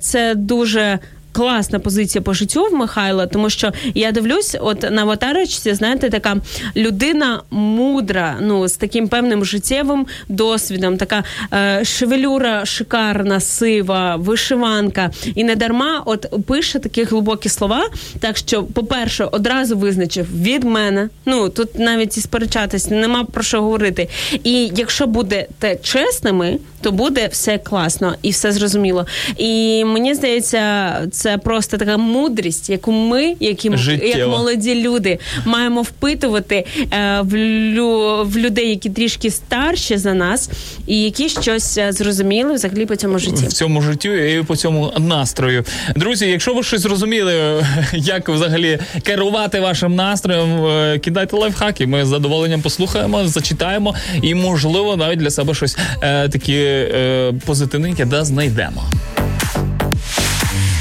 [0.00, 0.98] це дуже.
[1.32, 6.36] Класна позиція по життю в Михайла, тому що я дивлюсь, от на аватарочці, знаєте, така
[6.76, 15.10] людина мудра, ну з таким певним життєвим досвідом, така е, шевелюра шикарна, сива, вишиванка.
[15.34, 17.88] І не дарма от пише такі глибокі слова.
[18.20, 21.08] Так що, по-перше, одразу визначив від мене.
[21.26, 24.08] Ну тут навіть і сперечатись нема про що говорити.
[24.44, 29.06] І якщо будете чесними, то буде все класно і все зрозуміло.
[29.36, 34.18] І мені здається, це просто така мудрість, яку ми, які Життєва.
[34.18, 37.36] як молоді люди, маємо впитувати е, в,
[37.74, 40.50] лю, в людей, які трішки старші за нас,
[40.86, 43.46] і які щось е, зрозуміли взагалі по цьому житті.
[43.46, 45.64] в цьому життю і по цьому настрою.
[45.96, 51.86] Друзі, якщо ви щось зрозуміли, як взагалі керувати вашим настроєм, е, кидайте лайфхаки.
[51.86, 58.04] Ми з задоволенням послухаємо, зачитаємо і, можливо, навіть для себе щось е, такі е, позитивненьке
[58.04, 58.84] да знайдемо.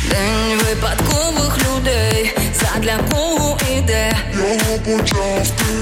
[0.10, 4.18] День випадкових людей, задля кого іде?
[4.34, 5.74] Його почав ти.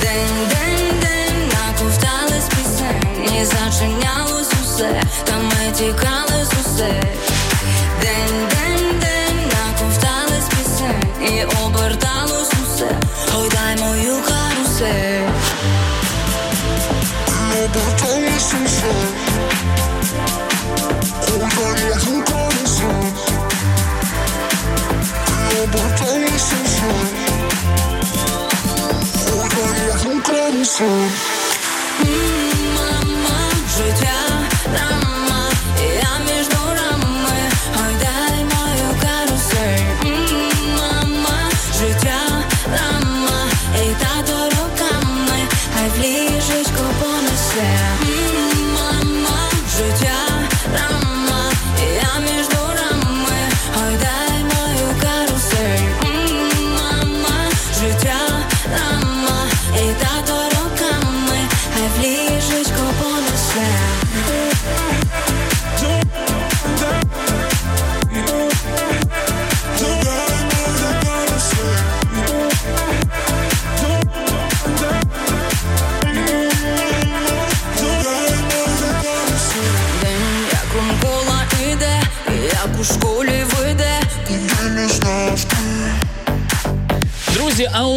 [0.00, 7.02] День, день, день, наковтались пісень, і зачинялось усе, та ми тікали з усе.
[8.00, 12.90] День, день, день, наковтались пісень, і оберталось усе,
[13.32, 15.28] гойдай мою карусель.
[17.64, 18.92] Оберталось усе,
[30.78, 31.37] карусель.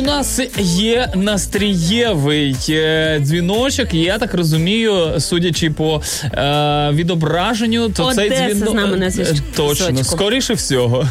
[0.01, 3.93] У нас є настрієвий е, дзвіночок.
[3.93, 9.09] і Я так розумію, судячи по е, відображенню, то Одеса цей дзвінок з нами на
[9.09, 9.45] зв'язку.
[9.55, 11.05] точно скоріше всього.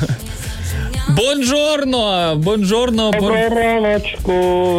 [1.09, 2.35] Buongiorno!
[2.37, 3.11] Buongiorno!
[3.21, 3.33] buon...
[3.33, 4.33] раночку.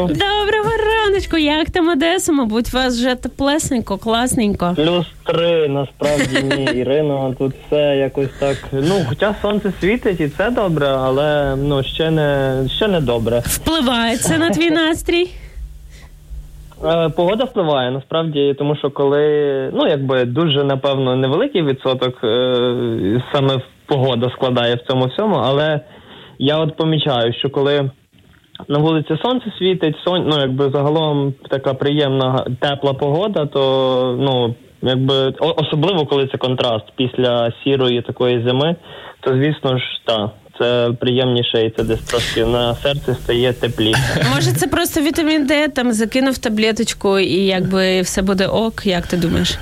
[0.09, 2.32] Доброго раночку, як там Одеса?
[2.32, 4.73] Мабуть, у вас вже теплесенько, класненько.
[4.76, 8.57] Плюс три, насправді ні, Ірино, тут все якось так.
[8.72, 13.40] Ну, хоча сонце світить і це добре, але ну ще не ще не добре.
[13.45, 15.30] Впливає це на твій настрій?
[16.86, 19.26] Е, Погода впливає насправді, тому що коли
[19.73, 25.80] ну якби дуже напевно невеликий відсоток е, саме погода складає в цьому всьому, але
[26.40, 27.91] я от помічаю, що коли
[28.67, 35.33] на вулиці сонце світить, сон, ну якби загалом така приємна тепла погода, то ну якби
[35.39, 38.75] особливо коли це контраст після сірої такої зими,
[39.19, 40.31] то звісно ж та.
[40.59, 44.25] Це приємніше і це десь трошки на серці стає тепліше.
[44.35, 49.17] Може, це просто вітамін Д, там закинув таблеточку і якби все буде ок, як ти
[49.17, 49.57] думаєш?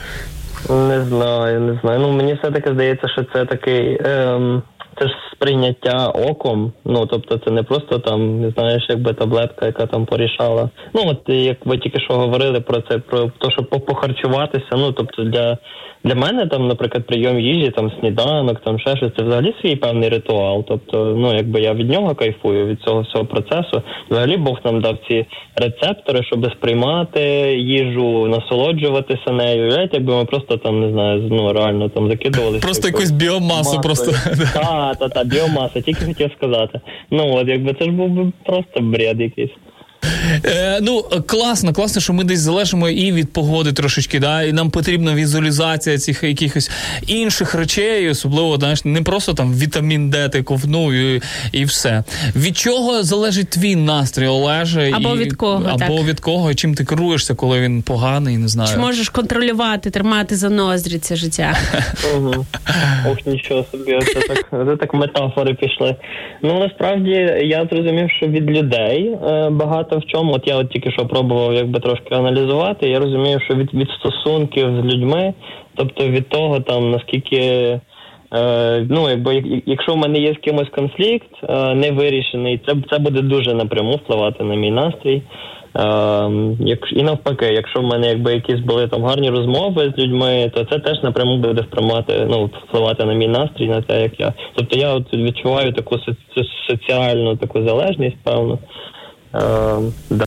[0.70, 2.00] Не знаю, не знаю.
[2.00, 4.00] Ну мені все таки здається, що це такий.
[4.06, 4.64] Ем,
[5.00, 6.74] це ж сприйняття оком.
[6.86, 10.70] Ну тобто, це не просто там, не знаєш, якби таблетка, яка там порішала.
[10.94, 14.70] Ну от як ви тільки що говорили про це, про те, щоб по- похарчуватися.
[14.72, 15.58] Ну тобто для,
[16.04, 20.10] для мене там, наприклад, прийом їжі, там сніданок, там ще щось, це взагалі свій певний
[20.10, 20.66] ритуал.
[20.68, 23.82] Тобто, ну якби я від нього кайфую від цього всього процесу.
[24.10, 27.22] Взагалі Бог нам дав ці рецептори, щоб сприймати
[27.58, 29.62] їжу, насолоджуватися нею.
[29.62, 32.66] Уявляєте, якби ми просто там не знаю, ну реально там закидувалися.
[32.66, 34.12] Просто якусь біомасу, просто.
[34.54, 36.82] Та, та, та, біомаса, тільки хотів сказати.
[37.12, 39.52] Ну от якби це ж був би просто бред якийсь.
[40.46, 44.72] Е, ну, класно, класно, що ми десь залежимо і від погоди трошечки, да, і нам
[44.72, 46.72] потрібна візуалізація цих якихось
[47.08, 51.22] інших речей, особливо, знаєш, не просто там вітамін Д ти ковнув і,
[51.52, 52.04] і все.
[52.36, 54.92] Від чого залежить твій настрій, Олеже?
[54.94, 56.08] Або і, від кого, Або так.
[56.08, 58.70] від кого, і чим ти керуєшся, коли він поганий, не знаю.
[58.74, 61.58] Чи можеш контролювати, тримати за ноздрі це життя?
[63.08, 65.96] Ох, нічого собі, це так, це так метафори пішли.
[66.42, 67.10] Ну насправді
[67.44, 69.50] я зрозумів, що від людей е,
[69.90, 70.34] багато в чому.
[70.34, 72.90] От я от тільки що пробував якби трошки аналізувати.
[72.90, 75.34] Я розумію, що від, від стосунків з людьми,
[75.76, 77.80] тобто від того, там наскільки.
[78.34, 83.00] Е, ну, якби якщо в мене є з кимось конфлікт е, не вирішений, це, це
[83.00, 85.22] буде дуже напряму впливати на мій настрій.
[85.76, 85.82] Е,
[86.60, 90.66] як, і навпаки, якщо в мене якби якісь були там гарні розмови з людьми, то
[90.66, 94.34] це теж напряму буде впливати, ну, впливати на мій настрій, на те, як я.
[94.56, 98.60] Тобто я от відчуваю таку со- со- соціальну таку залежність, певно.
[99.34, 99.40] Е,
[100.12, 100.26] да.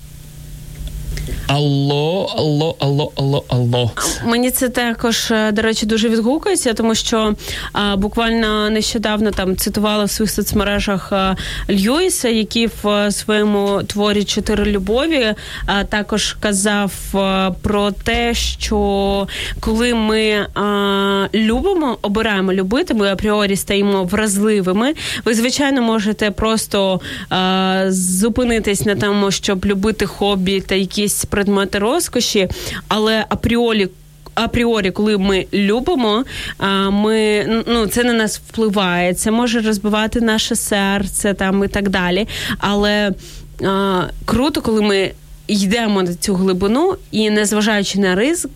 [1.47, 3.91] Алло, алло, алло, алло, алло.
[4.25, 7.35] Мені це також, е, до речі, дуже відгукується, тому що
[7.73, 11.37] а, буквально нещодавно там цитувала в своїх соцмережах а,
[11.71, 15.35] Льюіса, який в е, своєму творі Чотири любові
[15.67, 16.93] а, також казав
[17.63, 19.29] про те, що
[19.61, 20.47] коли ми
[21.35, 24.95] любимо, обираємо любити, ми апріорі стаємо вразливими.
[25.25, 27.01] Ви, звичайно, можете просто
[27.89, 32.49] зупинитись на тому, щоб любити хобі та якісь предмети розкоші,
[32.89, 33.89] але апріорі
[34.35, 36.25] апріорі, коли ми любимо,
[36.91, 39.15] ми ну це на нас впливає.
[39.15, 42.29] Це може розбивати наше серце там і так далі.
[42.59, 43.13] Але
[43.65, 45.13] а, круто, коли ми
[45.47, 48.51] йдемо на цю глибину і, незважаючи на ризик.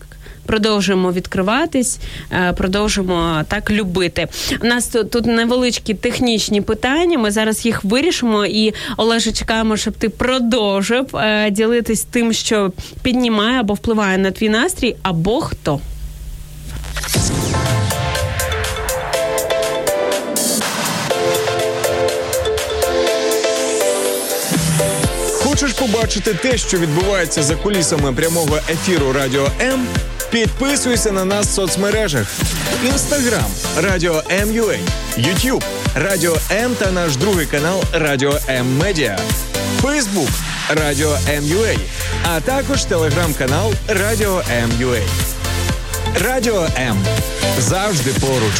[0.47, 1.99] Продовжуємо відкриватись,
[2.31, 4.27] е, продовжуємо так любити.
[4.61, 7.17] У нас тут, невеличкі технічні питання.
[7.17, 8.45] Ми зараз їх вирішимо.
[8.45, 12.71] І Олеже, чекаємо, щоб ти продовжив е, ділитись тим, що
[13.01, 15.79] піднімає або впливає на твій настрій, або хто.
[25.43, 29.87] Хочеш побачити те, що відбувається за кулісами прямого ефіру Радіо М?
[30.29, 32.27] Підписуйся на нас в соцмережах:
[32.85, 34.77] Інстаграм Радіо М.Ю.А.,
[35.19, 35.63] Ютуб
[35.95, 39.19] Радіо М та наш другий канал Радіо М Медіа,
[39.81, 40.29] Фейсбук
[40.69, 41.75] Радіо М.Ю.А.,
[42.29, 44.99] а також телеграм-канал Радіо М.Ю.А.
[46.23, 46.97] Радіо М
[47.59, 48.55] завжди поруч.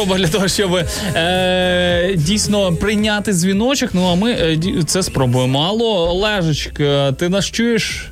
[0.00, 0.74] Спроба для того, щоб
[1.16, 3.90] е, дійсно прийняти дзвіночок.
[3.94, 5.60] Ну а ми е, це спробуємо.
[5.60, 8.09] Алло, Олежечка, ти нас чуєш?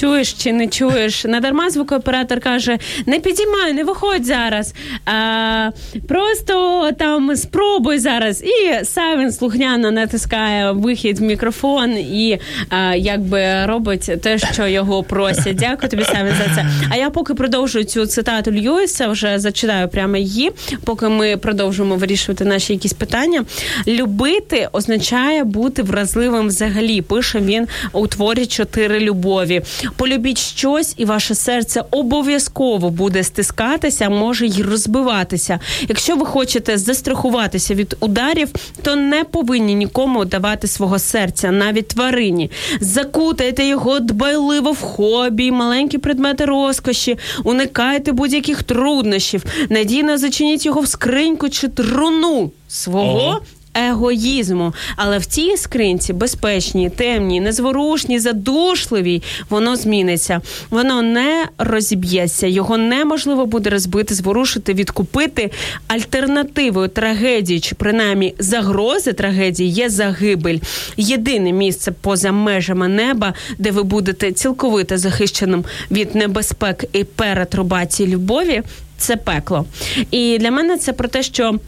[0.00, 1.24] Чуєш чи не чуєш?
[1.24, 4.74] Надарма звукооператор каже: не підіймай, не виходь зараз.
[5.04, 5.70] А,
[6.08, 8.42] просто там спробуй зараз.
[8.42, 12.38] І Савін слухняно натискає вихід в мікрофон і
[12.68, 15.56] а, якби робить те, що його просять.
[15.56, 16.66] Дякую тобі, Савін, за це.
[16.90, 20.52] А я поки продовжую цю цитату Льюіса, вже зачитаю прямо її,
[20.84, 23.44] поки ми продовжуємо вирішувати наші якісь питання.
[23.86, 27.02] Любити означає бути вразливим взагалі.
[27.02, 29.62] Пише він у творі чотири любові.
[29.96, 35.60] Полюбіть щось, і ваше серце обов'язково буде стискатися, може й розбиватися.
[35.88, 38.48] Якщо ви хочете застрахуватися від ударів,
[38.82, 42.50] то не повинні нікому давати свого серця, навіть тварині.
[42.80, 50.88] Закутайте його дбайливо в хобі, маленькі предмети розкоші, уникайте будь-яких труднощів, надійно зачиніть його в
[50.88, 53.18] скриньку чи труну свого.
[53.18, 53.40] Ого.
[53.78, 60.40] Егоїзму, але в цій скринці безпечній, темній, незворушній, задушливій, воно зміниться.
[60.70, 65.50] Воно не розіб'ється, його неможливо буде розбити, зворушити, відкупити.
[65.86, 70.58] Альтернативою трагедії, чи принаймні загрози трагедії є загибель.
[70.96, 78.62] Єдине місце поза межами неба, де ви будете цілковито захищеним від небезпек і перетрубації любові.
[78.98, 79.64] Це пекло.
[80.10, 81.58] І для мене це про те, що.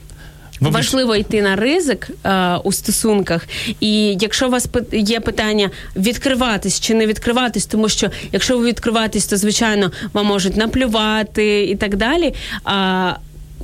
[0.61, 3.47] Важливо йти на ризик е, у стосунках,
[3.81, 9.27] і якщо у вас є питання відкриватись чи не відкриватись, тому що якщо ви відкриватись,
[9.27, 12.35] то звичайно вам можуть наплювати і так далі.
[12.65, 13.13] А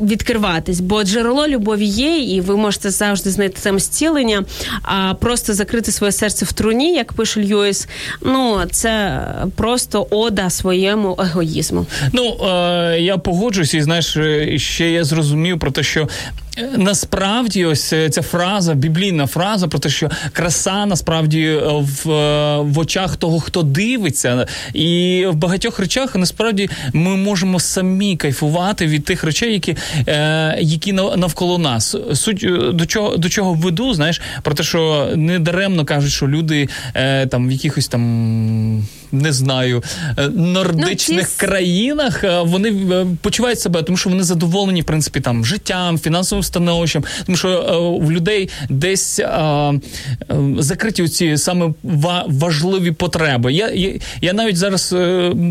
[0.01, 4.45] відкриватись, бо джерело любові є, і ви можете завжди знайти там зцілення,
[4.83, 7.89] а просто закрити своє серце в труні, як пише Льюіс,
[8.23, 9.21] ну це
[9.57, 11.87] просто ода своєму егоїзму.
[12.13, 14.17] Ну е, я погоджуюся, і знаєш,
[14.63, 16.09] ще я зрозумів про те, що.
[16.59, 22.05] е, Насправді, ось е, ця фраза, біблійна фраза про те, що краса насправді е, в,
[22.63, 29.05] в очах того, хто дивиться, і в багатьох речах насправді ми можемо самі кайфувати від
[29.05, 29.77] тих речей, які,
[30.09, 31.97] е, які навколо нас.
[32.15, 36.29] Суть е, до чого до чого веду, знаєш, про те, що не даремно кажуть, що
[36.29, 39.83] люди е, там в якихось там не знаю
[40.19, 44.85] е, нордичних Ну, ці- країнах е, вони е, почувають себе, тому що вони задоволені, в
[44.85, 49.73] принципі, там життям, фінансовим становищем, тому що в людей десь е,
[50.59, 51.73] закриті ці саме
[52.27, 53.53] важливі потреби.
[53.53, 54.95] Я, я, я навіть зараз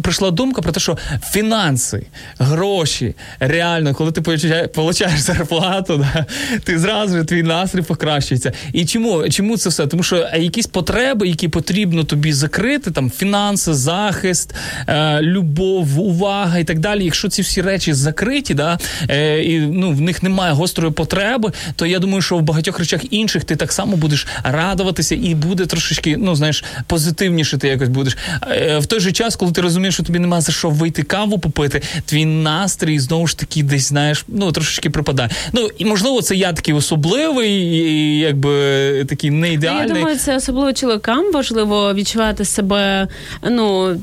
[0.04, 0.98] прийшла думка про те, що
[1.32, 2.06] фінанси,
[2.40, 4.22] гроші, реально, коли ти
[4.68, 6.26] получаєш, зарплату, да,
[6.64, 8.54] ти зразу твій настрій покращується.
[8.74, 9.88] І чому, чому це все?
[9.88, 14.56] Тому що якісь потреби, які потрібно тобі закрити, там фінанси, захист,
[14.88, 17.06] е, любов, увага і так далі.
[17.06, 21.86] Якщо ці всі речі закриті, да, е, і ну, в них немає гострої потреби, то
[21.86, 26.18] я думаю, що в багатьох речах інших ти так само будеш радуватися і буде трошечки,
[26.18, 28.18] ну знаєш, позитивніше ти якось будеш.
[28.52, 31.40] Е, в той же час, коли ти розумієш, що тобі немає за що вийти каву
[31.40, 35.30] попити, твій настрій знову ж таки десь знаєш, ну трошечки припадає.
[35.54, 40.36] Ну і можливо, це я такий особливий, і якби такий не Ну, Я думаю, це
[40.36, 43.08] особливо чоловікам важливо відчувати себе
[43.44, 43.98] ну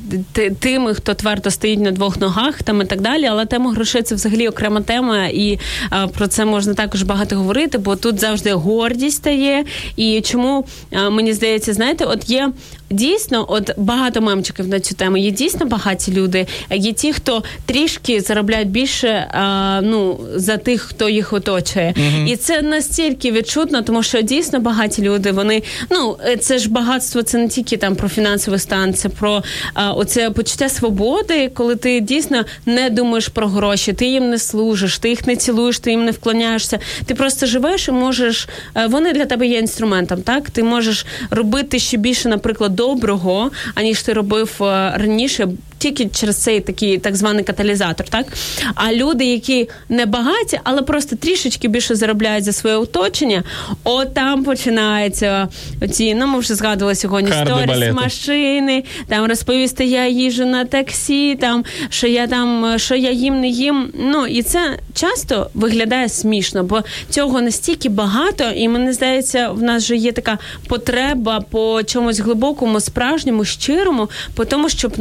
[0.60, 3.24] тими, хто твердо стоїть на двох ногах, там і так далі.
[3.26, 5.59] Але тема грошей це взагалі окрема тема, і
[5.90, 9.64] а, про це можна також багато говорити, бо тут завжди гордість стає.
[9.96, 12.52] І чому а, мені здається, знаєте, от є.
[12.93, 15.16] Дійсно, от багато мемчиків на цю тему.
[15.16, 16.47] Є дійсно багаті люди.
[16.70, 21.94] Є ті, хто трішки заробляють більше а, ну, за тих, хто їх оточує.
[22.27, 25.32] І це настільки відчутно, тому що дійсно багаті люди.
[25.32, 29.43] Вони ну це ж багатство, це не тільки там про фінансовий стан, це про
[29.74, 34.98] а, оце почуття свободи, коли ти дійсно не думаєш про гроші, ти їм не служиш,
[34.98, 36.78] ти їх не цілуєш, ти їм не вклоняєшся.
[37.06, 38.48] Ти просто живеш і можеш.
[38.77, 40.23] е, Вони для тебе є інструментом.
[40.23, 45.48] Так ти можеш робити ще більше, наприклад, доброго, аніж ти робив е, раніше.
[45.82, 48.26] Тільки через цей такий так званий каталізатор, так
[48.74, 53.42] а люди, які не багаті, але просто трішечки більше заробляють за своє оточення,
[53.84, 55.48] от там починаються
[55.92, 61.64] ці, ну ми вже згадували сьогодні сторіс машини, там розповісти, я їжу на таксі, там
[61.88, 63.92] що я там, що я їм не їм.
[63.94, 66.80] Ну і це часто виглядає смішно, бо
[67.10, 70.38] цього настільки багато, і мені здається, в нас же є така
[70.68, 74.98] потреба по чомусь глибокому, справжньому, щирому, по тому, щоб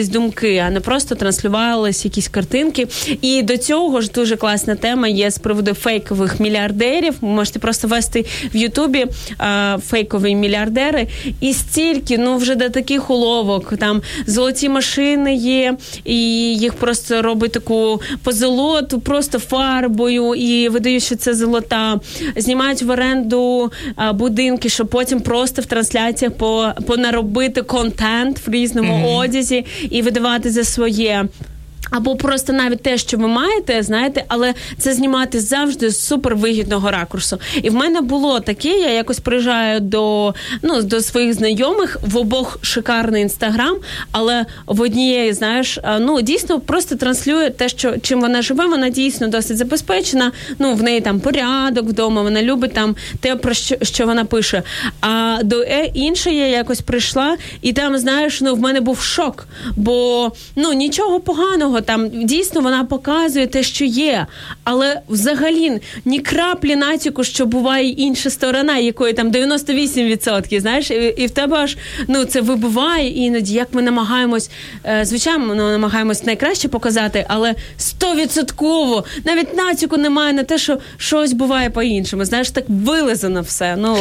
[0.00, 2.86] народжувались думки, а не просто транслювались якісь картинки.
[3.22, 7.14] І до цього ж дуже класна тема є з приводу фейкових мільярдерів.
[7.20, 8.24] Ви можете просто вести
[8.54, 9.06] в Ютубі
[9.38, 11.06] а, фейкові мільярдери,
[11.40, 13.74] і стільки, ну вже до таких уловок.
[13.78, 16.16] Там золоті машини є, і
[16.56, 22.00] їх просто робить таку позолоту, просто фарбою, і видають, що це золота.
[22.36, 29.16] Знімають в оренду а, будинки, щоб потім просто в трансляціях по, понаробити контент в різному
[29.16, 31.28] одязі і видавати за своє.
[31.90, 37.38] Або просто навіть те, що ви маєте, знаєте, але це знімати завжди з супервигідного ракурсу.
[37.62, 42.58] І в мене було таке, я якось приїжджаю до, ну, до своїх знайомих, в обох
[42.62, 43.76] шикарний інстаграм,
[44.12, 49.28] але в однієї, знаєш, ну дійсно просто транслює те, що чим вона живе, вона дійсно
[49.28, 50.32] досить забезпечена.
[50.58, 54.62] Ну, в неї там порядок вдома, вона любить там те, про що, що вона пише.
[55.00, 59.46] А до е, іншої я якось прийшла, і там, знаєш, ну в мене був шок,
[59.76, 64.26] бо ну нічого поганого там дійсно вона показує те, що є,
[64.64, 71.26] але взагалі ні краплі натяку, що буває інша сторона, якої там 98%, знаєш, і, і
[71.26, 71.76] в тебе аж
[72.08, 74.50] ну це вибиває іноді, як ми намагаємось,
[74.84, 81.32] е, звичайно, ми намагаємось найкраще показати, але 100% навіть натяку немає на те, що щось
[81.32, 82.24] буває по-іншому.
[82.24, 83.76] Знаєш, так вилизано все.
[83.76, 83.96] Ну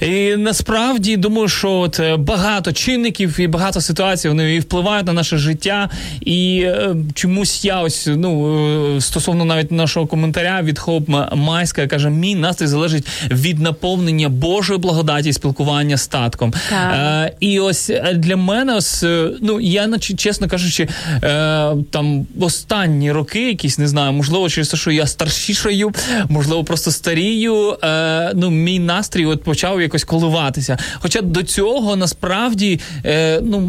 [0.00, 5.12] І насправді думаю, що от е, багато чинників і багато ситуацій вони і впливають на
[5.12, 5.90] наше життя.
[6.20, 12.10] І е, чомусь я ось ну е, стосовно навіть нашого коментаря від Хоп Майська каже:
[12.10, 16.54] мій настрій залежить від наповнення Божої благодаті і спілкування з татком.
[16.70, 16.92] Так.
[16.94, 20.88] Е, і ось е, для мене, ось е, ну я наче чесно кажучи,
[21.22, 25.92] е, там останні роки, якісь не знаю, можливо, через те, що я старшішаю,
[26.28, 27.76] можливо, просто старію.
[27.84, 30.78] Е, ну, мій настрій от почав якось коливатися.
[30.94, 33.60] Хоча до цього насправді е, ну,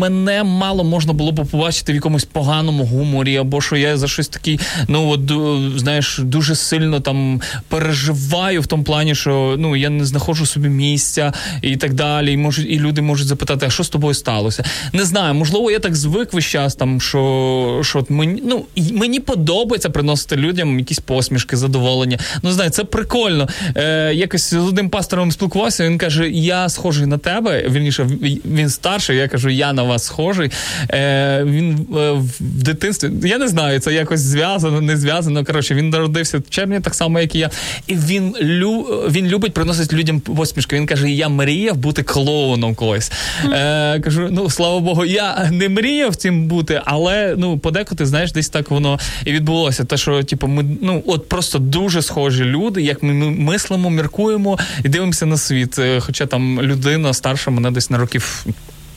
[0.00, 4.28] мене мало можна було б побачити в якомусь поганому гуморі, або що я за щось
[4.28, 5.20] такий, ну от
[5.78, 11.32] знаєш, дуже сильно там переживаю в тому плані, що ну я не знаходжу собі місця
[11.62, 12.32] і так далі.
[12.32, 14.64] І можуть, і люди можуть запитати, а що з тобою сталося?
[14.92, 19.90] Не знаю, можливо, я так звик весь час, там що, що мені ну мені подобається
[19.90, 22.18] приносити людям якісь посмішки, задоволення.
[22.42, 23.48] Ну знаю, це прикольно.
[23.76, 25.84] Е, якось з одним пастором спілкувався.
[25.84, 27.68] Він каже: Я схожий на тебе.
[27.68, 28.08] Вірніше,
[28.44, 29.16] він старший.
[29.16, 30.50] Я кажу, я на вас схожий.
[30.90, 32.22] Е, він е,
[32.62, 35.44] дитинстві, я не знаю, це якось зв'язано, не зв'язано.
[35.44, 37.50] Коротше, він народився в червні, так само, як і я.
[37.86, 40.76] І він лю, він любить приносити людям посмішки.
[40.76, 43.12] Він каже: Я мріяв бути клоуном колись.
[43.52, 48.48] Е, кажу, ну слава Богу, я не мріяв цим бути, але ну подекуди, знаєш, десь
[48.48, 49.84] так воно і відбулося.
[49.84, 54.88] Те, що типу, ми ну от просто дуже схожі люди, як ми мислимо, міркуємо і
[54.88, 55.78] дивимося на світ.
[55.78, 58.46] Е, Хоча там людина старша мене десь на років.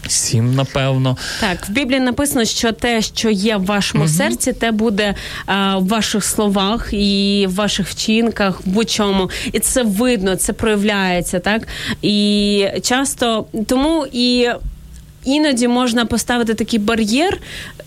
[0.08, 1.18] Сім, напевно.
[1.40, 5.16] Так, в Біблії написано, що те, що є в вашому серці, те буде
[5.46, 9.30] а, в ваших словах і в ваших вчинках, в будь-чому.
[9.52, 11.68] І це видно, це проявляється, так?
[12.02, 14.50] І часто тому і.
[15.26, 17.38] Іноді можна поставити такий бар'єр,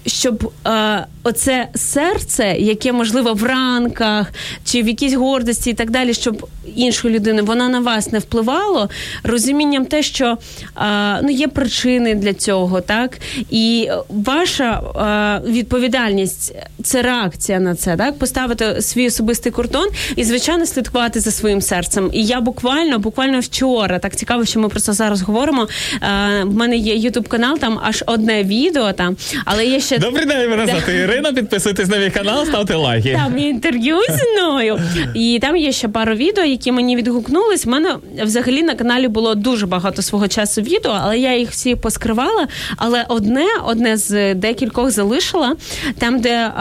[0.07, 4.33] щоб е, оце серце, яке можливо в ранках
[4.65, 8.91] чи в якійсь гордості і так далі, щоб іншої людини воно на вас не впливало,
[9.23, 10.39] розумінням те, що
[10.75, 13.19] а, ну є причини для цього, так
[13.51, 20.67] і ваша а, відповідальність це реакція на це, так поставити свій особистий кордон і звичайно
[20.67, 22.11] слідкувати за своїм серцем.
[22.13, 25.69] І я буквально, буквально вчора, так цікаво, що ми просто зараз говоримо.
[26.01, 30.27] А, в мене є ютуб канал, там аж одне відео там, але є ще Добрий
[30.27, 31.16] день, мене Да.
[31.17, 31.33] Ірина.
[31.33, 33.21] Підписуйтесь на мій канал, ставте лайки.
[33.25, 34.81] там є інтерв'ю зі мною.
[35.15, 37.67] І там є ще пару відео, які мені відгукнулись.
[37.67, 41.75] У мене взагалі на каналі було дуже багато свого часу відео, але я їх всі
[41.75, 42.47] поскривала.
[42.77, 45.57] Але одне, одне з декількох залишила,
[45.99, 46.53] там, де е,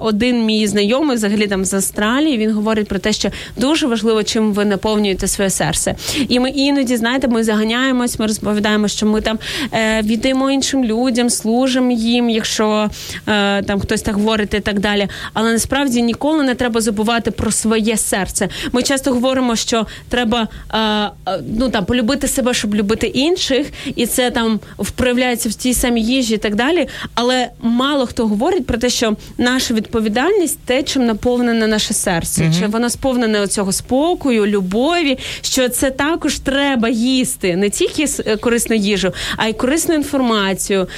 [0.00, 4.52] один мій знайомий, взагалі там з Австралії, він говорить про те, що дуже важливо, чим
[4.52, 5.94] ви наповнюєте своє серце.
[6.28, 9.38] І ми іноді, знаєте, ми заганяємось, ми розповідаємо, що ми там
[9.72, 12.90] е, віддаємо іншим людям, служимо їм, якщо
[13.28, 15.08] е, там хтось так говорить і так далі.
[15.32, 18.48] Але насправді ніколи не треба забувати про своє серце.
[18.72, 23.66] Ми часто говоримо, що треба е, е, ну там полюбити себе, щоб любити інших,
[23.96, 24.60] і це там
[24.94, 26.88] проявляється в тій самій їжі і так далі.
[27.14, 32.52] Але мало хто говорить про те, що наша відповідальність те, чим наповнене наше серце, Мгм.
[32.60, 38.76] чи воно сповнене цього спокою, любові, що це також треба їсти не тільки е, корисну
[38.76, 40.88] їжу, а й корисну інформацію,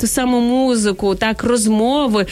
[0.00, 2.23] ту саму музику, так розмови.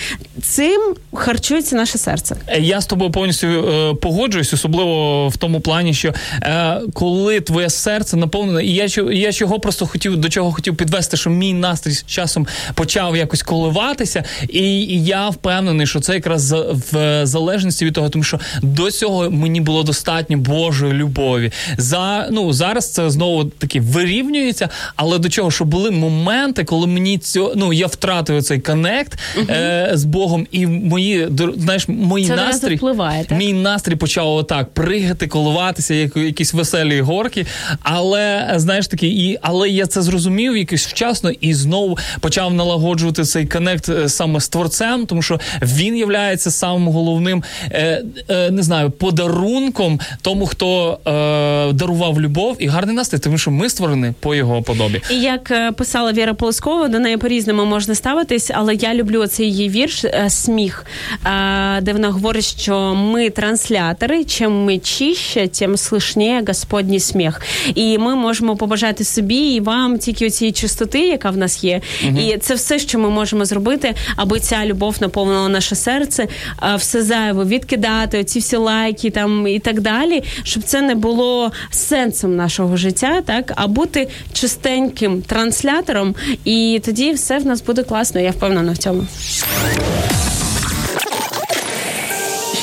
[0.43, 2.37] Цим харчується наше серце.
[2.47, 7.71] Е, Я з тобою повністю е, погоджуюсь, особливо в тому плані, що е, коли твоє
[7.71, 11.93] серце наповнене, і я я чого просто хотів до чого хотів підвести, що мій настрій
[11.93, 16.53] з часом почав якось коливатися, і, і я впевнений, що це якраз
[16.93, 21.53] в залежності від того, тому що до цього мені було достатньо Божої любові.
[21.79, 27.19] За ну зараз це знову таки вирівнюється, але до чого, що були моменти, коли мені
[27.19, 29.19] цього ну я втратив цей connect
[29.49, 33.39] е, з Богом, і мої знаєш, мої Це настрій впливає, так?
[33.39, 37.47] Мій настрій почав отак пригати, коливатися, як якісь веселі горки.
[37.83, 43.47] Але знаєш таки, і але я це зрозумів якось вчасно і знову почав налагоджувати цей
[43.47, 48.91] connect е, саме з творцем, тому що він являється самим головним, е, е, не знаю,
[48.91, 54.63] подарунком тому, хто е, дарував любов і гарний настрій, тому що ми створені по його
[54.63, 55.01] подобі.
[55.11, 59.51] І як е, писала Віра Полоскова, до неї по-різному можна ставитись, але я люблю цей
[59.63, 60.87] її вірш е, сміх,
[61.27, 67.41] е, де вона говорить, що ми транслятори, чим ми чище, тим слышніє Господній сміх.
[67.75, 71.81] І ми можемо побажати собі і вам тільки цієї чистоти, яка в нас є.
[72.05, 72.19] Мгм.
[72.19, 76.29] І це все, що ми можемо зробити, аби ця любов наповнила наше серце,
[76.77, 82.37] все зайве відкидати, оці всі лайки там і так далі, щоб це не було сенсом
[82.37, 86.15] нашого життя, так а бути чистеньким транслятором,
[86.45, 88.21] і тоді все в нас буде класно.
[88.21, 89.07] Я впевнена в цьому.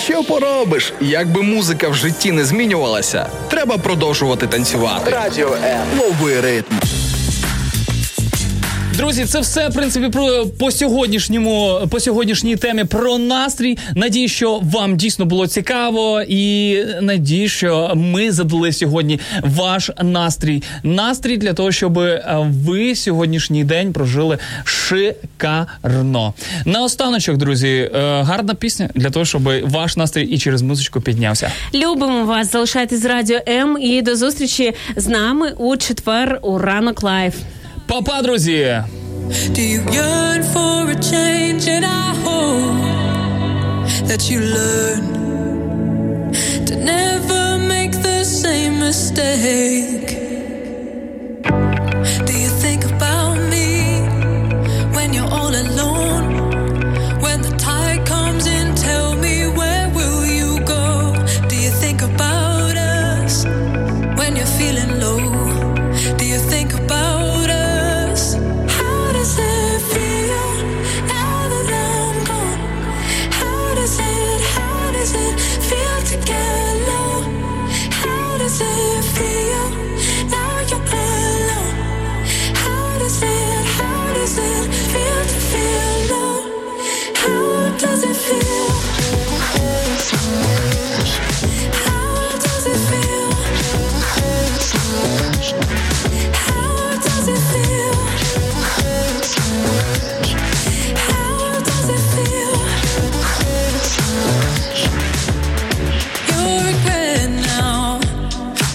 [0.04, 0.94] Що поробиш?
[1.02, 5.12] Якби музика в житті не змінювалася, треба продовжувати танцювати.
[5.12, 5.88] Радіо М.
[5.98, 6.76] Новий ритм.
[9.00, 13.78] Друзі, це все в принципі про по сьогоднішньому, по сьогоднішній темі про настрій.
[13.96, 20.64] Надію, що вам дійсно було цікаво, і надію, що ми задали сьогодні ваш настрій.
[20.84, 26.34] Настрій для того, щоб е, ви сьогоднішній день прожили шикарно.
[26.66, 31.52] Наостаночок, друзі, е, гарна пісня для того, щоб ваш настрій і через музичку піднявся.
[31.74, 37.04] Любимо вас, залишайтесь з радіо М і до зустрічі з нами у четвер у ранок
[37.04, 37.36] live.
[37.89, 38.85] Па-па, друзі!
[39.57, 41.67] Do you yearn for a change?
[41.67, 45.03] And I hope that you learn
[46.67, 50.28] to never make the same mistake.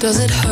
[0.04, 0.43] Does it hurt?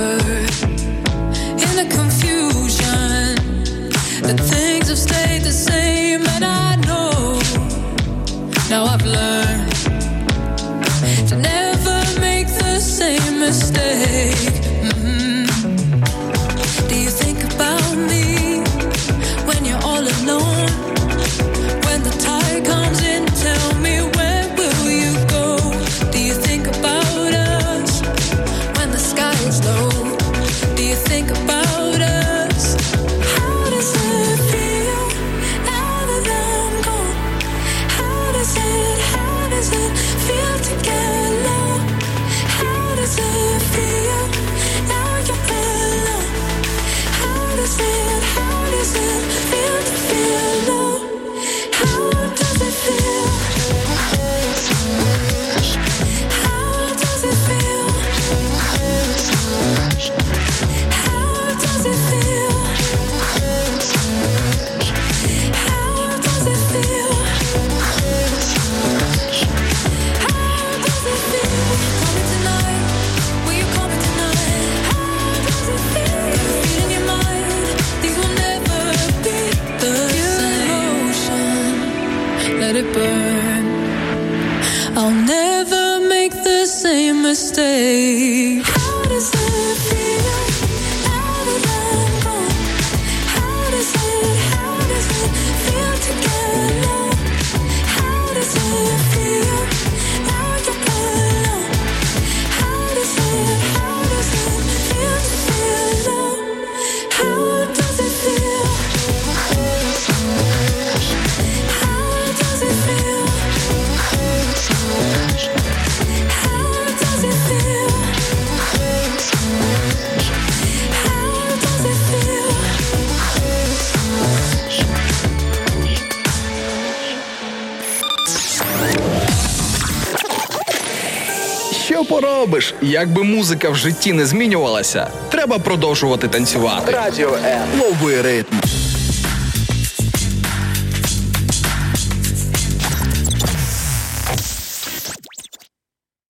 [133.03, 136.93] Якби музика в житті не змінювалася, треба продовжувати танцювати.
[136.93, 137.61] Радіо М.
[137.79, 138.57] Новий ритм.